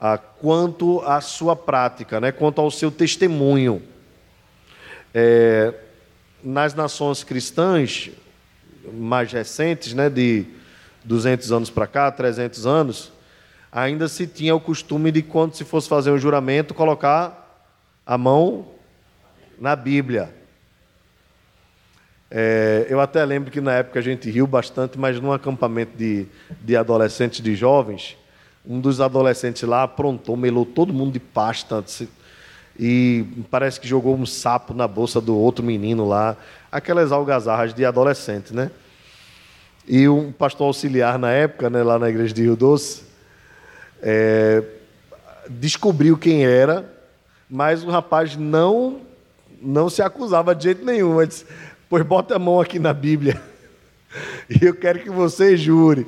ah, 0.00 0.18
quanto 0.18 1.00
à 1.00 1.20
sua 1.20 1.56
prática, 1.56 2.20
né, 2.20 2.32
quanto 2.32 2.60
ao 2.60 2.70
seu 2.70 2.90
testemunho. 2.90 3.82
É, 5.14 5.72
nas 6.42 6.74
nações 6.74 7.24
cristãs 7.24 8.10
mais 8.92 9.32
recentes, 9.32 9.94
né, 9.94 10.08
de 10.08 10.46
200 11.04 11.50
anos 11.52 11.70
para 11.70 11.86
cá, 11.86 12.10
300 12.10 12.66
anos, 12.66 13.12
ainda 13.72 14.08
se 14.08 14.26
tinha 14.26 14.54
o 14.54 14.60
costume 14.60 15.10
de, 15.10 15.22
quando 15.22 15.54
se 15.54 15.64
fosse 15.64 15.88
fazer 15.88 16.10
um 16.10 16.18
juramento, 16.18 16.74
colocar 16.74 17.64
a 18.04 18.16
mão 18.18 18.68
na 19.58 19.74
Bíblia. 19.74 20.34
É, 22.30 22.86
eu 22.88 23.00
até 23.00 23.24
lembro 23.24 23.50
que 23.50 23.60
na 23.60 23.72
época 23.72 23.98
a 23.98 24.02
gente 24.02 24.30
riu 24.30 24.46
bastante, 24.46 24.98
mas 24.98 25.20
num 25.20 25.32
acampamento 25.32 25.96
de, 25.96 26.26
de 26.60 26.76
adolescentes, 26.76 27.40
de 27.40 27.54
jovens, 27.54 28.16
um 28.66 28.80
dos 28.80 29.00
adolescentes 29.00 29.62
lá 29.62 29.84
aprontou, 29.84 30.36
melou 30.36 30.66
todo 30.66 30.92
mundo 30.92 31.12
de 31.12 31.20
pasta 31.20 31.84
e 32.78 33.24
parece 33.50 33.80
que 33.80 33.88
jogou 33.88 34.14
um 34.14 34.26
sapo 34.26 34.74
na 34.74 34.86
bolsa 34.86 35.20
do 35.20 35.36
outro 35.36 35.64
menino 35.64 36.06
lá, 36.06 36.36
aquelas 36.70 37.12
algazarras 37.12 37.72
de 37.72 37.84
adolescente, 37.84 38.54
né? 38.54 38.70
E 39.88 40.08
um 40.08 40.32
pastor 40.32 40.66
auxiliar 40.66 41.18
na 41.18 41.30
época, 41.30 41.70
né, 41.70 41.82
lá 41.82 41.98
na 41.98 42.08
igreja 42.08 42.34
de 42.34 42.42
Rio 42.42 42.56
Doce, 42.56 43.04
é, 44.02 44.62
descobriu 45.48 46.18
quem 46.18 46.44
era, 46.44 46.92
mas 47.48 47.84
o 47.84 47.90
rapaz 47.90 48.36
não 48.36 49.00
não 49.60 49.88
se 49.88 50.02
acusava 50.02 50.54
de 50.54 50.64
jeito 50.64 50.84
nenhum. 50.84 51.18
Ele 51.20 51.28
disse, 51.28 51.46
pois 51.88 52.04
bota 52.04 52.36
a 52.36 52.38
mão 52.38 52.60
aqui 52.60 52.78
na 52.78 52.92
Bíblia. 52.92 53.40
E 54.48 54.64
eu 54.64 54.74
quero 54.74 55.00
que 55.00 55.10
você 55.10 55.58
jure. 55.58 56.06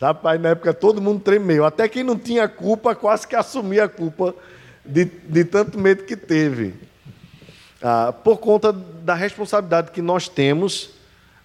Rapaz, 0.00 0.40
na 0.40 0.50
época 0.50 0.74
todo 0.74 1.00
mundo 1.00 1.20
tremeu. 1.20 1.64
Até 1.64 1.88
quem 1.88 2.02
não 2.02 2.18
tinha 2.18 2.48
culpa 2.48 2.94
quase 2.94 3.26
que 3.26 3.36
assumia 3.36 3.84
a 3.84 3.88
culpa 3.88 4.34
de, 4.84 5.04
de 5.04 5.44
tanto 5.44 5.78
medo 5.78 6.04
que 6.04 6.16
teve. 6.16 6.74
Ah, 7.82 8.12
por 8.12 8.38
conta 8.38 8.72
da 8.72 9.14
responsabilidade 9.14 9.90
que 9.90 10.02
nós 10.02 10.28
temos 10.28 10.90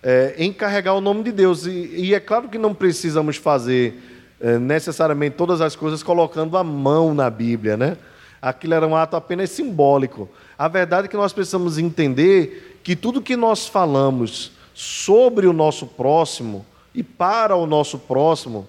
é, 0.01 0.35
em 0.37 0.51
carregar 0.53 0.93
o 0.93 1.01
nome 1.01 1.23
de 1.23 1.31
Deus. 1.31 1.65
E, 1.65 1.71
e 1.71 2.13
é 2.13 2.19
claro 2.19 2.47
que 2.47 2.57
não 2.57 2.73
precisamos 2.73 3.37
fazer 3.37 4.01
é, 4.39 4.57
necessariamente 4.57 5.35
todas 5.35 5.61
as 5.61 5.75
coisas 5.75 6.01
colocando 6.01 6.57
a 6.57 6.63
mão 6.63 7.13
na 7.13 7.29
Bíblia, 7.29 7.75
né? 7.75 7.97
Aquilo 8.41 8.73
era 8.73 8.87
um 8.87 8.95
ato 8.95 9.17
apenas 9.17 9.49
simbólico. 9.49 10.29
A 10.57 10.67
verdade 10.67 11.07
é 11.07 11.09
que 11.09 11.17
nós 11.17 11.33
precisamos 11.33 11.77
entender 11.77 12.79
que 12.83 12.95
tudo 12.95 13.21
que 13.21 13.35
nós 13.35 13.67
falamos 13.67 14.53
sobre 14.73 15.45
o 15.45 15.51
nosso 15.51 15.85
próximo 15.85 16.65
e 16.99 17.03
para 17.03 17.55
o 17.55 17.65
nosso 17.65 17.97
próximo 17.97 18.67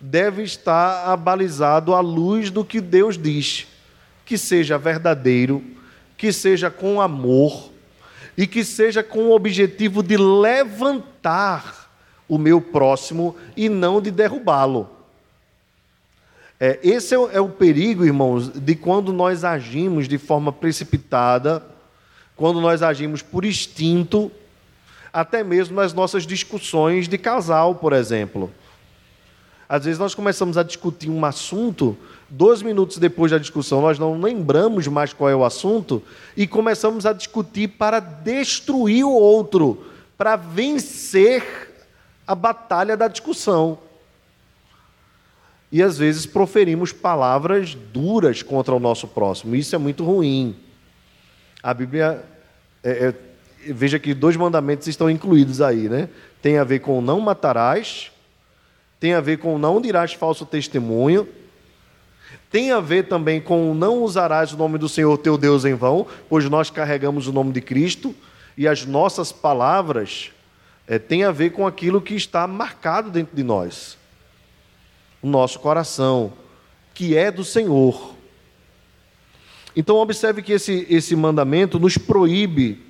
deve 0.00 0.42
estar 0.42 1.08
abalizado 1.08 1.94
à 1.94 2.00
luz 2.00 2.50
do 2.50 2.64
que 2.64 2.80
Deus 2.80 3.16
diz, 3.16 3.68
que 4.26 4.36
seja 4.36 4.76
verdadeiro, 4.76 5.62
que 6.16 6.32
seja 6.32 6.68
com 6.68 7.00
amor 7.00 7.70
e 8.36 8.44
que 8.44 8.64
seja 8.64 9.04
com 9.04 9.28
o 9.28 9.36
objetivo 9.36 10.02
de 10.02 10.16
levantar 10.16 11.88
o 12.28 12.38
meu 12.38 12.60
próximo 12.60 13.36
e 13.56 13.68
não 13.68 14.00
de 14.00 14.10
derrubá-lo. 14.10 14.90
É, 16.58 16.80
esse 16.82 17.14
é 17.14 17.18
o, 17.18 17.30
é 17.30 17.40
o 17.40 17.48
perigo, 17.48 18.04
irmãos, 18.04 18.48
de 18.48 18.74
quando 18.74 19.12
nós 19.12 19.44
agimos 19.44 20.08
de 20.08 20.18
forma 20.18 20.52
precipitada, 20.52 21.64
quando 22.34 22.60
nós 22.60 22.82
agimos 22.82 23.22
por 23.22 23.44
instinto 23.44 24.32
até 25.14 25.44
mesmo 25.44 25.76
nas 25.76 25.92
nossas 25.92 26.26
discussões 26.26 27.06
de 27.06 27.16
casal, 27.16 27.76
por 27.76 27.92
exemplo. 27.92 28.50
Às 29.68 29.84
vezes 29.84 29.98
nós 29.98 30.12
começamos 30.12 30.58
a 30.58 30.64
discutir 30.64 31.08
um 31.08 31.24
assunto, 31.24 31.96
dois 32.28 32.62
minutos 32.62 32.98
depois 32.98 33.30
da 33.30 33.38
discussão 33.38 33.80
nós 33.80 33.96
não 33.96 34.20
lembramos 34.20 34.88
mais 34.88 35.12
qual 35.12 35.30
é 35.30 35.36
o 35.36 35.44
assunto 35.44 36.02
e 36.36 36.48
começamos 36.48 37.06
a 37.06 37.12
discutir 37.12 37.68
para 37.68 38.00
destruir 38.00 39.04
o 39.04 39.12
outro, 39.12 39.86
para 40.18 40.34
vencer 40.34 41.86
a 42.26 42.34
batalha 42.34 42.96
da 42.96 43.06
discussão. 43.06 43.78
E 45.70 45.80
às 45.80 45.96
vezes 45.96 46.26
proferimos 46.26 46.92
palavras 46.92 47.74
duras 47.74 48.42
contra 48.42 48.74
o 48.74 48.80
nosso 48.80 49.06
próximo. 49.06 49.54
Isso 49.54 49.76
é 49.76 49.78
muito 49.78 50.04
ruim. 50.04 50.56
A 51.62 51.72
Bíblia 51.72 52.24
é, 52.82 52.90
é 52.90 53.14
veja 53.72 53.98
que 53.98 54.14
dois 54.14 54.36
mandamentos 54.36 54.86
estão 54.86 55.10
incluídos 55.10 55.60
aí, 55.60 55.88
né? 55.88 56.08
Tem 56.42 56.58
a 56.58 56.64
ver 56.64 56.80
com 56.80 57.00
não 57.00 57.20
matarás, 57.20 58.10
tem 59.00 59.14
a 59.14 59.20
ver 59.20 59.38
com 59.38 59.58
não 59.58 59.80
dirás 59.80 60.12
falso 60.12 60.44
testemunho, 60.46 61.28
tem 62.50 62.70
a 62.70 62.80
ver 62.80 63.08
também 63.08 63.40
com 63.40 63.74
não 63.74 64.02
usarás 64.02 64.52
o 64.52 64.56
nome 64.56 64.78
do 64.78 64.88
Senhor 64.88 65.18
teu 65.18 65.36
Deus 65.36 65.64
em 65.64 65.74
vão, 65.74 66.06
pois 66.28 66.48
nós 66.48 66.70
carregamos 66.70 67.26
o 67.26 67.32
nome 67.32 67.52
de 67.52 67.60
Cristo 67.60 68.14
e 68.56 68.68
as 68.68 68.86
nossas 68.86 69.32
palavras 69.32 70.30
é, 70.86 70.98
têm 70.98 71.24
a 71.24 71.32
ver 71.32 71.50
com 71.50 71.66
aquilo 71.66 72.00
que 72.00 72.14
está 72.14 72.46
marcado 72.46 73.10
dentro 73.10 73.34
de 73.34 73.42
nós, 73.42 73.98
o 75.20 75.26
nosso 75.26 75.58
coração, 75.58 76.32
que 76.94 77.16
é 77.16 77.30
do 77.30 77.44
Senhor. 77.44 78.14
Então, 79.76 79.96
observe 79.96 80.40
que 80.40 80.52
esse, 80.52 80.86
esse 80.88 81.16
mandamento 81.16 81.80
nos 81.80 81.98
proíbe 81.98 82.80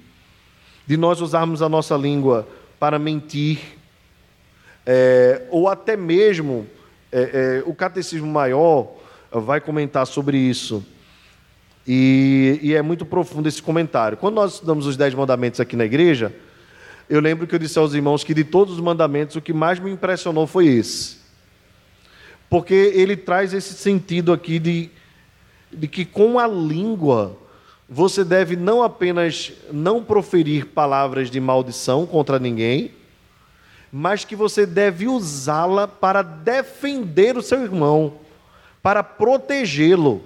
de 0.87 0.97
nós 0.97 1.21
usarmos 1.21 1.63
a 1.63 1.69
nossa 1.69 1.97
língua 1.97 2.47
para 2.79 2.99
mentir, 2.99 3.59
é, 4.87 5.47
ou 5.51 5.69
até 5.69 5.97
mesmo 5.97 6.67
é, 7.11 7.21
é, 7.21 7.63
o 7.65 7.75
catecismo 7.75 8.27
maior 8.27 8.93
vai 9.31 9.61
comentar 9.61 10.07
sobre 10.07 10.37
isso. 10.37 10.85
E, 11.87 12.59
e, 12.63 12.75
é 12.75 12.83
muito 12.83 13.05
profundo 13.05 13.49
esse 13.49 13.63
comentário. 13.63 14.17
Quando 14.17 14.35
nós 14.35 14.55
estudamos 14.55 14.87
os 14.87 14.97
Dez 14.97 15.15
Mandamentos 15.15 15.61
aqui 15.61 15.77
na 15.77 15.85
igreja, 15.85 16.35
eu 17.09 17.21
lembro 17.21 17.47
que 17.47 17.55
eu 17.55 17.59
disse 17.59 17.79
aos 17.79 17.93
irmãos 17.93 18.25
que 18.25 18.33
de 18.33 18.45
todos 18.45 18.75
os 18.75 18.81
mandamentos, 18.81 19.37
o 19.37 19.41
que 19.41 19.53
mais 19.53 19.79
me 19.79 19.91
impressionou 19.91 20.47
foi 20.47 20.67
esse. 20.67 21.19
Porque 22.49 22.75
ele 22.75 23.17
traz 23.17 23.53
esse 23.53 23.75
sentido 23.75 24.33
aqui 24.33 24.59
de, 24.59 24.91
de 25.73 25.87
que 25.87 26.05
com 26.05 26.39
a 26.39 26.47
língua 26.47 27.37
você 27.89 28.25
deve 28.25 28.57
não 28.57 28.83
apenas 28.83 29.53
não 29.71 30.03
proferir 30.03 30.67
palavras 30.67 31.31
de 31.31 31.39
maldição 31.41 32.07
contra 32.07 32.39
ninguém, 32.39 32.93
mas 33.93 34.25
que 34.25 34.35
você 34.35 34.67
deve 34.67 35.07
usá-la 35.07 35.87
para 35.87 36.23
defender 36.23 37.37
o 37.37 37.43
seu 37.43 37.63
irmão, 37.63 38.15
para 38.83 39.03
protegê-lo. 39.03 40.23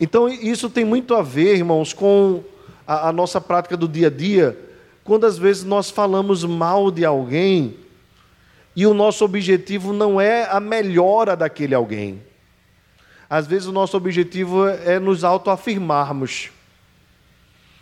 Então, 0.00 0.28
isso 0.28 0.70
tem 0.70 0.84
muito 0.84 1.14
a 1.14 1.22
ver, 1.22 1.56
irmãos, 1.56 1.92
com 1.92 2.42
a, 2.86 3.08
a, 3.08 3.12
nossa 3.12 3.40
prática 3.40 3.76
do 3.76 3.88
dia 3.88 4.08
a 4.08 4.10
dia, 4.10 4.58
quando 5.04 5.26
às 5.26 5.38
vezes 5.38 5.64
nós 5.64 5.90
falamos 5.90 6.44
mal 6.44 6.90
de 6.90 7.04
alguém 7.04 7.76
e 8.74 8.86
o 8.86 8.94
nosso 8.94 9.24
objetivo 9.24 9.92
não 9.92 10.20
é 10.20 10.44
a 10.48 10.60
melhora 10.60 11.36
daquele 11.36 11.74
alguém. 11.74 12.20
Às 13.32 13.46
vezes 13.46 13.66
o 13.66 13.72
nosso 13.72 13.96
objetivo 13.96 14.68
é 14.68 14.98
nos 14.98 15.24
autoafirmarmos. 15.24 16.50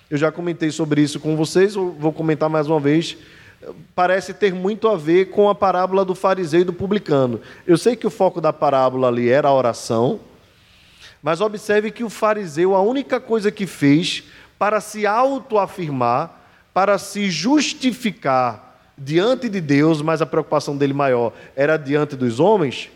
Eu 0.08 0.16
já 0.16 0.30
comentei 0.30 0.70
sobre 0.70 1.02
isso 1.02 1.18
com 1.18 1.36
vocês, 1.36 1.74
vou 1.74 2.12
comentar 2.12 2.48
mais 2.48 2.68
uma 2.68 2.78
vez. 2.78 3.16
parece 3.92 4.32
ter 4.32 4.54
muito 4.54 4.86
a 4.86 4.96
ver 4.96 5.30
com 5.30 5.48
a 5.48 5.54
parábola 5.56 6.04
do 6.04 6.14
fariseu 6.14 6.60
e 6.60 6.64
do 6.64 6.72
publicano. 6.72 7.40
Eu 7.66 7.76
sei 7.76 7.96
que 7.96 8.06
o 8.06 8.10
foco 8.10 8.40
da 8.40 8.52
parábola 8.52 9.08
ali 9.08 9.28
era 9.28 9.48
a 9.48 9.52
oração, 9.52 10.20
mas 11.20 11.40
observe 11.40 11.90
que 11.90 12.04
o 12.04 12.08
fariseu, 12.08 12.76
a 12.76 12.80
única 12.80 13.18
coisa 13.18 13.50
que 13.50 13.66
fez 13.66 14.22
para 14.56 14.80
se 14.80 15.04
autoafirmar, 15.04 16.30
para 16.72 16.96
se 16.96 17.28
justificar 17.28 18.78
diante 18.96 19.48
de 19.48 19.60
Deus, 19.60 20.00
mas 20.00 20.22
a 20.22 20.26
preocupação 20.26 20.76
dele 20.76 20.92
maior 20.92 21.32
era 21.56 21.76
diante 21.76 22.14
dos 22.14 22.38
homens, 22.38 22.88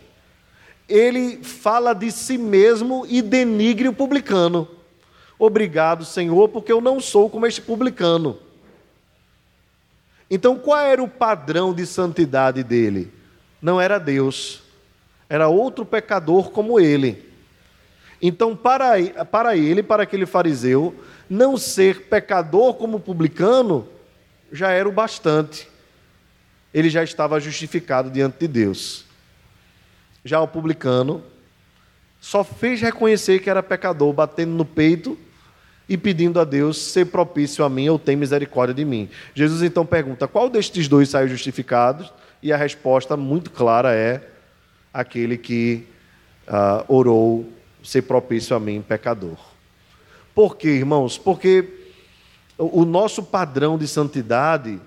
ele 0.87 1.43
fala 1.43 1.93
de 1.93 2.11
si 2.11 2.37
mesmo 2.37 3.05
e 3.07 3.21
denigre 3.21 3.87
o 3.87 3.93
publicano. 3.93 4.67
Obrigado, 5.37 6.05
Senhor, 6.05 6.49
porque 6.49 6.71
eu 6.71 6.79
não 6.79 6.99
sou 6.99 7.29
como 7.29 7.45
este 7.45 7.61
publicano. 7.61 8.37
Então, 10.29 10.57
qual 10.57 10.79
era 10.79 11.03
o 11.03 11.07
padrão 11.07 11.73
de 11.73 11.85
santidade 11.85 12.63
dele? 12.63 13.11
Não 13.61 13.79
era 13.79 13.99
Deus, 13.99 14.63
era 15.29 15.47
outro 15.47 15.85
pecador 15.85 16.51
como 16.51 16.79
ele. 16.79 17.29
Então, 18.21 18.55
para, 18.55 19.25
para 19.25 19.57
ele, 19.57 19.83
para 19.83 20.03
aquele 20.03 20.25
fariseu, 20.25 20.95
não 21.29 21.57
ser 21.57 22.03
pecador 22.03 22.75
como 22.75 22.99
publicano 22.99 23.87
já 24.51 24.71
era 24.71 24.87
o 24.87 24.91
bastante. 24.91 25.67
Ele 26.73 26.89
já 26.89 27.03
estava 27.03 27.39
justificado 27.39 28.09
diante 28.09 28.39
de 28.39 28.47
Deus. 28.47 29.04
Já 30.25 30.41
o 30.41 30.47
publicano 30.47 31.23
só 32.19 32.43
fez 32.43 32.81
reconhecer 32.81 33.39
que 33.39 33.49
era 33.51 33.61
pecador, 33.61 34.11
batendo 34.11 34.53
no 34.53 34.65
peito 34.65 35.15
e 35.87 35.95
pedindo 35.95 36.39
a 36.39 36.43
Deus 36.43 36.77
ser 36.79 37.05
propício 37.05 37.63
a 37.63 37.69
mim 37.69 37.87
ou 37.89 37.99
tem 37.99 38.15
misericórdia 38.15 38.73
de 38.73 38.83
mim. 38.83 39.07
Jesus 39.35 39.61
então 39.61 39.85
pergunta: 39.85 40.27
qual 40.27 40.49
destes 40.49 40.87
dois 40.87 41.09
saiu 41.09 41.27
justificado? 41.27 42.09
E 42.41 42.51
a 42.51 42.57
resposta 42.57 43.15
muito 43.15 43.51
clara 43.51 43.93
é 43.93 44.27
aquele 44.91 45.37
que 45.37 45.85
uh, 46.47 46.83
orou 46.87 47.47
ser 47.83 48.01
propício 48.01 48.55
a 48.55 48.59
mim, 48.59 48.81
pecador. 48.81 49.37
Por 50.33 50.57
quê, 50.57 50.69
irmãos? 50.69 51.19
Porque 51.19 51.69
o 52.57 52.83
nosso 52.83 53.21
padrão 53.21 53.77
de 53.77 53.87
santidade 53.87 54.81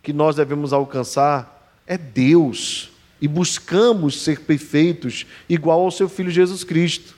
que 0.00 0.12
nós 0.12 0.36
devemos 0.36 0.72
alcançar 0.72 1.72
é 1.84 1.98
Deus 1.98 2.93
e 3.24 3.28
buscamos 3.28 4.20
ser 4.20 4.40
perfeitos 4.40 5.24
igual 5.48 5.80
ao 5.80 5.90
seu 5.90 6.10
filho 6.10 6.30
Jesus 6.30 6.62
Cristo. 6.62 7.14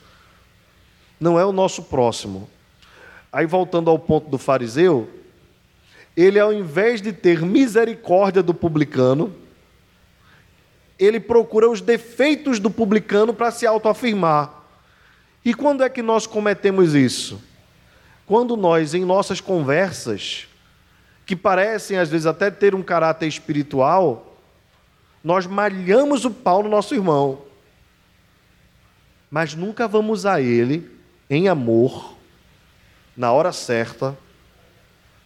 Não 1.19 1.37
é 1.37 1.45
o 1.45 1.51
nosso 1.51 1.83
próximo, 1.83 2.49
Aí 3.33 3.45
voltando 3.45 3.91
ao 3.91 3.99
ponto 3.99 4.31
do 4.31 4.39
fariseu, 4.39 5.11
ele 6.17 6.39
ao 6.39 6.53
invés 6.53 7.03
de 7.03 7.13
ter 7.13 7.43
misericórdia 7.43 8.41
do 8.41 8.55
publicano, 8.55 9.35
ele 10.97 11.19
procura 11.19 11.69
os 11.69 11.81
defeitos 11.81 12.61
do 12.61 12.71
publicano 12.71 13.35
para 13.35 13.51
se 13.51 13.67
autoafirmar. 13.67 14.63
E 15.45 15.53
quando 15.53 15.83
é 15.83 15.89
que 15.91 16.03
nós 16.03 16.25
cometemos 16.25 16.95
isso? 16.95 17.43
Quando 18.25 18.57
nós, 18.57 18.95
em 18.95 19.05
nossas 19.05 19.41
conversas, 19.41 20.47
que 21.27 21.35
parecem 21.35 21.99
às 21.99 22.09
vezes 22.09 22.27
até 22.27 22.49
ter 22.49 22.77
um 22.77 22.83
caráter 22.83 23.27
espiritual, 23.27 24.36
nós 25.27 25.45
malhamos 25.45 26.25
o 26.25 26.31
pau 26.31 26.63
no 26.63 26.69
nosso 26.69 26.95
irmão, 26.95 27.43
mas 29.29 29.57
nunca 29.57 29.89
vamos 29.89 30.25
a 30.25 30.41
ele 30.41 30.89
em 31.29 31.49
amor 31.49 32.15
na 33.17 33.33
hora 33.33 33.51
certa, 33.51 34.17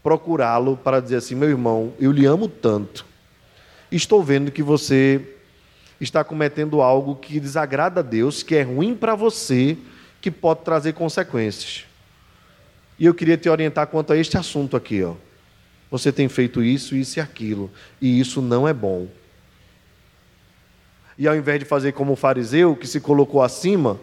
procurá-lo 0.03 0.75
para 0.75 1.01
dizer 1.01 1.17
assim: 1.17 1.35
meu 1.35 1.51
irmão, 1.51 1.93
eu 2.01 2.11
lhe 2.13 2.25
amo 2.25 2.49
tanto, 2.49 3.05
estou 3.93 4.23
vendo 4.23 4.51
que 4.51 4.63
você 4.63 5.37
está 6.01 6.25
cometendo 6.25 6.81
algo 6.81 7.17
que 7.17 7.39
desagrada 7.39 8.01
a 8.01 8.03
Deus, 8.03 8.43
que 8.43 8.55
é 8.55 8.63
ruim 8.63 8.95
para 8.95 9.15
você, 9.15 9.77
que 10.19 10.31
pode 10.31 10.63
trazer 10.63 10.95
consequências. 10.95 11.85
E 12.99 13.05
eu 13.05 13.13
queria 13.13 13.37
te 13.37 13.51
orientar 13.51 13.87
quanto 13.89 14.15
a 14.15 14.17
este 14.17 14.39
assunto 14.39 14.79
aqui, 14.79 15.03
ó. 15.03 15.15
Você 15.91 16.11
tem 16.11 16.27
feito 16.27 16.63
isso, 16.63 16.97
isso 16.97 17.19
e 17.19 17.21
aquilo, 17.21 17.71
e 18.01 18.19
isso 18.19 18.41
não 18.41 18.67
é 18.67 18.73
bom. 18.73 19.07
E 21.21 21.29
ao 21.29 21.37
invés 21.37 21.59
de 21.59 21.67
fazer 21.67 21.93
como 21.93 22.15
o 22.15 22.17
fariseu, 22.17 22.75
que 22.75 22.87
se 22.87 22.99
colocou 22.99 23.43
acima, 23.43 24.01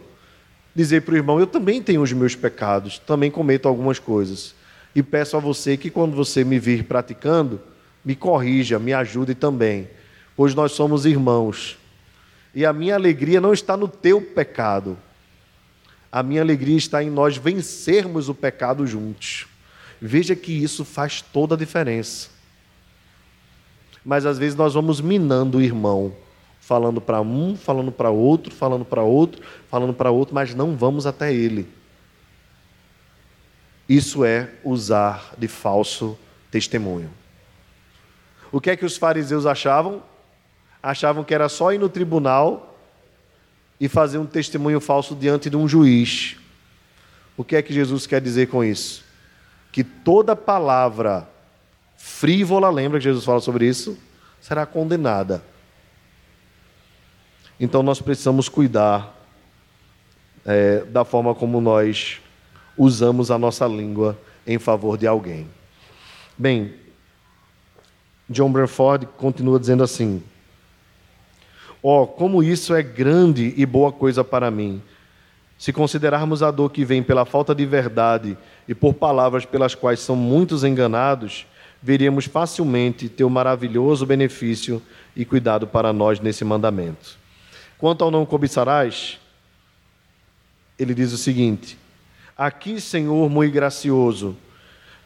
dizer 0.76 1.02
para 1.02 1.16
o 1.16 1.18
irmão: 1.18 1.40
Eu 1.40 1.48
também 1.48 1.82
tenho 1.82 2.04
os 2.04 2.14
meus 2.14 2.36
pecados, 2.36 3.00
também 3.00 3.32
cometo 3.32 3.68
algumas 3.68 3.98
coisas. 3.98 4.54
E 4.94 5.02
peço 5.02 5.36
a 5.36 5.40
você 5.40 5.76
que, 5.76 5.90
quando 5.90 6.16
você 6.16 6.44
me 6.44 6.60
vir 6.60 6.84
praticando, 6.84 7.60
me 8.06 8.16
corrija, 8.16 8.78
me 8.78 8.94
ajude 8.94 9.34
também, 9.34 9.90
pois 10.36 10.54
nós 10.54 10.74
somos 10.74 11.08
irmãos. 11.08 11.80
E 12.54 12.64
a 12.64 12.72
minha 12.72 12.94
alegria 12.94 13.42
não 13.42 13.52
está 13.52 13.76
no 13.76 13.88
teu 13.88 14.22
pecado, 14.22 14.96
a 16.12 16.22
minha 16.22 16.42
alegria 16.44 16.78
está 16.78 17.02
em 17.02 17.10
nós 17.10 17.36
vencermos 17.36 18.30
o 18.30 18.36
pecado 18.36 18.86
juntos. 18.86 19.48
Veja 20.00 20.36
que 20.36 20.52
isso 20.52 20.86
faz 20.86 21.24
toda 21.24 21.56
a 21.56 21.58
diferença. 21.58 22.30
Mas 24.06 24.24
às 24.24 24.38
vezes 24.38 24.56
nós 24.56 24.76
vamos 24.76 25.02
minando 25.02 25.58
o 25.58 25.62
irmão 25.64 26.14
falando 26.68 27.00
para 27.00 27.22
um, 27.22 27.56
falando 27.56 27.94
para 27.94 28.10
outro, 28.10 28.54
falando 28.54 28.84
para 28.84 29.02
outro, 29.02 29.42
falando 29.70 29.94
para 29.94 30.12
outro, 30.12 30.36
mas 30.36 30.54
não 30.54 30.76
vamos 30.76 31.06
até 31.08 31.34
ele. 31.34 31.66
Isso 33.88 34.26
é 34.26 34.50
usar 34.66 35.34
de 35.38 35.48
falso 35.48 36.20
testemunho. 36.52 37.10
O 38.52 38.60
que 38.60 38.70
é 38.70 38.76
que 38.76 38.84
os 38.84 38.98
fariseus 38.98 39.46
achavam? 39.46 40.04
Achavam 40.84 41.24
que 41.24 41.34
era 41.34 41.48
só 41.48 41.72
ir 41.72 41.78
no 41.78 41.88
tribunal 41.88 42.78
e 43.80 43.88
fazer 43.88 44.18
um 44.18 44.26
testemunho 44.26 44.82
falso 44.82 45.16
diante 45.16 45.50
de 45.50 45.56
um 45.56 45.70
juiz. 45.70 46.36
O 47.38 47.46
que 47.46 47.56
é 47.56 47.62
que 47.62 47.74
Jesus 47.74 48.06
quer 48.06 48.20
dizer 48.20 48.48
com 48.48 48.62
isso? 48.62 49.06
Que 49.72 49.86
toda 49.86 50.36
palavra 50.36 51.30
frívola, 51.96 52.70
lembra 52.70 53.00
que 53.00 53.06
Jesus 53.06 53.24
fala 53.24 53.40
sobre 53.40 53.66
isso? 53.66 53.98
Será 54.42 54.66
condenada. 54.66 55.42
Então 57.60 57.82
nós 57.82 58.02
precisamos 58.02 58.48
cuidar 58.48 59.16
é, 60.46 60.82
da 60.86 61.04
forma 61.04 61.34
como 61.34 61.60
nós 61.60 62.20
usamos 62.78 63.32
a 63.32 63.38
nossa 63.38 63.66
língua 63.66 64.18
em 64.46 64.60
favor 64.60 64.98
de 64.98 65.08
alguém. 65.08 65.48
Bem, 66.38 66.74
John 68.30 68.52
Branford 68.52 69.08
continua 69.18 69.60
dizendo 69.60 69.84
assim: 69.84 70.22
Ó, 71.82 72.04
oh, 72.04 72.08
como 72.08 72.44
isso 72.44 72.76
é 72.76 72.84
grande 72.84 73.54
e 73.58 73.66
boa 73.66 73.92
coisa 73.92 74.24
para 74.24 74.52
mim. 74.52 74.82
Se 75.58 75.74
considerarmos 75.74 76.44
a 76.44 76.52
dor 76.52 76.70
que 76.70 76.86
vem 76.86 77.02
pela 77.02 77.26
falta 77.26 77.56
de 77.56 77.66
verdade 77.66 78.38
e 78.68 78.76
por 78.76 78.94
palavras 78.94 79.44
pelas 79.44 79.74
quais 79.74 80.00
são 80.00 80.16
muitos 80.16 80.64
enganados, 80.64 81.48
veríamos 81.82 82.26
facilmente 82.26 83.10
ter 83.10 83.24
o 83.24 83.30
maravilhoso 83.30 84.06
benefício 84.06 84.82
e 85.16 85.26
cuidado 85.26 85.66
para 85.66 85.92
nós 85.92 86.20
nesse 86.20 86.46
mandamento. 86.46 87.18
Quanto 87.78 88.04
ao 88.04 88.12
não 88.12 88.26
cobiçarás, 88.26 89.20
ele 90.80 90.94
diz 90.94 91.12
o 91.14 91.18
seguinte: 91.18 91.78
Aqui, 92.38 92.82
Senhor 92.82 93.30
muito 93.30 93.54
gracioso, 93.54 94.36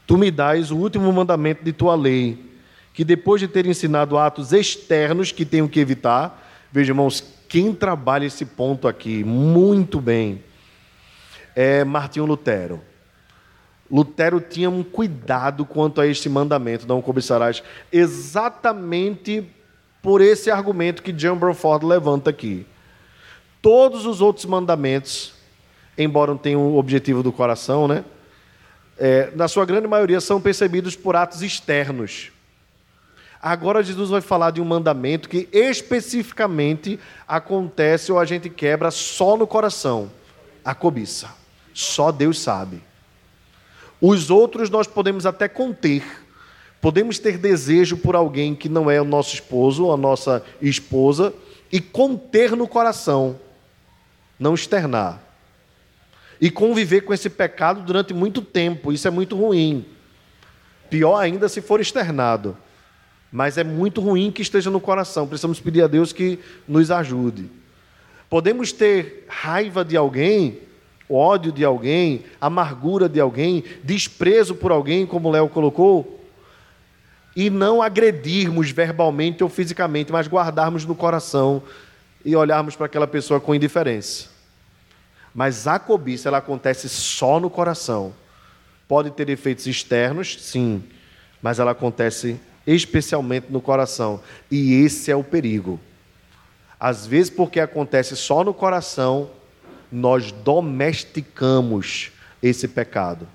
tu 0.07 0.17
me 0.17 0.31
dás 0.31 0.71
o 0.71 0.77
último 0.77 1.11
mandamento 1.11 1.63
de 1.63 1.73
tua 1.73 1.95
lei, 1.95 2.51
que 2.93 3.03
depois 3.03 3.41
de 3.41 3.47
ter 3.47 3.65
ensinado 3.65 4.17
atos 4.17 4.53
externos 4.53 5.31
que 5.31 5.45
tenho 5.45 5.67
que 5.67 5.79
evitar, 5.79 6.67
veja, 6.71 6.91
irmãos, 6.91 7.23
quem 7.47 7.73
trabalha 7.73 8.25
esse 8.25 8.45
ponto 8.45 8.87
aqui 8.87 9.23
muito 9.23 9.99
bem 9.99 10.43
é 11.55 11.83
Martinho 11.83 12.25
Lutero. 12.25 12.81
Lutero 13.91 14.39
tinha 14.39 14.69
um 14.69 14.83
cuidado 14.83 15.65
quanto 15.65 15.99
a 15.99 16.07
este 16.07 16.29
mandamento, 16.29 16.87
não 16.87 17.01
cobiçarás, 17.01 17.61
exatamente 17.91 19.45
por 20.01 20.21
esse 20.21 20.49
argumento 20.49 21.03
que 21.03 21.11
John 21.11 21.35
Bruford 21.35 21.85
levanta 21.85 22.29
aqui. 22.29 22.65
Todos 23.61 24.05
os 24.05 24.21
outros 24.21 24.45
mandamentos, 24.45 25.33
embora 25.97 26.31
não 26.31 26.37
tenham 26.37 26.61
o 26.61 26.77
objetivo 26.77 27.21
do 27.21 27.31
coração, 27.31 27.87
né? 27.87 28.03
É, 28.97 29.31
na 29.35 29.47
sua 29.47 29.65
grande 29.65 29.87
maioria 29.87 30.21
são 30.21 30.41
percebidos 30.41 30.95
por 30.95 31.15
atos 31.15 31.41
externos. 31.41 32.31
Agora 33.41 33.81
Jesus 33.81 34.09
vai 34.09 34.21
falar 34.21 34.51
de 34.51 34.61
um 34.61 34.65
mandamento 34.65 35.27
que 35.27 35.49
especificamente 35.51 36.99
acontece 37.27 38.11
ou 38.11 38.19
a 38.19 38.25
gente 38.25 38.49
quebra 38.49 38.91
só 38.91 39.35
no 39.35 39.47
coração, 39.47 40.11
a 40.63 40.75
cobiça. 40.75 41.29
Só 41.73 42.11
Deus 42.11 42.39
sabe. 42.39 42.83
Os 43.99 44.29
outros 44.29 44.69
nós 44.69 44.85
podemos 44.85 45.25
até 45.25 45.47
conter, 45.47 46.03
Podemos 46.81 47.19
ter 47.19 47.37
desejo 47.37 47.95
por 47.95 48.15
alguém 48.15 48.55
que 48.55 48.67
não 48.67 48.89
é 48.89 48.99
o 48.99 49.05
nosso 49.05 49.35
esposo 49.35 49.85
ou 49.85 49.93
a 49.93 49.97
nossa 49.97 50.43
esposa 50.59 51.31
e 51.71 51.79
conter 51.79 52.55
no 52.55 52.67
coração, 52.67 53.39
não 54.39 54.55
externar. 54.55 55.21
E 56.41 56.49
conviver 56.49 57.01
com 57.01 57.13
esse 57.13 57.29
pecado 57.29 57.81
durante 57.81 58.15
muito 58.15 58.41
tempo, 58.41 58.91
isso 58.91 59.07
é 59.07 59.11
muito 59.11 59.37
ruim. 59.37 59.85
Pior 60.89 61.17
ainda 61.17 61.47
se 61.47 61.61
for 61.61 61.79
externado. 61.79 62.57
Mas 63.31 63.59
é 63.59 63.63
muito 63.63 64.01
ruim 64.01 64.31
que 64.31 64.41
esteja 64.41 64.71
no 64.71 64.81
coração. 64.81 65.27
Precisamos 65.27 65.59
pedir 65.59 65.83
a 65.83 65.87
Deus 65.87 66.11
que 66.11 66.39
nos 66.67 66.89
ajude. 66.89 67.49
Podemos 68.27 68.71
ter 68.71 69.25
raiva 69.29 69.85
de 69.85 69.95
alguém, 69.95 70.57
ódio 71.07 71.51
de 71.51 71.63
alguém, 71.63 72.23
amargura 72.41 73.07
de 73.07 73.19
alguém, 73.19 73.63
desprezo 73.83 74.55
por 74.55 74.71
alguém, 74.71 75.05
como 75.05 75.29
Léo 75.29 75.47
colocou, 75.47 76.20
e 77.35 77.49
não 77.49 77.81
agredirmos 77.81 78.71
verbalmente 78.71 79.43
ou 79.43 79.49
fisicamente, 79.49 80.11
mas 80.11 80.27
guardarmos 80.27 80.85
no 80.85 80.95
coração 80.95 81.63
e 82.23 82.35
olharmos 82.35 82.75
para 82.75 82.85
aquela 82.85 83.07
pessoa 83.07 83.39
com 83.39 83.55
indiferença. 83.55 84.29
Mas 85.33 85.65
a 85.65 85.79
cobiça, 85.79 86.27
ela 86.27 86.39
acontece 86.39 86.89
só 86.89 87.39
no 87.39 87.49
coração. 87.49 88.13
Pode 88.87 89.11
ter 89.11 89.29
efeitos 89.29 89.65
externos, 89.65 90.37
sim, 90.41 90.83
mas 91.41 91.59
ela 91.59 91.71
acontece 91.71 92.39
especialmente 92.67 93.47
no 93.49 93.61
coração. 93.61 94.21
E 94.49 94.73
esse 94.83 95.09
é 95.09 95.15
o 95.15 95.23
perigo. 95.23 95.79
Às 96.79 97.05
vezes, 97.05 97.29
porque 97.29 97.59
acontece 97.59 98.15
só 98.17 98.43
no 98.43 98.53
coração, 98.53 99.29
nós 99.91 100.31
domesticamos 100.31 102.11
esse 102.41 102.67
pecado. 102.67 103.27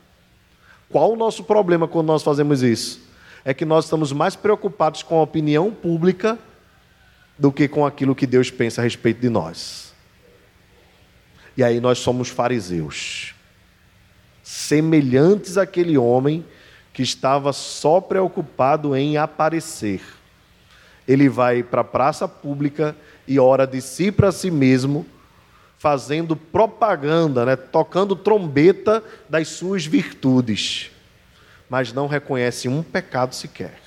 Qual 0.90 1.12
o 1.12 1.16
nosso 1.16 1.44
problema 1.44 1.88
quando 1.88 2.09
nós 2.09 2.22
fazemos 2.22 2.62
isso? 2.62 3.05
É 3.49 3.55
que 3.55 3.64
nós 3.64 3.84
estamos 3.84 4.11
mais 4.11 4.34
preocupados 4.34 5.05
com 5.05 5.20
a 5.20 5.22
opinião 5.22 5.70
pública 5.70 6.36
do 7.38 7.53
que 7.53 7.68
com 7.68 7.86
aquilo 7.86 8.12
que 8.12 8.26
Deus 8.26 8.51
pensa 8.51 8.80
a 8.80 8.84
respeito 8.84 9.20
de 9.20 9.28
nós. 9.28 9.94
E 11.57 11.62
aí 11.62 11.80
nós 11.80 11.99
somos 12.01 12.28
fariseus, 12.28 13.36
semelhantes 14.42 15.57
àquele 15.57 15.97
homem 15.97 16.44
que 16.92 17.05
estava 17.05 17.53
só 17.53 18.01
preocupado 18.01 18.97
em 18.97 19.16
aparecer. 19.16 20.01
Ele 21.07 21.28
vai 21.28 21.62
para 21.62 21.82
a 21.82 21.84
praça 21.84 22.26
pública 22.26 22.97
e 23.28 23.38
ora 23.38 23.64
de 23.64 23.80
si 23.80 24.11
para 24.11 24.32
si 24.32 24.51
mesmo, 24.51 25.07
fazendo 25.78 26.34
propaganda, 26.34 27.47
né, 27.47 27.55
tocando 27.55 28.16
trombeta 28.16 29.05
das 29.28 29.47
suas 29.47 29.86
virtudes, 29.86 30.90
mas 31.68 31.92
não 31.92 32.06
reconhece 32.06 32.68
um 32.68 32.82
pecado 32.82 33.34
sequer. 33.34 33.78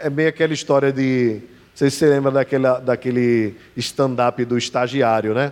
É 0.00 0.08
bem 0.08 0.26
aquela 0.26 0.52
história 0.52 0.92
de 0.92 1.42
sei 1.80 1.88
se 1.88 1.96
você 1.96 2.08
lembra 2.08 2.30
daquele, 2.30 2.80
daquele 2.80 3.56
stand-up 3.74 4.44
do 4.44 4.58
estagiário, 4.58 5.32
né? 5.32 5.50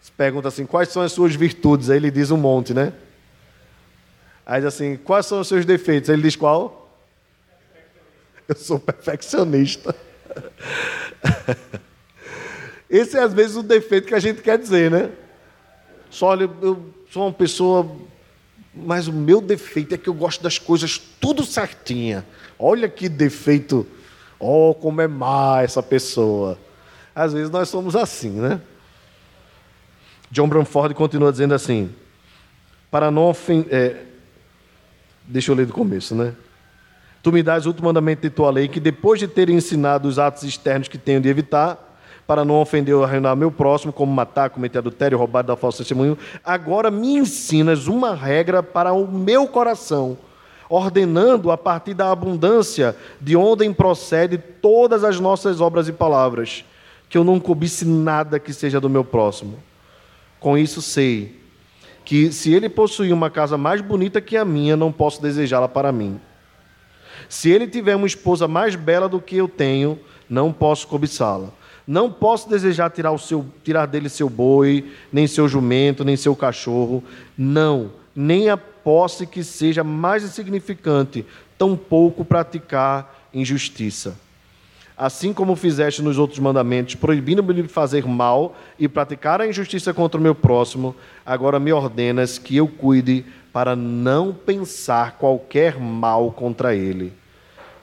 Você 0.00 0.12
pergunta 0.16 0.46
assim, 0.46 0.64
quais 0.64 0.90
são 0.90 1.02
as 1.02 1.10
suas 1.10 1.34
virtudes? 1.34 1.90
Aí 1.90 1.96
ele 1.96 2.08
diz 2.08 2.30
um 2.30 2.36
monte, 2.36 2.72
né? 2.72 2.92
Aí 4.46 4.60
diz 4.60 4.68
assim, 4.72 4.96
quais 4.96 5.26
são 5.26 5.40
os 5.40 5.48
seus 5.48 5.64
defeitos? 5.64 6.08
Aí 6.08 6.14
ele 6.14 6.22
diz 6.22 6.36
qual? 6.36 6.96
Eu 8.46 8.54
sou 8.54 8.78
perfeccionista. 8.78 9.92
Esse 12.88 13.18
é 13.18 13.22
às 13.24 13.34
vezes 13.34 13.56
o 13.56 13.62
defeito 13.64 14.06
que 14.06 14.14
a 14.14 14.20
gente 14.20 14.42
quer 14.42 14.58
dizer, 14.58 14.88
né? 14.88 15.10
Só 16.08 16.26
olha, 16.26 16.48
eu 16.62 16.94
sou 17.10 17.24
uma 17.24 17.32
pessoa, 17.32 17.90
mas 18.76 19.08
o 19.08 19.12
meu 19.12 19.40
defeito 19.40 19.94
é 19.94 19.98
que 19.98 20.08
eu 20.08 20.14
gosto 20.14 20.42
das 20.42 20.58
coisas 20.58 20.98
tudo 20.98 21.44
certinha. 21.44 22.26
Olha 22.58 22.88
que 22.88 23.08
defeito 23.08 23.86
Oh, 24.38 24.74
como 24.74 25.00
é 25.00 25.08
má 25.08 25.62
essa 25.62 25.82
pessoa. 25.82 26.58
Às 27.14 27.32
vezes 27.32 27.50
nós 27.50 27.68
somos 27.68 27.96
assim, 27.96 28.30
né? 28.30 28.60
John 30.30 30.48
Bramford 30.48 30.94
continua 30.94 31.32
dizendo 31.32 31.54
assim: 31.54 31.90
para 32.90 33.10
não 33.10 33.24
ofender. 33.24 33.72
É, 33.72 34.04
deixa 35.24 35.50
eu 35.50 35.56
ler 35.56 35.66
do 35.66 35.72
começo, 35.72 36.14
né? 36.14 36.34
Tu 37.22 37.32
me 37.32 37.42
dás 37.42 37.64
o 37.66 37.70
último 37.70 37.88
mandamento 37.88 38.22
de 38.22 38.30
tua 38.30 38.50
lei, 38.50 38.68
que 38.68 38.78
depois 38.78 39.18
de 39.18 39.26
ter 39.26 39.48
ensinado 39.48 40.06
os 40.06 40.18
atos 40.18 40.44
externos 40.44 40.86
que 40.86 40.98
tenho 40.98 41.20
de 41.20 41.28
evitar, 41.28 41.85
para 42.26 42.44
não 42.44 42.60
ofender 42.60 42.94
ou 42.94 43.04
arruinar 43.04 43.36
meu 43.36 43.50
próximo, 43.50 43.92
como 43.92 44.12
matar, 44.12 44.50
cometer 44.50 44.78
adultério, 44.78 45.16
roubar, 45.16 45.42
dar 45.42 45.56
falso 45.56 45.78
testemunho, 45.78 46.18
agora 46.44 46.90
me 46.90 47.16
ensinas 47.16 47.86
uma 47.86 48.14
regra 48.14 48.62
para 48.62 48.92
o 48.92 49.06
meu 49.06 49.46
coração, 49.46 50.18
ordenando 50.68 51.52
a 51.52 51.56
partir 51.56 51.94
da 51.94 52.10
abundância 52.10 52.96
de 53.20 53.36
onde 53.36 53.72
procede 53.72 54.38
todas 54.38 55.04
as 55.04 55.20
nossas 55.20 55.60
obras 55.60 55.86
e 55.86 55.92
palavras, 55.92 56.64
que 57.08 57.16
eu 57.16 57.22
não 57.22 57.38
cobice 57.38 57.84
nada 57.84 58.40
que 58.40 58.52
seja 58.52 58.80
do 58.80 58.90
meu 58.90 59.04
próximo. 59.04 59.58
Com 60.40 60.58
isso 60.58 60.82
sei 60.82 61.40
que 62.04 62.32
se 62.32 62.52
ele 62.52 62.68
possuir 62.68 63.12
uma 63.12 63.30
casa 63.30 63.56
mais 63.56 63.80
bonita 63.80 64.20
que 64.20 64.36
a 64.36 64.44
minha, 64.44 64.76
não 64.76 64.92
posso 64.92 65.20
desejá-la 65.20 65.68
para 65.68 65.90
mim. 65.90 66.20
Se 67.28 67.50
ele 67.50 67.66
tiver 67.66 67.96
uma 67.96 68.06
esposa 68.06 68.46
mais 68.46 68.76
bela 68.76 69.08
do 69.08 69.20
que 69.20 69.36
eu 69.36 69.48
tenho, 69.48 69.98
não 70.28 70.52
posso 70.52 70.86
cobiçá-la. 70.86 71.48
Não 71.86 72.10
posso 72.10 72.48
desejar 72.48 72.90
tirar, 72.90 73.12
o 73.12 73.18
seu, 73.18 73.46
tirar 73.62 73.86
dele 73.86 74.08
seu 74.08 74.28
boi, 74.28 74.90
nem 75.12 75.26
seu 75.26 75.48
jumento, 75.48 76.04
nem 76.04 76.16
seu 76.16 76.34
cachorro. 76.34 77.02
Não, 77.38 77.92
nem 78.14 78.48
a 78.50 78.56
posse 78.56 79.26
que 79.26 79.44
seja 79.44 79.84
mais 79.84 80.24
insignificante, 80.24 81.24
tampouco 81.56 82.24
praticar 82.24 83.28
injustiça. 83.32 84.18
Assim 84.96 85.32
como 85.32 85.54
fizeste 85.54 86.00
nos 86.00 86.16
outros 86.16 86.38
mandamentos, 86.38 86.94
proibindo-me 86.94 87.52
de 87.52 87.68
fazer 87.68 88.06
mal 88.06 88.56
e 88.78 88.88
praticar 88.88 89.42
a 89.42 89.46
injustiça 89.46 89.92
contra 89.92 90.18
o 90.18 90.22
meu 90.22 90.34
próximo, 90.34 90.96
agora 91.24 91.60
me 91.60 91.70
ordenas 91.70 92.38
que 92.38 92.56
eu 92.56 92.66
cuide 92.66 93.24
para 93.52 93.76
não 93.76 94.32
pensar 94.32 95.18
qualquer 95.18 95.78
mal 95.78 96.32
contra 96.32 96.74
ele. 96.74 97.12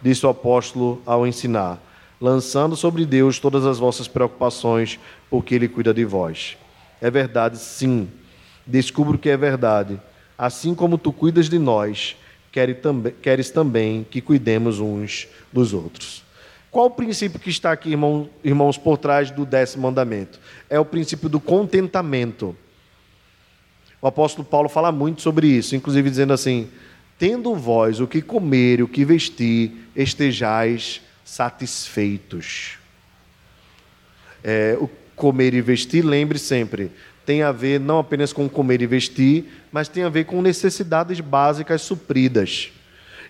Disse 0.02 0.26
o 0.26 0.30
apóstolo 0.30 1.02
ao 1.06 1.28
ensinar: 1.28 1.80
lançando 2.24 2.76
sobre 2.76 3.06
Deus 3.06 3.38
todas 3.38 3.66
as 3.66 3.78
vossas 3.78 4.08
preocupações, 4.08 4.98
porque 5.30 5.54
ele 5.54 5.68
cuida 5.68 5.94
de 5.94 6.06
vós. 6.06 6.56
É 7.02 7.12
verdade, 7.12 7.58
sim. 7.58 8.08
Descubro 8.66 9.18
que 9.18 9.30
é 9.30 9.36
verdade 9.36 10.00
assim 10.38 10.74
como 10.74 10.98
tu 10.98 11.12
cuidas 11.12 11.48
de 11.48 11.60
nós, 11.60 12.16
queres 13.22 13.50
também 13.50 14.06
que 14.10 14.22
cuidemos 14.22 14.80
uns 14.80 15.28
dos 15.52 15.74
outros. 15.74 16.24
Qual 16.70 16.88
o 16.88 16.92
princípio 16.92 17.40
que 17.40 17.50
está 17.50 17.72
aqui, 17.72 17.96
irmãos, 18.44 18.78
por 18.78 18.98
trás 18.98 19.30
do 19.30 19.46
décimo 19.46 19.84
mandamento? 19.84 20.40
É 20.70 20.80
o 20.80 20.86
princípio 20.86 21.30
do 21.30 21.40
contentamento. 21.40 22.56
O 24.02 24.08
apóstolo 24.08 24.46
Paulo 24.46 24.68
fala 24.68 24.92
muito 24.92 25.22
sobre 25.22 25.48
isso, 25.48 25.76
inclusive 25.76 26.10
dizendo 26.10 26.34
assim: 26.34 26.68
tendo 27.18 27.56
vós 27.56 28.00
o 28.00 28.08
que 28.08 28.22
comer 28.22 28.80
e 28.80 28.84
o 28.84 28.88
que 28.88 29.06
vestir, 29.06 29.72
estejais 29.96 31.02
satisfeitos. 31.24 32.78
É, 34.44 34.78
o 34.80 34.90
comer 35.16 35.54
e 35.54 35.62
vestir, 35.62 36.04
lembre 36.04 36.38
sempre, 36.38 36.92
tem 37.26 37.44
a 37.44 37.52
ver 37.52 37.80
não 37.80 38.00
apenas 38.00 38.34
com 38.34 38.50
comer 38.50 38.82
e 38.82 38.88
vestir, 38.88 39.46
mas 39.72 39.88
tem 39.88 40.04
a 40.04 40.10
ver 40.10 40.26
com 40.26 40.42
necessidades 40.42 41.20
básicas 41.20 41.82
supridas. 41.82 42.72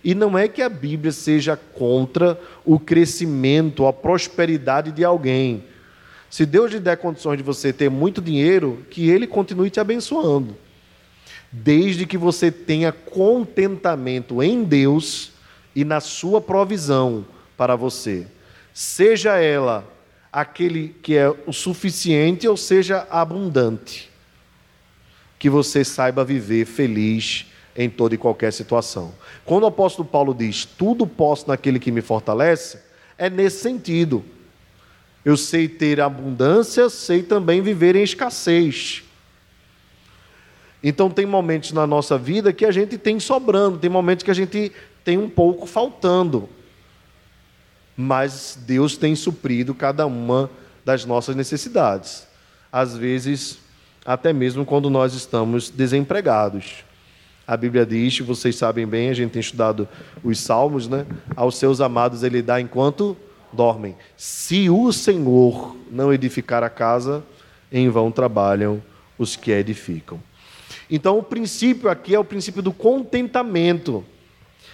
E 0.03 0.13
não 0.13 0.37
é 0.37 0.47
que 0.47 0.61
a 0.61 0.67
Bíblia 0.67 1.11
seja 1.11 1.55
contra 1.55 2.39
o 2.65 2.77
crescimento, 2.77 3.85
a 3.85 3.93
prosperidade 3.93 4.91
de 4.91 5.03
alguém. 5.03 5.63
Se 6.29 6.45
Deus 6.45 6.71
lhe 6.71 6.79
der 6.79 6.97
condições 6.97 7.37
de 7.37 7.43
você 7.43 7.71
ter 7.71 7.89
muito 7.89 8.19
dinheiro, 8.21 8.83
que 8.89 9.09
Ele 9.09 9.27
continue 9.27 9.69
te 9.69 9.79
abençoando. 9.79 10.57
Desde 11.51 12.07
que 12.07 12.17
você 12.17 12.51
tenha 12.51 12.91
contentamento 12.91 14.41
em 14.41 14.63
Deus 14.63 15.31
e 15.75 15.85
na 15.85 15.99
sua 15.99 16.41
provisão 16.41 17.25
para 17.57 17.75
você. 17.75 18.27
Seja 18.73 19.37
ela 19.37 19.87
aquele 20.31 20.95
que 21.03 21.15
é 21.15 21.29
o 21.45 21.53
suficiente 21.53 22.47
ou 22.47 22.57
seja 22.57 23.07
abundante. 23.09 24.09
Que 25.37 25.49
você 25.49 25.83
saiba 25.83 26.25
viver 26.25 26.65
feliz 26.65 27.45
em 27.75 27.89
toda 27.89 28.15
e 28.15 28.17
qualquer 28.17 28.51
situação. 28.51 29.13
Quando 29.45 29.63
o 29.63 29.67
apóstolo 29.67 30.07
Paulo 30.07 30.33
diz 30.33 30.65
tudo 30.65 31.05
posso 31.05 31.47
naquele 31.47 31.79
que 31.79 31.91
me 31.91 32.01
fortalece, 32.01 32.79
é 33.17 33.29
nesse 33.29 33.61
sentido. 33.61 34.23
Eu 35.23 35.37
sei 35.37 35.67
ter 35.67 36.01
abundância, 36.01 36.89
sei 36.89 37.23
também 37.23 37.61
viver 37.61 37.95
em 37.95 38.03
escassez. 38.03 39.03
Então 40.83 41.09
tem 41.09 41.25
momentos 41.25 41.71
na 41.71 41.87
nossa 41.87 42.17
vida 42.17 42.51
que 42.51 42.65
a 42.65 42.71
gente 42.71 42.97
tem 42.97 43.19
sobrando, 43.19 43.77
tem 43.77 43.89
momentos 43.89 44.23
que 44.23 44.31
a 44.31 44.35
gente 44.35 44.71
tem 45.03 45.17
um 45.17 45.29
pouco 45.29 45.65
faltando 45.65 46.49
mas 47.95 48.57
Deus 48.65 48.97
tem 48.97 49.15
suprido 49.15 49.73
cada 49.73 50.05
uma 50.05 50.49
das 50.83 51.05
nossas 51.05 51.35
necessidades. 51.35 52.27
Às 52.71 52.97
vezes, 52.97 53.59
até 54.05 54.33
mesmo 54.33 54.65
quando 54.65 54.89
nós 54.89 55.13
estamos 55.13 55.69
desempregados. 55.69 56.83
A 57.45 57.57
Bíblia 57.57 57.85
diz, 57.85 58.19
vocês 58.19 58.55
sabem 58.55 58.87
bem, 58.87 59.09
a 59.09 59.13
gente 59.13 59.31
tem 59.31 59.39
estudado 59.41 59.87
os 60.23 60.39
salmos, 60.39 60.87
né? 60.87 61.05
Aos 61.35 61.57
seus 61.57 61.81
amados 61.81 62.23
ele 62.23 62.41
dá 62.41 62.59
enquanto 62.59 63.17
dormem. 63.51 63.95
Se 64.15 64.69
o 64.69 64.91
Senhor 64.91 65.75
não 65.91 66.13
edificar 66.13 66.63
a 66.63 66.69
casa, 66.69 67.23
em 67.71 67.89
vão 67.89 68.11
trabalham 68.11 68.81
os 69.17 69.35
que 69.35 69.51
a 69.51 69.59
edificam. 69.59 70.21
Então, 70.89 71.17
o 71.17 71.23
princípio 71.23 71.89
aqui 71.89 72.15
é 72.15 72.19
o 72.19 72.25
princípio 72.25 72.61
do 72.61 72.71
contentamento. 72.71 74.03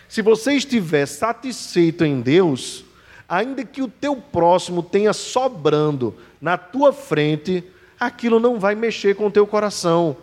Se 0.07 0.21
você 0.21 0.53
estiver 0.53 1.05
satisfeito 1.05 2.03
em 2.03 2.21
Deus, 2.21 2.83
ainda 3.29 3.63
que 3.63 3.81
o 3.81 3.87
teu 3.87 4.15
próximo 4.15 4.81
tenha 4.81 5.13
sobrando 5.13 6.15
na 6.41 6.57
tua 6.57 6.91
frente, 6.91 7.63
aquilo 7.99 8.39
não 8.39 8.59
vai 8.59 8.73
mexer 8.73 9.15
com 9.15 9.27
o 9.27 9.31
teu 9.31 9.45
coração, 9.45 10.17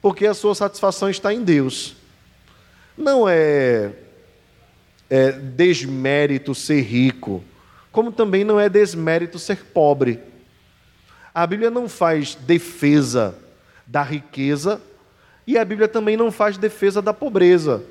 porque 0.00 0.26
a 0.26 0.34
sua 0.34 0.54
satisfação 0.54 1.08
está 1.08 1.32
em 1.32 1.44
Deus. 1.44 1.94
Não 2.98 3.28
é, 3.28 3.92
é 5.08 5.30
desmérito 5.30 6.54
ser 6.54 6.80
rico, 6.80 7.44
como 7.92 8.10
também 8.10 8.42
não 8.42 8.58
é 8.58 8.68
desmérito 8.68 9.38
ser 9.38 9.64
pobre. 9.66 10.18
A 11.32 11.46
Bíblia 11.46 11.70
não 11.70 11.88
faz 11.88 12.34
defesa 12.34 13.36
da 13.86 14.02
riqueza 14.02 14.80
e 15.46 15.56
a 15.56 15.64
Bíblia 15.64 15.88
também 15.88 16.16
não 16.16 16.32
faz 16.32 16.58
defesa 16.58 17.00
da 17.00 17.14
pobreza. 17.14 17.82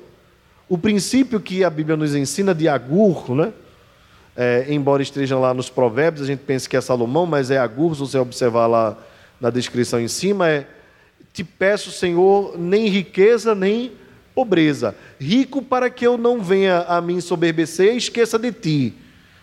O 0.68 0.76
princípio 0.76 1.40
que 1.40 1.64
a 1.64 1.70
Bíblia 1.70 1.96
nos 1.96 2.14
ensina 2.14 2.54
de 2.54 2.68
Agur, 2.68 3.34
né? 3.34 3.52
É, 4.36 4.66
embora 4.68 5.02
esteja 5.02 5.38
lá 5.38 5.52
nos 5.52 5.68
provérbios, 5.68 6.22
a 6.22 6.26
gente 6.26 6.40
pensa 6.40 6.68
que 6.68 6.76
é 6.76 6.80
Salomão, 6.80 7.26
mas 7.26 7.50
é 7.50 7.58
Agur, 7.58 7.94
se 7.94 8.00
você 8.00 8.18
observar 8.18 8.66
lá 8.66 8.96
na 9.40 9.50
descrição 9.50 10.00
em 10.00 10.08
cima, 10.08 10.48
é 10.48 10.66
te 11.32 11.42
peço, 11.42 11.90
Senhor, 11.90 12.58
nem 12.58 12.88
riqueza, 12.88 13.54
nem 13.54 13.92
pobreza. 14.34 14.94
Rico 15.20 15.62
para 15.62 15.88
que 15.90 16.06
eu 16.06 16.16
não 16.16 16.42
venha 16.42 16.80
a 16.80 17.00
me 17.00 17.14
ensoberbecer 17.14 17.94
e 17.94 17.96
esqueça 17.96 18.38
de 18.38 18.52
ti, 18.52 18.94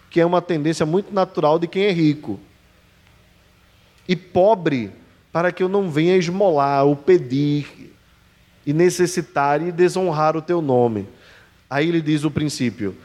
que 0.09 0.19
é 0.19 0.25
uma 0.25 0.41
tendência 0.41 0.85
muito 0.85 1.13
natural 1.13 1.59
de 1.59 1.67
quem 1.67 1.83
é 1.83 1.91
rico. 1.91 2.39
E 4.07 4.15
pobre 4.15 4.91
para 5.31 5.51
que 5.51 5.61
eu 5.61 5.69
não 5.69 5.89
venha 5.89 6.17
esmolar 6.17 6.85
ou 6.85 6.95
pedir 6.95 7.93
e 8.65 8.73
necessitar 8.73 9.61
e 9.61 9.71
desonrar 9.71 10.35
o 10.35 10.41
teu 10.41 10.61
nome. 10.61 11.07
Aí 11.69 11.87
ele 11.87 12.01
diz 12.01 12.23
o 12.23 12.31
princípio: 12.31 12.95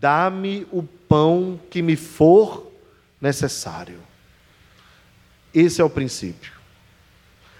dá-me 0.00 0.66
o 0.72 0.82
pão 1.14 1.60
que 1.70 1.80
me 1.80 1.94
for 1.94 2.72
necessário. 3.20 4.00
Esse 5.54 5.80
é 5.80 5.84
o 5.84 5.88
princípio. 5.88 6.50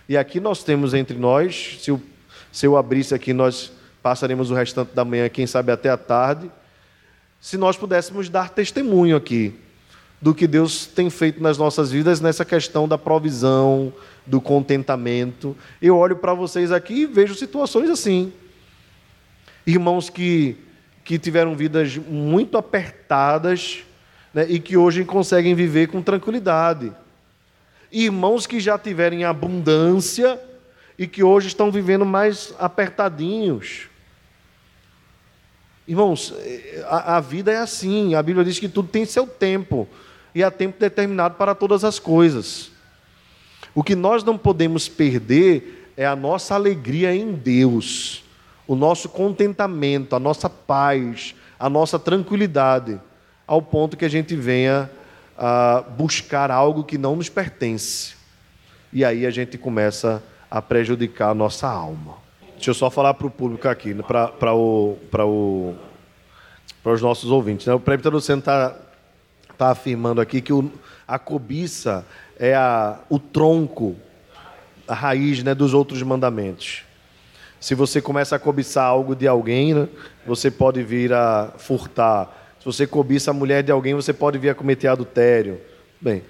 E 0.09 0.17
aqui 0.17 0.41
nós 0.41 0.65
temos 0.65 0.93
entre 0.93 1.17
nós, 1.17 1.79
se 1.81 1.89
eu, 1.89 2.03
se 2.51 2.67
eu 2.67 2.77
abrisse 2.77 3.15
aqui, 3.15 3.33
nós 3.33 3.71
passaremos 4.03 4.51
o 4.51 4.55
restante 4.55 4.93
da 4.93 5.05
manhã, 5.05 5.29
quem 5.29 5.47
sabe 5.47 5.71
até 5.71 5.89
a 5.89 5.97
tarde, 5.97 6.51
se 7.41 7.57
nós 7.57 7.77
pudéssemos 7.77 8.29
dar 8.29 8.51
testemunho 8.51 9.17
aqui 9.17 9.55
do 10.21 10.35
que 10.35 10.49
Deus 10.49 10.87
tem 10.87 11.09
feito 11.09 11.41
nas 11.41 11.57
nossas 11.57 11.93
vidas 11.93 12.21
nessa 12.21 12.45
questão 12.45 12.89
da 12.89 12.99
provisão, 12.99 13.93
do 14.27 14.41
contentamento. 14.41 15.57
Eu 15.81 15.97
olho 15.97 16.17
para 16.17 16.35
vocês 16.35 16.73
aqui 16.73 17.03
e 17.03 17.07
vejo 17.07 17.37
situações 17.37 17.89
assim. 17.89 18.33
Irmãos 19.65 20.11
que, 20.11 20.57
que 21.05 21.19
tiveram 21.19 21.55
vidas 21.55 21.99
muito 21.99 22.57
apertadas 22.57 23.85
né, 24.33 24.47
e 24.49 24.59
que 24.59 24.77
hoje 24.77 25.05
conseguem 25.05 25.55
viver 25.55 25.89
com 25.89 26.01
tranquilidade. 26.01 26.91
Irmãos 27.93 28.47
que 28.47 28.59
já 28.59 28.79
tiveram 28.79 29.23
abundância 29.29 30.41
e 30.99 31.07
que 31.07 31.23
hoje 31.23 31.49
estão 31.49 31.71
vivendo 31.71 32.07
mais 32.07 32.55
apertadinhos. 32.59 33.89
Irmãos, 35.87 36.35
a, 36.87 37.17
a, 37.17 37.21
vida 37.21 37.53
é 37.53 37.59
assim. 37.59 38.15
A 38.15 38.23
Bíblia 38.23 38.45
diz 38.45 38.59
que 38.59 38.69
tudo 38.69 38.89
tem 38.89 39.05
seu 39.05 39.27
tempo 39.27 39.87
e 40.35 40.43
há 40.43 40.51
tempo 40.51 40.81
determinado 40.81 41.35
para 41.35 41.55
todas 41.55 41.85
as 41.85 41.99
coisas. 41.99 42.71
O 43.75 43.85
que 43.85 43.95
nós 43.95 44.25
não 44.25 44.39
podemos 44.39 44.89
perder 44.89 45.93
é 45.97 46.07
a 46.07 46.17
nossa 46.17 46.55
alegria 46.55 47.15
em 47.15 47.33
Deus 47.33 48.24
o 48.67 48.75
nosso 48.75 49.09
contentamento, 49.09 50.17
a 50.17 50.21
nossa 50.21 50.49
paz, 50.49 51.35
a 51.59 51.69
nossa 51.69 51.99
tranquilidade, 51.99 53.01
ao 53.47 53.61
ponto 53.61 53.97
que 53.97 54.05
a 54.05 54.09
gente 54.09 54.35
venha 54.35 54.91
a 55.37 55.83
buscar 55.97 56.51
algo 56.51 56.85
que 56.85 56.97
não 56.97 57.17
nos 57.17 57.29
pertence. 57.29 58.15
E 58.93 59.05
aí 59.05 59.27
a 59.27 59.31
gente 59.31 59.59
começa 59.59 60.23
a 60.51 60.63
prejudicar 60.63 61.31
a 61.31 61.35
nossa 61.35 61.69
alma. 61.69 62.15
Deixa 62.55 62.71
eu 62.71 62.75
só 62.75 62.89
falar 62.89 63.15
para 63.15 63.27
o 63.27 63.31
público 63.31 63.69
aqui, 63.69 63.93
né, 63.93 64.03
para 64.03 64.55
os 65.25 67.03
nossos 67.03 67.31
ouvintes. 67.31 67.67
Né? 67.67 67.75
O 67.75 67.81
presbítero 67.81 68.15
Luceno 68.15 68.39
está 68.39 68.77
tá 69.59 69.71
afirmando 69.71 70.21
aqui 70.21 70.41
que 70.41 70.53
o, 70.53 70.71
a 71.07 71.19
cobiça 71.19 72.07
é 72.39 72.55
a, 72.55 73.01
o 73.09 73.19
tronco, 73.19 73.97
a 74.87 74.95
raiz 74.95 75.43
né, 75.43 75.55
dos 75.55 75.75
outros 75.75 76.03
mandamentos. 76.03 76.85
Se 77.65 77.75
você 77.75 77.99
começa 77.99 78.37
a 78.37 78.39
cobiçar 78.39 78.85
algo 78.85 79.17
de 79.17 79.27
alguém, 79.27 79.73
né, 79.73 79.89
você 80.27 80.51
pode 80.51 80.83
vir 80.83 81.15
a 81.15 81.51
furtar. 81.57 82.55
Se 82.59 82.67
você 82.67 82.87
cobiça 82.87 83.31
a 83.31 83.33
mulher 83.33 83.63
de 83.63 83.73
alguém, 83.73 83.95
você 83.95 84.13
pode 84.13 84.37
vir 84.37 84.51
a 84.51 84.55
cometer 84.55 84.87
adultério. 84.87 85.59
Bem, 85.99 86.23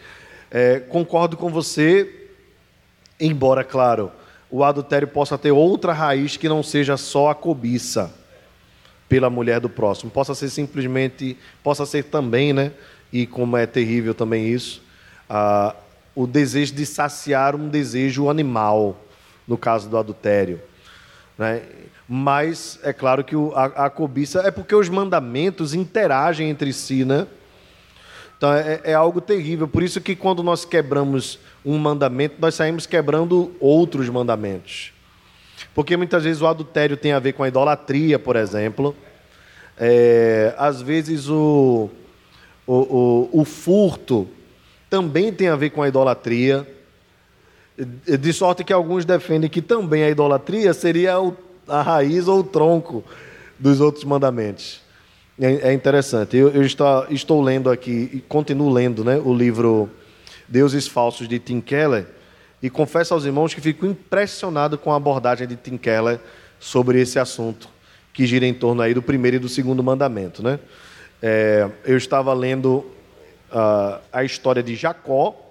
é, 0.49 0.79
concordo 0.79 1.37
com 1.37 1.51
você, 1.51 2.29
embora, 3.19 3.65
claro, 3.65 4.13
o 4.49 4.63
adultério 4.63 5.09
possa 5.09 5.37
ter 5.37 5.51
outra 5.51 5.93
raiz 5.93 6.37
que 6.37 6.49
não 6.49 6.63
seja 6.63 6.97
só 6.97 7.31
a 7.31 7.35
cobiça 7.35 8.15
pela 9.09 9.29
mulher 9.29 9.59
do 9.59 9.69
próximo. 9.69 10.13
Possa 10.13 10.37
ser 10.37 10.51
simplesmente, 10.51 11.37
possa 11.65 11.85
ser 11.85 12.05
também, 12.05 12.53
né? 12.53 12.71
E 13.13 13.27
como 13.27 13.57
é 13.57 13.67
terrível 13.67 14.15
também 14.15 14.47
isso, 14.47 14.81
ah, 15.29 15.75
o 16.15 16.29
desejo 16.29 16.73
de 16.73 16.87
saciar 16.87 17.57
um 17.57 17.69
desejo 17.69 18.31
animal, 18.31 19.01
no 19.49 19.59
caso 19.59 19.89
do 19.89 19.99
adultério. 19.99 20.61
Né? 21.39 21.63
Mas 22.09 22.79
é 22.83 22.93
claro 22.93 23.25
que 23.25 23.35
a, 23.55 23.87
a, 23.87 23.91
cobiça 23.91 24.41
é 24.41 24.51
porque 24.51 24.75
os 24.75 24.89
mandamentos 24.89 25.75
interagem 25.75 26.51
entre 26.51 26.73
si, 26.73 27.05
né? 27.05 27.27
Então 28.37 28.53
é, 28.53 28.81
é, 28.85 28.95
algo 28.95 29.21
terrível. 29.21 29.67
Por 29.67 29.83
isso 29.83 30.01
que 30.01 30.15
quando 30.15 30.43
nós 30.43 30.65
quebramos 30.65 31.39
um 31.65 31.79
mandamento, 31.79 32.37
nós 32.39 32.55
saímos 32.55 32.85
quebrando 32.85 33.55
outros 33.59 34.09
mandamentos. 34.09 34.93
Porque 35.75 35.97
muitas 35.97 36.25
vezes 36.25 36.43
o 36.43 36.47
adultério 36.47 36.97
tem 36.97 37.13
a 37.13 37.19
ver 37.19 37.33
com 37.33 37.43
a 37.43 37.49
idolatria, 37.49 38.19
por 38.19 38.37
exemplo. 38.37 38.95
É, 39.79 40.55
às 40.59 40.83
vezes 40.83 41.29
o, 41.29 41.89
o, 42.67 42.75
o, 42.75 43.41
o 43.41 43.45
furto 43.45 44.29
também 44.91 45.33
tem 45.33 45.49
a 45.49 45.57
ver 45.57 45.71
com 45.71 45.83
a 45.83 45.89
idolatria. 45.89 46.69
De 47.77 48.33
sorte 48.33 48.63
que 48.63 48.73
alguns 48.73 49.05
defendem 49.05 49.51
que 49.51 49.61
também 49.61 50.05
a 50.05 50.11
idolatria 50.11 50.73
seria 50.73 51.15
a 51.67 51.83
raiz 51.83 52.29
ou 52.29 52.41
o 52.41 52.45
tronco 52.45 53.05
dos 53.59 53.81
outros 53.81 54.05
mandamentos. 54.05 54.81
É, 55.41 55.71
é 55.71 55.73
interessante. 55.73 56.37
Eu, 56.37 56.63
estou, 56.63 57.43
lendo 57.43 57.71
aqui, 57.71 58.11
e 58.13 58.21
continuo 58.21 58.71
lendo 58.71 59.05
né, 59.05 59.21
o 59.25 59.35
livro 59.35 59.91
Deuses 60.49 60.87
Falsos 60.87 61.27
de 61.29 61.39
Tim 61.39 61.61
Keller, 61.61 62.07
e 62.63 62.71
confesso 62.71 63.13
aos 63.13 63.25
irmãos 63.25 63.53
que 63.53 63.61
fico 63.61 63.85
impressionado 63.85 64.79
com 64.79 64.93
a 64.93 64.97
abordagem 64.97 65.47
de 65.47 65.57
Tim 65.57 65.77
Keller 65.77 66.21
sobre 66.61 67.01
esse 67.01 67.19
assunto, 67.19 67.69
que 68.13 68.25
gira 68.27 68.47
em 68.47 68.55
torno 68.55 68.81
aí 68.81 68.95
do 68.95 69.03
primeiro 69.03 69.37
e 69.37 69.41
do 69.41 69.49
segundo 69.49 69.83
mandamento. 69.83 70.43
Né? 70.43 70.59
É, 71.21 71.69
eu 71.85 71.97
estava 71.97 72.33
lendo 72.33 72.87
uh, 73.51 74.01
a 74.13 74.25
história 74.25 74.63
de 74.63 74.77
Jacó, 74.77 75.44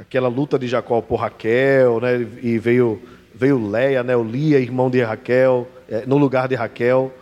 aquela 0.00 0.28
luta 0.28 0.58
de 0.58 0.66
Jacó 0.66 1.00
por 1.00 1.16
Raquel, 1.16 2.00
né? 2.00 2.26
E 2.42 2.58
veio 2.58 3.02
veio 3.34 3.68
Leia, 3.68 4.02
né? 4.02 4.16
O 4.16 4.22
Lia, 4.22 4.58
irmão 4.58 4.88
de 4.88 5.02
Raquel, 5.02 5.68
é, 5.88 6.06
no 6.06 6.16
lugar 6.16 6.48
de 6.48 6.54
Raquel. 6.54 7.12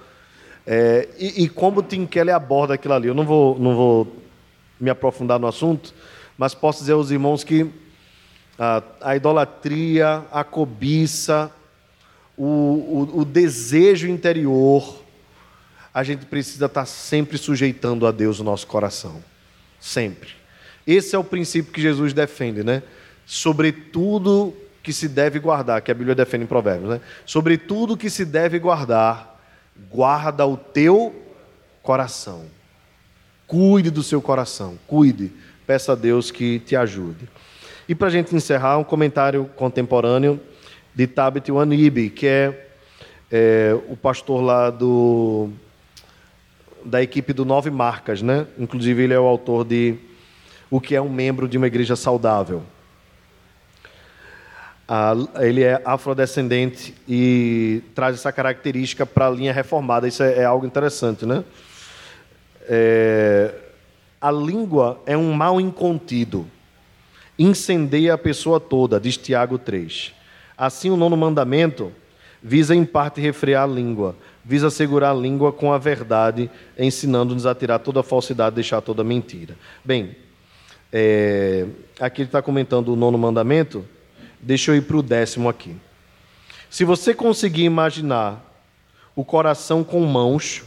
É, 0.66 1.08
e, 1.18 1.44
e, 1.44 1.48
como 1.48 1.82
Tim 1.82 2.06
Keller 2.06 2.34
aborda 2.34 2.74
aquilo 2.74 2.94
ali, 2.94 3.08
eu 3.08 3.14
não 3.14 3.24
vou 3.24 3.58
não 3.58 3.74
vou 3.74 4.16
me 4.78 4.90
aprofundar 4.90 5.38
no 5.38 5.46
assunto, 5.46 5.94
mas 6.36 6.54
posso 6.54 6.80
dizer 6.80 6.92
aos 6.92 7.10
irmãos 7.10 7.42
que 7.42 7.68
a, 8.58 8.82
a 9.00 9.16
idolatria, 9.16 10.24
a 10.30 10.44
cobiça, 10.44 11.50
o, 12.36 12.44
o, 12.44 13.20
o 13.20 13.24
desejo 13.24 14.08
interior, 14.08 15.02
a 15.92 16.02
gente 16.02 16.26
precisa 16.26 16.66
estar 16.66 16.86
sempre 16.86 17.36
sujeitando 17.38 18.06
a 18.06 18.12
Deus 18.12 18.40
o 18.40 18.44
nosso 18.44 18.66
coração, 18.66 19.22
sempre. 19.80 20.41
Esse 20.86 21.14
é 21.14 21.18
o 21.18 21.24
princípio 21.24 21.72
que 21.72 21.80
Jesus 21.80 22.12
defende, 22.12 22.64
né? 22.64 22.82
Sobre 23.24 23.72
tudo 23.72 24.54
que 24.82 24.92
se 24.92 25.08
deve 25.08 25.38
guardar, 25.38 25.80
que 25.80 25.90
a 25.90 25.94
Bíblia 25.94 26.14
defende 26.14 26.44
em 26.44 26.46
Provérbios, 26.48 26.90
né? 26.90 27.00
Sobre 27.24 27.56
tudo 27.56 27.96
que 27.96 28.10
se 28.10 28.24
deve 28.24 28.58
guardar, 28.58 29.40
guarda 29.90 30.46
o 30.46 30.56
teu 30.56 31.14
coração. 31.82 32.46
Cuide 33.46 33.90
do 33.90 34.02
seu 34.02 34.20
coração, 34.20 34.78
cuide. 34.86 35.30
Peça 35.66 35.92
a 35.92 35.94
Deus 35.94 36.30
que 36.30 36.58
te 36.60 36.74
ajude. 36.74 37.28
E 37.88 37.94
para 37.94 38.08
a 38.08 38.10
gente 38.10 38.34
encerrar, 38.34 38.78
um 38.78 38.84
comentário 38.84 39.48
contemporâneo 39.56 40.40
de 40.94 41.06
Tabit 41.06 41.50
Wanibi, 41.50 42.10
que 42.10 42.26
é, 42.26 42.68
é, 43.30 43.76
o 43.88 43.96
pastor 43.96 44.42
lá 44.42 44.70
do, 44.70 45.50
da 46.84 47.02
equipe 47.02 47.32
do 47.32 47.44
Nove 47.44 47.70
Marcas, 47.70 48.22
né? 48.22 48.46
Inclusive 48.58 49.02
ele 49.02 49.14
é 49.14 49.20
o 49.20 49.24
autor 49.24 49.64
de 49.64 49.96
o 50.72 50.80
que 50.80 50.96
é 50.96 51.02
um 51.02 51.10
membro 51.10 51.46
de 51.46 51.58
uma 51.58 51.66
igreja 51.66 51.94
saudável. 51.94 52.62
ele 55.38 55.62
é 55.62 55.82
afrodescendente 55.84 56.94
e 57.06 57.82
traz 57.94 58.14
essa 58.14 58.32
característica 58.32 59.04
para 59.04 59.26
a 59.26 59.30
linha 59.30 59.52
reformada. 59.52 60.08
Isso 60.08 60.22
é, 60.22 60.38
é 60.38 60.44
algo 60.46 60.64
interessante, 60.64 61.26
né? 61.26 61.44
É, 62.62 63.54
a 64.18 64.30
língua 64.30 64.98
é 65.04 65.14
um 65.14 65.34
mal 65.34 65.60
incontido. 65.60 66.46
Incendeia 67.38 68.14
a 68.14 68.18
pessoa 68.18 68.58
toda, 68.58 68.98
diz 68.98 69.18
Tiago 69.18 69.58
3. 69.58 70.14
Assim, 70.56 70.88
o 70.88 70.96
nono 70.96 71.18
mandamento 71.18 71.92
visa 72.42 72.74
em 72.74 72.86
parte 72.86 73.20
refrear 73.20 73.64
a 73.64 73.66
língua, 73.66 74.16
visa 74.42 74.70
segurar 74.70 75.10
a 75.10 75.14
língua 75.14 75.52
com 75.52 75.70
a 75.70 75.76
verdade, 75.76 76.50
ensinando-nos 76.78 77.44
a 77.44 77.54
tirar 77.54 77.78
toda 77.78 78.00
a 78.00 78.02
falsidade, 78.02 78.54
deixar 78.54 78.80
toda 78.80 79.02
a 79.02 79.04
mentira. 79.04 79.54
Bem, 79.84 80.16
é, 80.93 81.66
aqui 81.99 82.22
ele 82.22 82.28
está 82.28 82.43
comentando 82.43 82.88
o 82.88 82.97
nono 82.97 83.16
mandamento, 83.16 83.84
deixa 84.40 84.70
eu 84.70 84.76
ir 84.76 84.82
para 84.82 84.97
o 84.97 85.03
décimo 85.03 85.49
aqui. 85.49 85.74
Se 86.68 86.84
você 86.84 87.14
conseguir 87.14 87.64
imaginar 87.64 88.45
o 89.14 89.24
coração 89.24 89.82
com 89.82 90.01
mãos, 90.05 90.64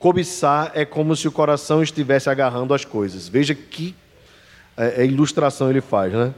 Cobiçar 0.00 0.72
é 0.74 0.86
como 0.86 1.14
se 1.14 1.28
o 1.28 1.32
coração 1.32 1.82
estivesse 1.82 2.30
agarrando 2.30 2.72
as 2.72 2.86
coisas. 2.86 3.28
Veja 3.28 3.54
que 3.54 3.94
é, 4.74 5.02
é, 5.02 5.04
ilustração 5.04 5.68
ele 5.68 5.82
faz, 5.82 6.10
né? 6.10 6.32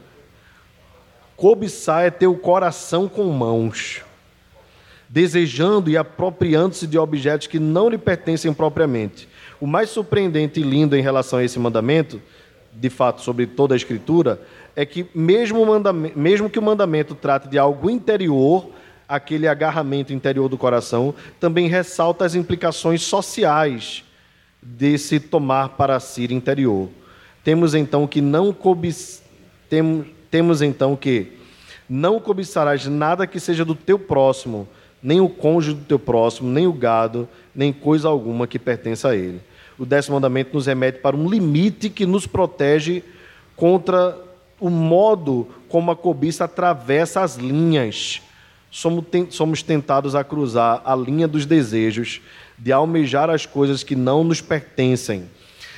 Cobiçar 1.37 2.05
é 2.05 2.11
ter 2.11 2.27
o 2.27 2.35
coração 2.35 3.09
com 3.09 3.25
mãos, 3.27 4.03
desejando 5.09 5.89
e 5.89 5.97
apropriando-se 5.97 6.89
de 6.89 6.99
objetos 6.99 7.47
que 7.47 7.61
não 7.61 7.89
lhe 7.89 7.97
pertencem 7.97 8.53
propriamente. 8.53 9.29
O 9.61 9.67
mais 9.67 9.91
surpreendente 9.91 10.59
e 10.59 10.65
lindo 10.65 10.97
em 10.97 11.01
relação 11.01 11.39
a 11.39 11.45
esse 11.45 11.61
mandamento, 11.61 12.21
de 12.73 12.91
fato, 12.91 13.21
sobre 13.21 13.47
toda 13.47 13.75
a 13.75 13.77
Escritura, 13.77 14.41
é 14.75 14.87
que, 14.87 15.07
mesmo, 15.15 15.65
mesmo 16.17 16.49
que 16.49 16.59
o 16.59 16.63
mandamento 16.63 17.15
trate 17.15 17.49
de 17.49 17.59
algo 17.59 17.91
interior, 17.91 18.71
aquele 19.09 19.47
agarramento 19.47 20.13
interior 20.13 20.49
do 20.49 20.57
coração, 20.57 21.15
também 21.39 21.69
ressalta 21.69 22.25
as 22.25 22.35
implicações 22.35 23.03
sociais 23.03 24.05
desse 24.63 25.21
tomar 25.21 25.71
para 25.71 26.01
si 26.01 26.33
interior. 26.33 26.89
Temos 27.45 27.75
então 27.75 28.07
que 28.07 28.21
não 28.21 28.53
cobi... 28.53 28.95
temos, 29.69 30.07
temos 30.31 30.63
então 30.63 30.97
que 30.97 31.33
não 31.89 32.19
cobiçarás 32.19 32.87
nada 32.87 33.27
que 33.27 33.39
seja 33.39 33.65
do 33.65 33.75
teu 33.75 33.99
próximo, 33.99 34.67
nem 35.03 35.21
o 35.21 35.29
cônjuge 35.29 35.77
do 35.77 35.85
teu 35.85 35.99
próximo, 35.99 36.49
nem 36.49 36.67
o 36.67 36.73
gado, 36.73 37.29
nem 37.55 37.73
coisa 37.73 38.09
alguma 38.09 38.47
que 38.47 38.59
pertença 38.59 39.11
a 39.11 39.17
ele. 39.17 39.41
O 39.79 39.85
décimo 39.85 40.17
mandamento 40.17 40.55
nos 40.55 40.67
remete 40.67 40.99
para 40.99 41.17
um 41.17 41.29
limite 41.29 41.91
que 41.91 42.07
nos 42.07 42.27
protege 42.27 43.03
contra 43.57 44.19
o 44.61 44.71
modo 44.71 45.49
como 45.69 45.91
a 45.91 45.97
cobiça 45.97 46.45
atravessa 46.45 47.23
as 47.23 47.37
linhas 47.37 48.23
somos 48.73 49.63
tentados 49.63 50.15
a 50.15 50.25
cruzar 50.25 50.81
a 50.85 50.97
linha 50.97 51.29
dos 51.29 51.45
desejos, 51.45 52.23
de 52.59 52.73
almejar 52.73 53.29
as 53.29 53.45
coisas 53.45 53.83
que 53.83 53.95
não 53.95 54.25
nos 54.25 54.41
pertencem. 54.41 55.29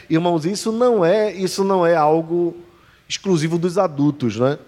Irmãos, 0.08 0.46
isso 0.46 0.70
não 0.70 1.04
é, 1.04 1.32
isso 1.32 1.64
não 1.64 1.84
é 1.84 1.96
algo 1.96 2.56
exclusivo 3.08 3.58
dos 3.58 3.78
adultos, 3.78 4.36
né? 4.36 4.58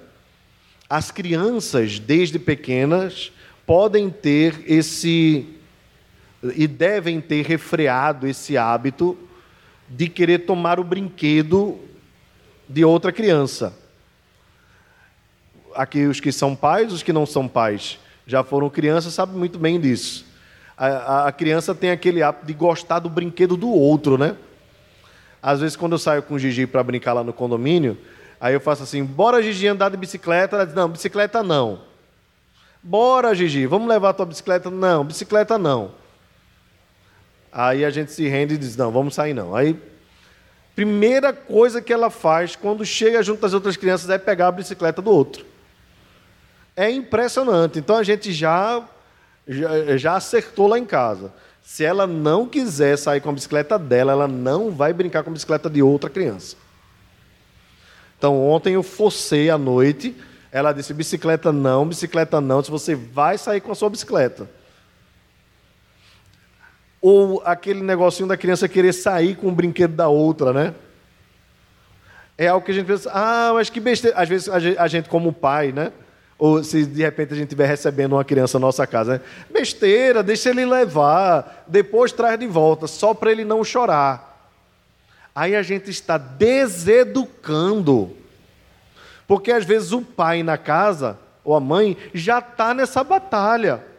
As 0.91 1.13
crianças, 1.13 2.01
desde 2.01 2.39
pequenas, 2.39 3.31
podem 3.65 4.11
ter 4.11 4.65
esse 4.67 5.47
e 6.55 6.67
devem 6.67 7.21
ter 7.21 7.45
refreado 7.45 8.27
esse 8.27 8.57
hábito 8.57 9.17
de 9.89 10.09
querer 10.09 10.41
tomar 10.41 10.79
o 10.79 10.85
brinquedo 10.85 11.79
de 12.69 12.85
outra 12.85 13.13
criança. 13.13 13.73
Aqui 15.75 16.07
os 16.07 16.21
que 16.21 16.33
são 16.33 16.57
pais, 16.57 16.93
os 16.93 17.03
que 17.03 17.13
não 17.13 17.27
são 17.27 17.47
pais 17.47 17.99
já 18.27 18.43
foram 18.43 18.69
crianças, 18.69 19.15
sabem 19.15 19.37
muito 19.37 19.59
bem 19.59 19.81
disso. 19.81 20.27
A, 20.77 20.87
a, 20.87 21.29
a, 21.29 21.33
criança 21.33 21.75
tem 21.75 21.91
aquele 21.91 22.23
hábito 22.23 22.47
de 22.47 22.53
gostar 22.53 22.99
do 22.99 23.09
brinquedo 23.09 23.57
do 23.57 23.71
outro, 23.71 24.19
né? 24.19 24.37
Às 25.41 25.61
vezes, 25.61 25.77
quando 25.77 25.93
eu 25.93 25.99
saio 25.99 26.23
com 26.23 26.35
o 26.35 26.39
Gigi 26.39 26.67
para 26.67 26.83
brincar 26.83 27.13
lá 27.13 27.23
no 27.23 27.33
condomínio, 27.33 27.97
aí 28.41 28.53
eu 28.53 28.61
faço 28.61 28.83
assim: 28.83 29.05
bora, 29.05 29.43
Gigi, 29.43 29.69
andar 29.69 29.91
de 29.91 29.97
bicicleta? 29.97 30.57
Ela 30.57 30.67
diz: 30.67 30.75
não, 30.75 30.89
bicicleta 30.89 31.43
não. 31.43 31.81
Bora, 32.83 33.35
Gigi, 33.35 33.65
vamos 33.65 33.89
levar 33.89 34.11
a 34.11 34.13
tua 34.13 34.27
bicicleta? 34.27 34.71
Não, 34.71 35.05
bicicleta 35.05 35.57
não. 35.57 35.93
Aí 37.59 37.85
a 37.85 37.91
gente 37.91 38.13
se 38.13 38.29
rende 38.29 38.55
e 38.55 38.59
diz: 38.59 38.77
não, 38.77 38.91
vamos 38.91 39.15
sair 39.15 39.33
não. 39.33 39.55
Aí, 39.55 39.81
primeira 40.75 41.33
coisa 41.33 41.81
que 41.81 41.93
ela 41.93 42.11
faz 42.11 42.55
quando 42.55 42.85
chega 42.85 43.23
junto 43.23 43.47
às 43.47 43.55
outras 43.55 43.77
crianças 43.77 44.11
é 44.11 44.19
pegar 44.19 44.49
a 44.49 44.53
bicicleta 44.53 45.01
do 45.01 45.11
outro 45.11 45.47
é 46.77 46.91
impressionante. 46.91 47.79
Então 47.79 47.97
a 47.97 48.03
gente 48.03 48.33
já, 48.33 48.87
já, 49.49 49.97
já 49.97 50.17
acertou 50.17 50.69
lá 50.69 50.79
em 50.79 50.85
casa. 50.85 51.33
Se 51.63 51.83
ela 51.83 52.07
não 52.07 52.47
quiser 52.47 52.97
sair 52.97 53.21
com 53.21 53.31
a 53.31 53.33
bicicleta 53.33 53.79
dela, 53.79 54.13
ela 54.13 54.29
não 54.29 54.71
vai 54.71 54.93
brincar 54.93 55.25
com 55.25 55.31
a 55.31 55.33
bicicleta 55.33 55.71
de 55.71 55.83
outra 55.83 56.11
criança. 56.11 56.55
Então 58.19 58.47
ontem 58.47 58.75
eu 58.75 58.83
forcei 58.83 59.51
à 59.51 59.59
noite, 59.59 60.15
ela 60.53 60.73
disse 60.73 60.95
bicicleta 60.95 61.51
não, 61.51 61.89
bicicleta 61.89 62.41
não, 62.41 62.63
se 62.63 62.71
você 62.71 62.95
vai 62.95 63.37
sair 63.37 63.61
com 63.61 63.73
a 63.73 63.75
sua 63.75 63.91
bicicleta. 63.91 64.49
Ou 67.09 67.41
aquele 67.45 67.85
negocinho 67.85 68.29
da 68.29 68.37
criança 68.37 68.69
querer 68.69 68.93
sair 68.93 69.37
com 69.37 69.47
o 69.47 69.53
brinquedo 69.53 69.95
da 69.95 70.09
outra, 70.09 70.53
né? 70.53 70.75
É 72.37 72.49
algo 72.49 72.67
que 72.67 72.73
a 72.73 72.75
gente 72.75 72.87
pensa, 72.89 73.09
ah, 73.15 73.53
mas 73.55 73.71
que 73.71 73.79
besteira. 73.79 74.19
Às 74.19 74.29
vezes 74.29 74.49
a 74.49 74.89
gente, 74.89 75.09
como 75.09 75.33
pai, 75.33 75.71
né? 75.71 75.93
Ou 76.37 76.65
se 76.65 76.85
de 76.85 77.03
repente 77.03 77.33
a 77.33 77.37
gente 77.37 77.45
estiver 77.45 77.69
recebendo 77.69 78.15
uma 78.15 78.25
criança 78.25 78.59
na 78.59 78.67
nossa 78.67 78.85
casa, 78.89 79.13
né? 79.13 79.21
besteira, 79.53 80.21
deixa 80.21 80.51
ele 80.51 80.67
levar, 80.67 81.65
depois 81.69 82.11
traz 82.11 82.41
de 82.41 82.49
volta, 82.49 82.89
só 82.89 83.15
para 83.15 83.31
ele 83.31 83.45
não 83.45 83.63
chorar. 83.63 84.51
Aí 85.33 85.55
a 85.55 85.63
gente 85.63 85.89
está 85.89 86.19
deseducando. 86.19 88.17
Porque 89.29 89.53
às 89.53 89.65
vezes 89.65 89.93
o 89.93 90.03
pai 90.03 90.43
na 90.43 90.59
casa, 90.59 91.17
ou 91.45 91.55
a 91.55 91.61
mãe, 91.61 91.97
já 92.13 92.41
está 92.41 92.75
nessa 92.75 93.05
batalha 93.05 93.95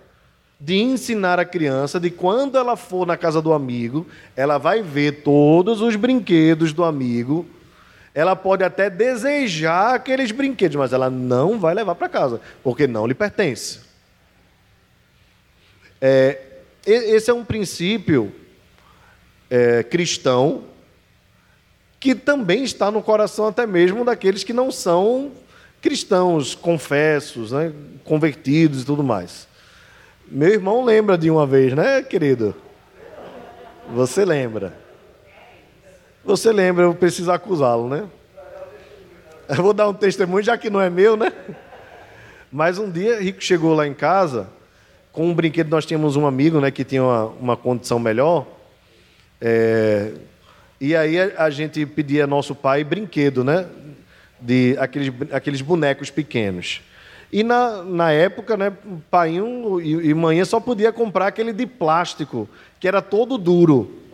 de 0.59 0.75
ensinar 0.75 1.39
a 1.39 1.45
criança 1.45 1.99
de 1.99 2.09
quando 2.09 2.57
ela 2.57 2.75
for 2.75 3.05
na 3.05 3.15
casa 3.15 3.41
do 3.41 3.53
amigo, 3.53 4.07
ela 4.35 4.57
vai 4.57 4.81
ver 4.81 5.21
todos 5.23 5.81
os 5.81 5.95
brinquedos 5.95 6.73
do 6.73 6.83
amigo 6.83 7.45
ela 8.17 8.35
pode 8.35 8.63
até 8.63 8.89
desejar 8.89 9.93
aqueles 9.93 10.31
brinquedos, 10.31 10.75
mas 10.75 10.91
ela 10.91 11.07
não 11.07 11.59
vai 11.59 11.75
levar 11.75 11.93
para 11.93 12.09
casa, 12.09 12.41
porque 12.63 12.87
não 12.87 13.05
lhe 13.05 13.13
pertence. 13.13 13.81
É, 16.01 16.41
esse 16.83 17.29
é 17.29 17.33
um 17.35 17.45
princípio 17.45 18.33
é, 19.51 19.83
cristão 19.83 20.63
que 21.99 22.15
também 22.15 22.63
está 22.63 22.89
no 22.89 23.03
coração 23.03 23.45
até 23.45 23.67
mesmo 23.67 24.03
daqueles 24.03 24.43
que 24.43 24.51
não 24.51 24.71
são 24.71 25.31
cristãos, 25.79 26.55
confessos, 26.55 27.51
né, 27.51 27.71
convertidos 28.03 28.81
e 28.81 28.85
tudo 28.85 29.03
mais. 29.03 29.47
Meu 30.29 30.49
irmão 30.49 30.83
lembra 30.83 31.17
de 31.17 31.31
uma 31.31 31.47
vez, 31.47 31.73
né, 31.73 32.03
querido? 32.03 32.53
Você 33.93 34.25
lembra? 34.25 34.73
Você 36.25 36.51
lembra, 36.51 36.83
eu 36.83 36.93
preciso 36.93 37.31
acusá-lo, 37.31 37.87
né? 37.87 38.05
Eu 39.47 39.63
vou 39.63 39.71
dar 39.71 39.87
um 39.87 39.93
testemunho, 39.93 40.43
já 40.43 40.57
que 40.57 40.69
não 40.69 40.81
é 40.81 40.89
meu, 40.89 41.15
né? 41.15 41.31
Mas 42.51 42.77
um 42.77 42.91
dia, 42.91 43.21
Rico 43.21 43.41
chegou 43.41 43.73
lá 43.73 43.87
em 43.87 43.93
casa, 43.93 44.49
com 45.13 45.25
um 45.29 45.33
brinquedo, 45.33 45.69
nós 45.69 45.85
tínhamos 45.85 46.17
um 46.17 46.27
amigo, 46.27 46.59
né, 46.59 46.71
que 46.71 46.83
tinha 46.83 47.01
uma, 47.01 47.25
uma 47.25 47.57
condição 47.57 47.97
melhor. 47.97 48.45
É, 49.39 50.11
e 50.81 50.93
aí 50.93 51.17
a, 51.17 51.49
gente 51.49 51.85
pedia 51.85 52.25
ao 52.25 52.29
nosso 52.29 52.53
pai 52.53 52.83
brinquedo, 52.83 53.45
né? 53.45 53.65
De 54.41 54.75
aqueles, 54.77 55.13
aqueles 55.31 55.61
bonecos 55.61 56.09
pequenos. 56.09 56.81
E 57.31 57.43
na, 57.43 57.83
na 57.83 58.11
época, 58.11 58.55
né, 58.55 58.71
pai 59.11 59.37
e, 59.81 60.09
e 60.09 60.13
mãe 60.13 60.43
só 60.45 60.59
podia 60.59 60.93
comprar 60.93 61.27
aquele 61.27 61.51
de 61.51 61.65
plástico, 61.65 62.47
que 62.79 62.87
era 62.87 63.01
todo 63.01 63.37
duro 63.37 64.05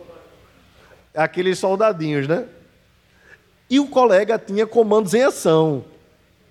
aqueles 1.14 1.58
soldadinhos, 1.58 2.26
né? 2.26 2.44
E 3.70 3.78
o 3.78 3.86
colega 3.86 4.38
tinha 4.38 4.66
comandos 4.66 5.14
em 5.14 5.22
ação. 5.22 5.84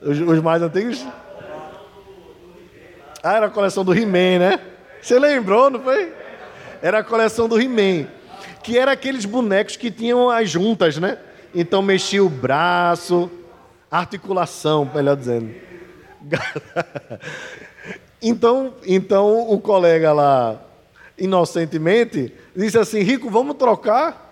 Os, 0.02 0.20
os 0.20 0.40
mais 0.42 0.62
antigos. 0.62 1.06
Ah, 3.22 3.38
era 3.38 3.46
a 3.48 3.50
coleção 3.50 3.84
do 3.84 3.94
He-Man, 3.94 4.40
né? 4.40 4.60
Você 5.02 5.20
lembrou, 5.20 5.70
não 5.70 5.82
foi? 5.82 6.14
Era 6.82 7.00
a 7.00 7.04
coleção 7.04 7.48
do 7.48 7.60
He-Man. 7.60 8.08
Que 8.64 8.78
era 8.78 8.94
aqueles 8.94 9.26
bonecos 9.26 9.76
que 9.76 9.92
tinham 9.92 10.30
as 10.30 10.50
juntas, 10.50 10.98
né? 10.98 11.18
Então 11.54 11.82
mexia 11.82 12.24
o 12.24 12.30
braço, 12.30 13.30
articulação, 13.92 14.90
melhor 14.94 15.16
dizendo. 15.16 15.54
então, 18.22 18.74
então 18.86 19.50
o 19.50 19.60
colega 19.60 20.14
lá, 20.14 20.62
inocentemente, 21.18 22.34
disse 22.56 22.78
assim: 22.78 23.02
Rico, 23.02 23.30
vamos 23.30 23.56
trocar? 23.56 24.24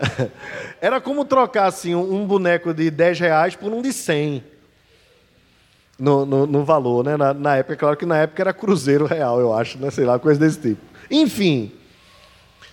Era 0.80 1.00
como 1.00 1.24
trocar 1.24 1.66
assim, 1.66 1.94
um 1.94 2.26
boneco 2.26 2.74
de 2.74 2.90
10 2.90 3.20
reais 3.20 3.56
por 3.56 3.72
um 3.72 3.80
de 3.80 3.92
100. 3.92 4.44
no, 5.98 6.26
no, 6.26 6.46
no 6.46 6.64
valor, 6.64 7.04
né? 7.04 7.16
Na, 7.16 7.32
na, 7.32 7.56
época, 7.56 7.76
claro 7.76 7.96
que 7.96 8.06
na 8.06 8.18
época 8.18 8.42
era 8.42 8.52
cruzeiro 8.52 9.06
real, 9.06 9.40
eu 9.40 9.52
acho, 9.54 9.78
né? 9.78 9.90
Sei 9.90 10.04
lá, 10.04 10.18
coisa 10.18 10.40
desse 10.40 10.60
tipo. 10.60 10.80
Enfim. 11.10 11.72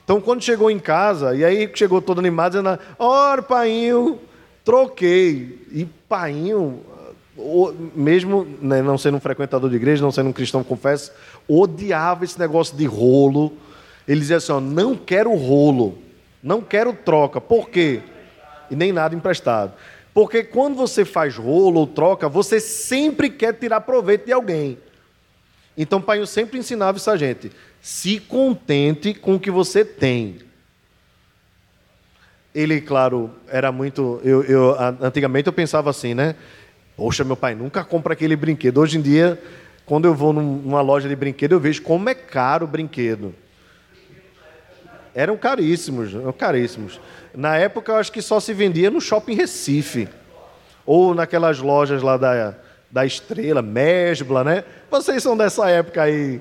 Então, 0.03 0.19
quando 0.19 0.43
chegou 0.43 0.69
em 0.69 0.79
casa, 0.79 1.36
e 1.36 1.45
aí 1.45 1.71
chegou 1.73 2.01
todo 2.01 2.19
animado, 2.19 2.53
dizendo: 2.53 2.79
Ora, 2.97 3.41
painho, 3.41 4.19
troquei. 4.63 5.67
E 5.71 5.86
painho, 6.09 6.82
mesmo 7.95 8.45
né, 8.61 8.81
não 8.81 8.97
sendo 8.97 9.17
um 9.17 9.19
frequentador 9.19 9.69
de 9.69 9.75
igreja, 9.75 10.01
não 10.01 10.11
sendo 10.11 10.29
um 10.29 10.33
cristão, 10.33 10.63
confesso, 10.63 11.11
odiava 11.47 12.23
esse 12.23 12.39
negócio 12.39 12.75
de 12.77 12.85
rolo. 12.85 13.53
Ele 14.07 14.19
dizia 14.19 14.37
assim: 14.37 14.51
ó, 14.51 14.59
não 14.59 14.95
quero 14.95 15.33
rolo, 15.33 15.97
não 16.41 16.61
quero 16.61 16.93
troca. 16.93 17.41
Por 17.41 17.69
quê? 17.69 18.01
E 18.69 18.75
nem 18.75 18.91
nada 18.91 19.15
emprestado. 19.15 19.73
Porque 20.13 20.43
quando 20.43 20.75
você 20.75 21.05
faz 21.05 21.35
rolo 21.35 21.79
ou 21.79 21.87
troca, 21.87 22.27
você 22.27 22.59
sempre 22.59 23.29
quer 23.29 23.53
tirar 23.53 23.81
proveito 23.81 24.25
de 24.25 24.33
alguém. 24.33 24.77
Então, 25.77 26.01
pai 26.01 26.25
sempre 26.25 26.59
ensinava 26.59 26.97
isso 26.97 27.09
a 27.09 27.17
gente. 27.17 27.51
Se 27.81 28.19
contente 28.19 29.13
com 29.13 29.35
o 29.35 29.39
que 29.39 29.49
você 29.49 29.85
tem. 29.85 30.39
Ele, 32.53 32.81
claro, 32.81 33.31
era 33.47 33.71
muito. 33.71 34.19
Eu, 34.23 34.43
eu, 34.43 34.75
antigamente 35.01 35.47
eu 35.47 35.53
pensava 35.53 35.89
assim, 35.89 36.13
né? 36.13 36.35
Poxa, 37.01 37.23
meu 37.23 37.35
pai 37.35 37.55
nunca 37.55 37.83
compra 37.83 38.13
aquele 38.13 38.35
brinquedo. 38.35 38.79
Hoje 38.79 38.99
em 38.99 39.01
dia, 39.01 39.41
quando 39.87 40.05
eu 40.05 40.13
vou 40.13 40.31
numa 40.31 40.81
loja 40.81 41.09
de 41.09 41.15
brinquedo, 41.15 41.53
eu 41.53 41.59
vejo 41.59 41.81
como 41.81 42.07
é 42.07 42.13
caro 42.13 42.65
o 42.65 42.67
brinquedo. 42.67 43.33
Eram 45.15 45.35
caríssimos, 45.35 46.13
eram 46.13 46.31
caríssimos. 46.31 47.01
Na 47.33 47.57
época, 47.57 47.91
eu 47.91 47.95
acho 47.95 48.11
que 48.11 48.21
só 48.21 48.39
se 48.39 48.53
vendia 48.53 48.91
no 48.91 49.01
shopping 49.01 49.33
Recife. 49.33 50.09
Ou 50.85 51.15
naquelas 51.15 51.57
lojas 51.57 52.03
lá 52.03 52.17
da, 52.17 52.53
da 52.91 53.03
Estrela, 53.03 53.63
Mesbla, 53.63 54.43
né? 54.43 54.63
Vocês 54.91 55.23
são 55.23 55.35
dessa 55.35 55.67
época 55.71 56.03
aí, 56.03 56.39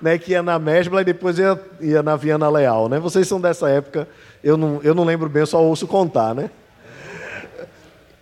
né? 0.00 0.18
Que 0.18 0.32
ia 0.32 0.42
na 0.42 0.58
Mesbla 0.58 1.02
e 1.02 1.04
depois 1.04 1.38
ia, 1.38 1.56
ia 1.80 2.02
na 2.02 2.16
Viana 2.16 2.50
Leal, 2.50 2.88
né? 2.88 2.98
Vocês 2.98 3.28
são 3.28 3.40
dessa 3.40 3.70
época. 3.70 4.08
Eu 4.42 4.56
não, 4.56 4.80
eu 4.82 4.96
não 4.96 5.04
lembro 5.04 5.28
bem, 5.28 5.42
eu 5.42 5.46
só 5.46 5.62
ouço 5.62 5.86
contar, 5.86 6.34
né? 6.34 6.50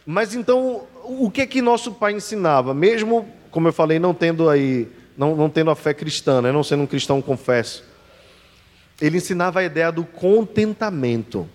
Mas 0.05 0.35
então, 0.35 0.83
o 1.11 1.31
que 1.31 1.41
é 1.41 1.47
que 1.47 1.61
nosso 1.61 1.93
pai 1.93 2.13
ensinava? 2.13 2.73
Mesmo, 2.73 3.29
como 3.51 3.67
eu 3.69 3.73
falei, 3.73 3.99
não 3.99 4.15
tendo 4.15 4.49
aí, 4.49 4.89
não, 5.17 5.35
não 5.35 5.51
tendo 5.51 5.71
a 5.71 5.75
fé 5.75 5.93
cristã, 5.93 6.41
né? 6.41 6.53
não 6.53 6.63
sendo 6.63 6.85
um 6.85 6.87
cristão 6.87 7.21
confesso, 7.21 7.85
ele 9.01 9.17
ensinava 9.17 9.61
a 9.61 9.65
ideia 9.65 9.91
do 9.91 10.05
contentamento. 10.05 11.49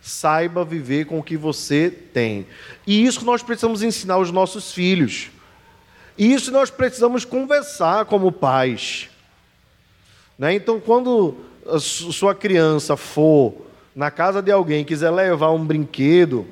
Saiba 0.00 0.64
viver 0.64 1.04
com 1.04 1.18
o 1.18 1.22
que 1.22 1.36
você 1.36 1.90
tem. 1.90 2.46
E 2.86 3.04
isso 3.04 3.24
nós 3.24 3.42
precisamos 3.42 3.82
ensinar 3.82 4.14
aos 4.14 4.30
nossos 4.30 4.72
filhos. 4.72 5.30
E 6.16 6.32
isso 6.32 6.50
nós 6.50 6.70
precisamos 6.70 7.24
conversar 7.24 8.06
como 8.06 8.32
pais. 8.32 9.10
Né? 10.38 10.54
Então, 10.54 10.80
quando 10.80 11.36
sua 11.78 12.34
criança 12.34 12.96
for 12.96 13.66
na 13.94 14.10
casa 14.10 14.40
de 14.40 14.50
alguém 14.50 14.84
quiser 14.84 15.10
levar 15.10 15.50
um 15.50 15.64
brinquedo, 15.64 16.46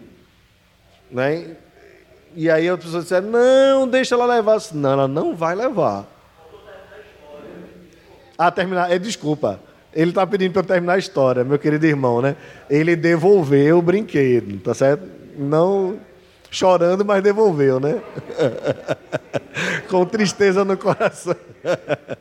né? 1.11 1.57
E 2.35 2.51
aí 2.51 2.69
a 2.69 2.77
pessoa 2.77 3.03
disser, 3.03 3.23
não, 3.23 3.89
deixa 3.89 4.15
ela 4.15 4.27
levar. 4.27 4.59
Não, 4.73 4.93
ela 4.93 5.09
não 5.09 5.35
vai 5.35 5.55
levar. 5.55 6.07
Ah, 8.37 8.51
terminar. 8.51 8.91
É, 8.91 8.99
desculpa. 8.99 9.61
Ele 9.93 10.11
está 10.11 10.27
pedindo 10.27 10.53
para 10.53 10.63
eu 10.63 10.67
terminar 10.67 10.95
a 10.95 10.99
história, 10.99 11.43
meu 11.43 11.59
querido 11.59 11.87
irmão, 11.87 12.21
né? 12.21 12.37
Ele 12.69 12.95
devolveu 12.95 13.79
o 13.79 13.83
brinquedo, 13.83 14.61
tá 14.61 14.75
certo? 14.75 15.03
Não 15.37 15.99
chorando, 16.51 17.05
mas 17.05 17.23
devolveu, 17.23 17.81
né? 17.81 18.01
Com 19.89 20.05
tristeza 20.05 20.65
no 20.65 20.77
coração. 20.77 21.37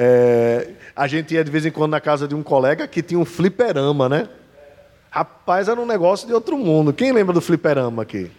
É, 0.00 0.68
a 0.94 1.08
gente 1.08 1.34
ia 1.34 1.42
de 1.42 1.50
vez 1.50 1.66
em 1.66 1.72
quando 1.72 1.90
na 1.90 2.00
casa 2.00 2.28
de 2.28 2.32
um 2.32 2.40
colega 2.40 2.86
que 2.86 3.02
tinha 3.02 3.18
um 3.18 3.24
fliperama, 3.24 4.08
né? 4.08 4.28
Rapaz, 5.10 5.68
era 5.68 5.80
um 5.80 5.86
negócio 5.86 6.26
de 6.26 6.34
outro 6.34 6.56
mundo. 6.58 6.92
Quem 6.92 7.12
lembra 7.12 7.32
do 7.32 7.40
fliperama 7.40 8.02
aqui? 8.02 8.30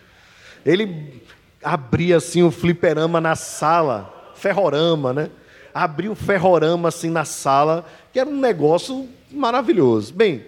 Ele 0.66 1.22
abria 1.64 2.18
assim 2.18 2.44
o 2.44 2.52
fliperama 2.52 3.20
na 3.20 3.36
sala, 3.36 4.32
ferrorama, 4.36 5.14
né? 5.14 5.30
Abria 5.74 6.12
o 6.12 6.16
ferrorama 6.16 6.90
assim 6.90 7.10
na 7.10 7.26
sala, 7.26 7.86
que 8.14 8.20
era 8.20 8.30
um 8.30 8.40
negócio 8.40 9.08
maravilhoso. 9.32 10.14
Bem, 10.14 10.46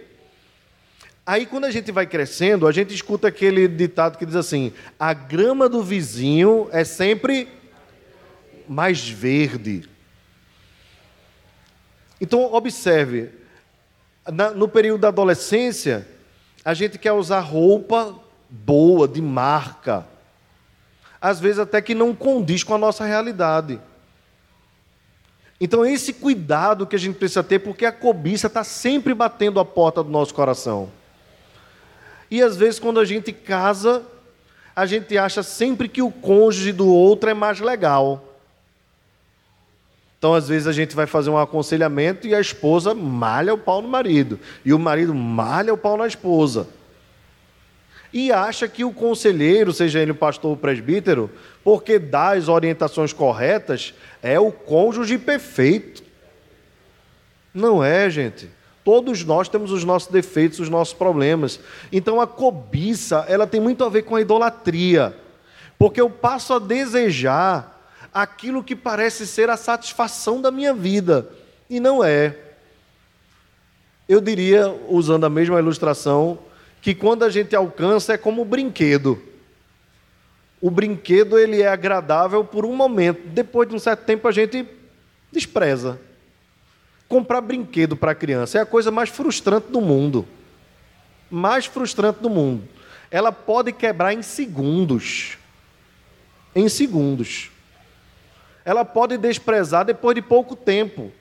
aí 1.26 1.46
quando 1.46 1.66
a 1.66 1.72
gente 1.72 1.92
vai 1.92 2.06
crescendo, 2.06 2.68
a 2.68 2.72
gente 2.72 2.94
escuta 2.94 3.28
aquele 3.28 3.68
ditado 3.68 4.18
que 4.18 4.26
diz 4.26 4.36
assim: 4.36 4.72
a 5.00 5.14
grama 5.14 5.68
do 5.68 5.84
vizinho 5.84 6.70
é 6.72 6.84
sempre 6.84 7.48
mais 8.68 9.08
verde. 9.08 9.90
Então, 12.20 12.54
observe, 12.54 13.32
no 14.56 14.68
período 14.68 15.02
da 15.02 15.08
adolescência, 15.08 16.08
a 16.64 16.74
gente 16.74 16.98
quer 16.98 17.12
usar 17.12 17.40
roupa 17.40 18.16
boa, 18.50 19.08
de 19.08 19.22
marca. 19.22 20.06
Às 21.20 21.40
vezes 21.40 21.60
até 21.60 21.82
que 21.82 21.96
não 21.96 22.14
condiz 22.14 22.64
com 22.64 22.76
a 22.76 22.78
nossa 22.78 23.06
realidade. 23.06 23.80
Então, 25.60 25.86
esse 25.86 26.14
cuidado 26.14 26.88
que 26.88 26.96
a 26.96 27.00
gente 27.00 27.18
precisa 27.18 27.44
ter, 27.44 27.60
porque 27.60 27.86
a 27.86 27.92
cobiça 27.92 28.48
está 28.48 28.64
sempre 28.64 29.14
batendo 29.14 29.60
a 29.60 29.66
porta 29.66 30.04
do 30.04 30.10
nosso 30.10 30.34
coração. 30.34 30.90
E 32.32 32.42
às 32.42 32.58
vezes, 32.58 32.80
quando 32.80 33.00
a 33.00 33.06
gente 33.06 33.32
casa, 33.32 34.04
a 34.76 34.86
gente 34.86 35.16
acha 35.18 35.44
sempre 35.44 35.88
que 35.88 36.02
o 36.02 36.10
cônjuge 36.10 36.72
do 36.72 36.88
outro 36.88 37.30
é 37.30 37.34
mais 37.34 37.60
legal. 37.60 38.31
Então, 40.22 40.36
às 40.36 40.48
vezes, 40.48 40.68
a 40.68 40.72
gente 40.72 40.96
vai 40.96 41.08
fazer 41.08 41.32
um 41.32 41.38
aconselhamento 41.40 42.28
e 42.28 42.36
a 42.36 42.40
esposa 42.40 42.94
malha 42.94 43.56
o 43.56 43.58
pau 43.58 43.82
no 43.82 43.88
marido, 43.88 44.40
e 44.64 44.72
o 44.72 44.78
marido 44.78 45.16
malha 45.16 45.74
o 45.74 45.78
pau 45.78 45.98
na 45.98 46.06
esposa. 46.06 46.68
E 48.14 48.32
acha 48.32 48.68
que 48.68 48.86
o 48.86 48.94
conselheiro, 48.94 49.74
seja 49.74 50.00
ele 50.00 50.12
o 50.12 50.16
pastor 50.16 50.52
ou 50.52 50.58
presbítero, 50.58 51.28
porque 51.64 51.98
dá 51.98 52.34
as 52.34 52.50
orientações 52.50 53.12
corretas, 53.12 53.96
é 54.22 54.40
o 54.40 54.52
cônjuge 54.52 55.18
perfeito. 55.18 56.04
Não 57.52 57.84
é, 57.84 58.08
gente. 58.08 58.48
Todos 58.84 59.26
nós 59.26 59.50
temos 59.50 59.72
os 59.72 59.84
nossos 59.84 60.12
defeitos, 60.12 60.60
os 60.60 60.70
nossos 60.70 60.94
problemas. 60.94 61.60
Então 61.92 62.22
a 62.22 62.28
cobiça, 62.28 63.26
ela 63.28 63.48
tem 63.48 63.60
muito 63.60 63.84
a 63.84 63.90
ver 63.90 64.04
com 64.04 64.16
a 64.16 64.22
idolatria. 64.22 65.18
Porque 65.80 66.00
eu 66.00 66.12
passo 66.12 66.54
a 66.54 66.60
desejar 66.60 67.71
aquilo 68.14 68.64
que 68.64 68.76
parece 68.76 69.26
ser 69.26 69.50
a 69.50 69.58
satisfação 69.58 70.42
da 70.42 70.52
minha 70.52 70.74
vida, 70.74 71.30
e 71.70 71.80
não 71.80 72.04
é. 72.04 72.38
Eu 74.08 74.20
diria, 74.20 74.70
usando 74.90 75.26
a 75.26 75.30
mesma 75.30 75.60
ilustração, 75.60 76.40
que 76.82 76.94
quando 76.94 77.24
a 77.24 77.30
gente 77.30 77.56
alcança 77.56 78.14
é 78.14 78.18
como 78.18 78.42
um 78.42 78.46
brinquedo. 78.46 79.22
O 80.60 80.70
brinquedo 80.70 81.40
ele 81.40 81.62
é 81.62 81.68
agradável 81.68 82.44
por 82.44 82.66
um 82.66 82.76
momento, 82.76 83.28
depois 83.28 83.70
de 83.70 83.76
um 83.76 83.80
certo 83.80 84.04
tempo 84.04 84.28
a 84.28 84.32
gente 84.32 84.68
despreza. 85.32 86.00
Comprar 87.08 87.42
brinquedo 87.42 87.96
para 87.96 88.16
criança 88.16 88.58
é 88.58 88.62
a 88.62 88.66
coisa 88.66 88.92
mais 88.92 89.10
frustrante 89.10 89.68
do 89.72 89.82
mundo. 89.82 90.28
Mais 91.30 91.66
frustrante 91.66 92.20
do 92.20 92.30
mundo. 92.30 92.68
Ela 93.10 93.32
pode 93.32 93.72
quebrar 93.72 94.14
em 94.14 94.22
segundos. 94.22 95.38
Em 96.54 96.68
segundos 96.68 97.51
ela 98.64 98.86
pode 98.86 99.18
desprezar 99.18 99.86
depois 99.86 100.16
de 100.16 100.22
pouco 100.22 100.56
tempo. 100.56 101.12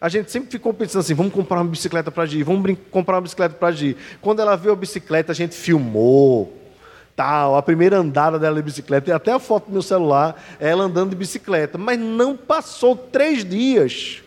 A 0.00 0.08
gente 0.08 0.30
sempre 0.30 0.50
ficou 0.50 0.72
pensando 0.72 1.00
assim: 1.00 1.14
vamos 1.14 1.32
comprar 1.32 1.58
uma 1.58 1.68
bicicleta 1.68 2.10
para 2.10 2.24
Gi, 2.24 2.42
vamos 2.42 2.76
comprar 2.90 3.16
uma 3.16 3.22
bicicleta 3.22 3.54
para 3.54 3.70
Gi. 3.72 3.96
Quando 4.20 4.40
ela 4.40 4.56
viu 4.56 4.72
a 4.72 4.76
bicicleta, 4.76 5.32
a 5.32 5.34
gente 5.34 5.54
filmou, 5.54 6.56
tal, 7.14 7.56
a 7.56 7.62
primeira 7.62 7.98
andada 7.98 8.38
dela 8.38 8.56
de 8.56 8.62
bicicleta, 8.62 9.10
e 9.10 9.12
até 9.12 9.32
a 9.32 9.38
foto 9.38 9.66
do 9.66 9.72
meu 9.72 9.82
celular, 9.82 10.42
ela 10.58 10.84
andando 10.84 11.10
de 11.10 11.16
bicicleta. 11.16 11.76
Mas 11.76 11.98
não 11.98 12.36
passou 12.36 12.96
três 12.96 13.44
dias. 13.44 14.22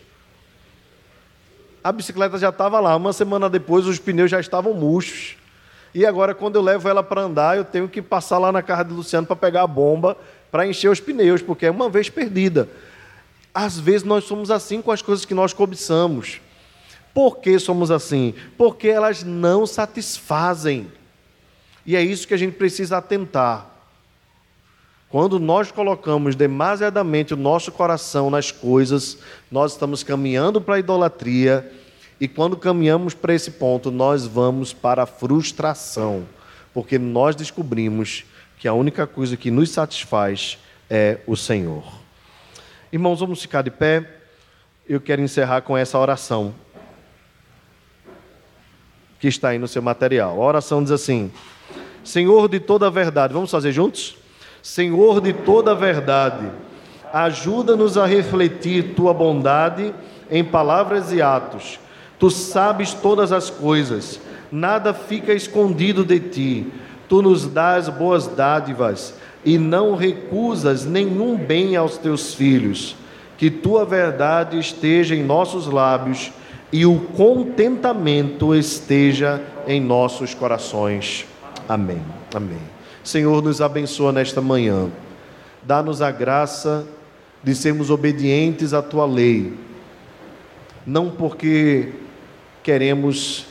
A 1.82 1.90
bicicleta 1.90 2.38
já 2.38 2.50
estava 2.50 2.78
lá. 2.78 2.94
Uma 2.96 3.12
semana 3.12 3.50
depois, 3.50 3.86
os 3.86 3.98
pneus 3.98 4.30
já 4.30 4.38
estavam 4.38 4.72
murchos. 4.74 5.36
E 5.92 6.06
agora, 6.06 6.34
quando 6.34 6.56
eu 6.56 6.62
levo 6.62 6.88
ela 6.88 7.02
para 7.02 7.22
andar, 7.22 7.56
eu 7.56 7.64
tenho 7.64 7.88
que 7.88 8.00
passar 8.00 8.38
lá 8.38 8.50
na 8.50 8.62
casa 8.62 8.84
de 8.84 8.92
Luciano 8.92 9.26
para 9.26 9.36
pegar 9.36 9.62
a 9.62 9.66
bomba 9.66 10.16
para 10.54 10.68
encher 10.68 10.88
os 10.88 11.00
pneus, 11.00 11.42
porque 11.42 11.66
é 11.66 11.70
uma 11.72 11.90
vez 11.90 12.08
perdida. 12.08 12.68
Às 13.52 13.76
vezes 13.76 14.04
nós 14.04 14.22
somos 14.22 14.52
assim 14.52 14.80
com 14.80 14.92
as 14.92 15.02
coisas 15.02 15.24
que 15.24 15.34
nós 15.34 15.52
cobiçamos. 15.52 16.40
Por 17.12 17.38
que 17.38 17.58
somos 17.58 17.90
assim? 17.90 18.34
Porque 18.56 18.86
elas 18.86 19.24
não 19.24 19.66
satisfazem. 19.66 20.86
E 21.84 21.96
é 21.96 22.02
isso 22.02 22.28
que 22.28 22.34
a 22.34 22.36
gente 22.36 22.52
precisa 22.52 22.98
atentar. 22.98 23.68
Quando 25.08 25.40
nós 25.40 25.72
colocamos 25.72 26.36
demasiadamente 26.36 27.34
o 27.34 27.36
nosso 27.36 27.72
coração 27.72 28.30
nas 28.30 28.52
coisas, 28.52 29.18
nós 29.50 29.72
estamos 29.72 30.04
caminhando 30.04 30.60
para 30.60 30.76
a 30.76 30.78
idolatria, 30.78 31.68
e 32.20 32.28
quando 32.28 32.56
caminhamos 32.56 33.12
para 33.12 33.34
esse 33.34 33.50
ponto, 33.50 33.90
nós 33.90 34.24
vamos 34.24 34.72
para 34.72 35.02
a 35.02 35.06
frustração, 35.06 36.24
porque 36.72 36.96
nós 36.96 37.34
descobrimos 37.34 38.24
que 38.64 38.68
a 38.68 38.72
única 38.72 39.06
coisa 39.06 39.36
que 39.36 39.50
nos 39.50 39.68
satisfaz 39.68 40.56
é 40.88 41.18
o 41.26 41.36
Senhor. 41.36 41.84
Irmãos, 42.90 43.20
vamos 43.20 43.42
ficar 43.42 43.60
de 43.60 43.70
pé. 43.70 44.08
Eu 44.88 45.02
quero 45.02 45.20
encerrar 45.20 45.60
com 45.60 45.76
essa 45.76 45.98
oração 45.98 46.54
que 49.20 49.28
está 49.28 49.50
aí 49.50 49.58
no 49.58 49.68
seu 49.68 49.82
material. 49.82 50.40
A 50.40 50.46
oração 50.46 50.82
diz 50.82 50.92
assim: 50.92 51.30
Senhor 52.02 52.48
de 52.48 52.58
toda 52.58 52.86
a 52.86 52.90
verdade, 52.90 53.34
vamos 53.34 53.50
fazer 53.50 53.70
juntos? 53.70 54.16
Senhor 54.62 55.20
de 55.20 55.34
toda 55.34 55.72
a 55.72 55.74
verdade, 55.74 56.50
ajuda-nos 57.12 57.98
a 57.98 58.06
refletir 58.06 58.94
tua 58.94 59.12
bondade 59.12 59.94
em 60.30 60.42
palavras 60.42 61.12
e 61.12 61.20
atos. 61.20 61.78
Tu 62.18 62.30
sabes 62.30 62.94
todas 62.94 63.30
as 63.30 63.50
coisas, 63.50 64.18
nada 64.50 64.94
fica 64.94 65.34
escondido 65.34 66.02
de 66.02 66.18
ti. 66.18 66.72
Tu 67.08 67.22
nos 67.22 67.46
dás 67.46 67.88
boas 67.88 68.26
dádivas 68.26 69.14
e 69.44 69.58
não 69.58 69.94
recusas 69.94 70.84
nenhum 70.84 71.36
bem 71.36 71.76
aos 71.76 71.98
teus 71.98 72.34
filhos. 72.34 72.96
Que 73.36 73.50
tua 73.50 73.84
verdade 73.84 74.58
esteja 74.58 75.14
em 75.14 75.22
nossos 75.22 75.66
lábios 75.66 76.32
e 76.72 76.86
o 76.86 76.98
contentamento 76.98 78.54
esteja 78.54 79.42
em 79.66 79.80
nossos 79.80 80.34
corações. 80.34 81.26
Amém. 81.68 82.02
Amém. 82.34 82.58
Senhor, 83.02 83.42
nos 83.42 83.60
abençoa 83.60 84.12
nesta 84.12 84.40
manhã. 84.40 84.88
Dá-nos 85.62 86.00
a 86.02 86.10
graça 86.10 86.86
de 87.44 87.54
sermos 87.54 87.90
obedientes 87.90 88.72
à 88.72 88.80
tua 88.80 89.04
lei, 89.04 89.52
não 90.86 91.10
porque 91.10 91.92
queremos 92.62 93.46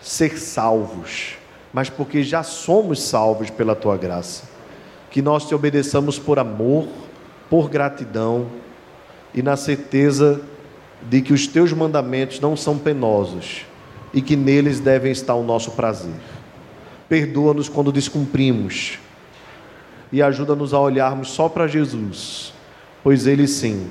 ser 0.00 0.38
salvos, 0.38 1.36
mas 1.72 1.88
porque 1.88 2.22
já 2.22 2.42
somos 2.42 3.02
salvos 3.02 3.50
pela 3.50 3.74
tua 3.74 3.96
graça. 3.96 4.44
Que 5.10 5.22
nós 5.22 5.46
te 5.46 5.54
obedeçamos 5.54 6.18
por 6.18 6.38
amor, 6.38 6.86
por 7.48 7.68
gratidão 7.68 8.46
e 9.34 9.42
na 9.42 9.56
certeza 9.56 10.40
de 11.02 11.22
que 11.22 11.32
os 11.32 11.46
teus 11.46 11.72
mandamentos 11.72 12.40
não 12.40 12.56
são 12.56 12.78
penosos 12.78 13.66
e 14.12 14.20
que 14.20 14.36
neles 14.36 14.80
devem 14.80 15.12
estar 15.12 15.34
o 15.34 15.42
nosso 15.42 15.72
prazer. 15.72 16.14
Perdoa-nos 17.08 17.68
quando 17.68 17.92
descumprimos 17.92 18.98
e 20.12 20.22
ajuda-nos 20.22 20.74
a 20.74 20.80
olharmos 20.80 21.30
só 21.30 21.48
para 21.48 21.66
Jesus, 21.66 22.52
pois 23.02 23.26
ele 23.26 23.46
sim 23.46 23.88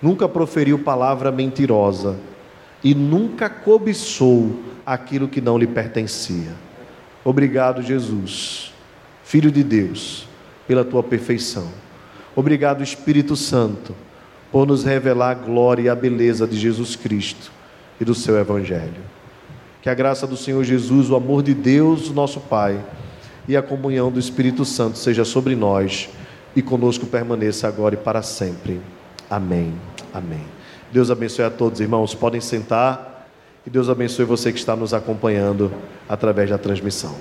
nunca 0.00 0.28
proferiu 0.28 0.78
palavra 0.78 1.30
mentirosa 1.30 2.16
e 2.82 2.94
nunca 2.94 3.50
cobiçou 3.50 4.58
aquilo 4.84 5.28
que 5.28 5.40
não 5.40 5.58
lhe 5.58 5.66
pertencia. 5.66 6.69
Obrigado, 7.24 7.82
Jesus, 7.82 8.72
Filho 9.24 9.50
de 9.50 9.62
Deus, 9.62 10.26
pela 10.66 10.84
tua 10.84 11.02
perfeição. 11.02 11.68
Obrigado, 12.34 12.82
Espírito 12.82 13.36
Santo 13.36 13.94
por 14.50 14.66
nos 14.66 14.84
revelar 14.84 15.30
a 15.30 15.34
glória 15.34 15.82
e 15.82 15.88
a 15.88 15.94
beleza 15.94 16.46
de 16.46 16.58
Jesus 16.58 16.96
Cristo 16.96 17.52
e 18.00 18.04
do 18.04 18.14
seu 18.14 18.38
Evangelho. 18.38 19.02
Que 19.80 19.88
a 19.88 19.94
graça 19.94 20.26
do 20.26 20.36
Senhor 20.36 20.62
Jesus, 20.64 21.08
o 21.08 21.16
amor 21.16 21.42
de 21.42 21.54
Deus, 21.54 22.10
nosso 22.10 22.40
Pai, 22.40 22.82
e 23.48 23.56
a 23.56 23.62
comunhão 23.62 24.10
do 24.10 24.18
Espírito 24.18 24.64
Santo 24.64 24.98
seja 24.98 25.24
sobre 25.24 25.56
nós 25.56 26.08
e 26.54 26.60
conosco 26.60 27.06
permaneça 27.06 27.68
agora 27.68 27.94
e 27.94 27.98
para 27.98 28.22
sempre. 28.22 28.80
Amém. 29.28 29.72
Amém. 30.12 30.44
Deus 30.92 31.10
abençoe 31.10 31.44
a 31.44 31.50
todos, 31.50 31.80
irmãos. 31.80 32.14
Podem 32.14 32.40
sentar. 32.40 33.09
E 33.66 33.70
Deus 33.70 33.88
abençoe 33.88 34.24
você 34.24 34.52
que 34.52 34.58
está 34.58 34.74
nos 34.74 34.94
acompanhando 34.94 35.70
através 36.08 36.48
da 36.48 36.58
transmissão. 36.58 37.14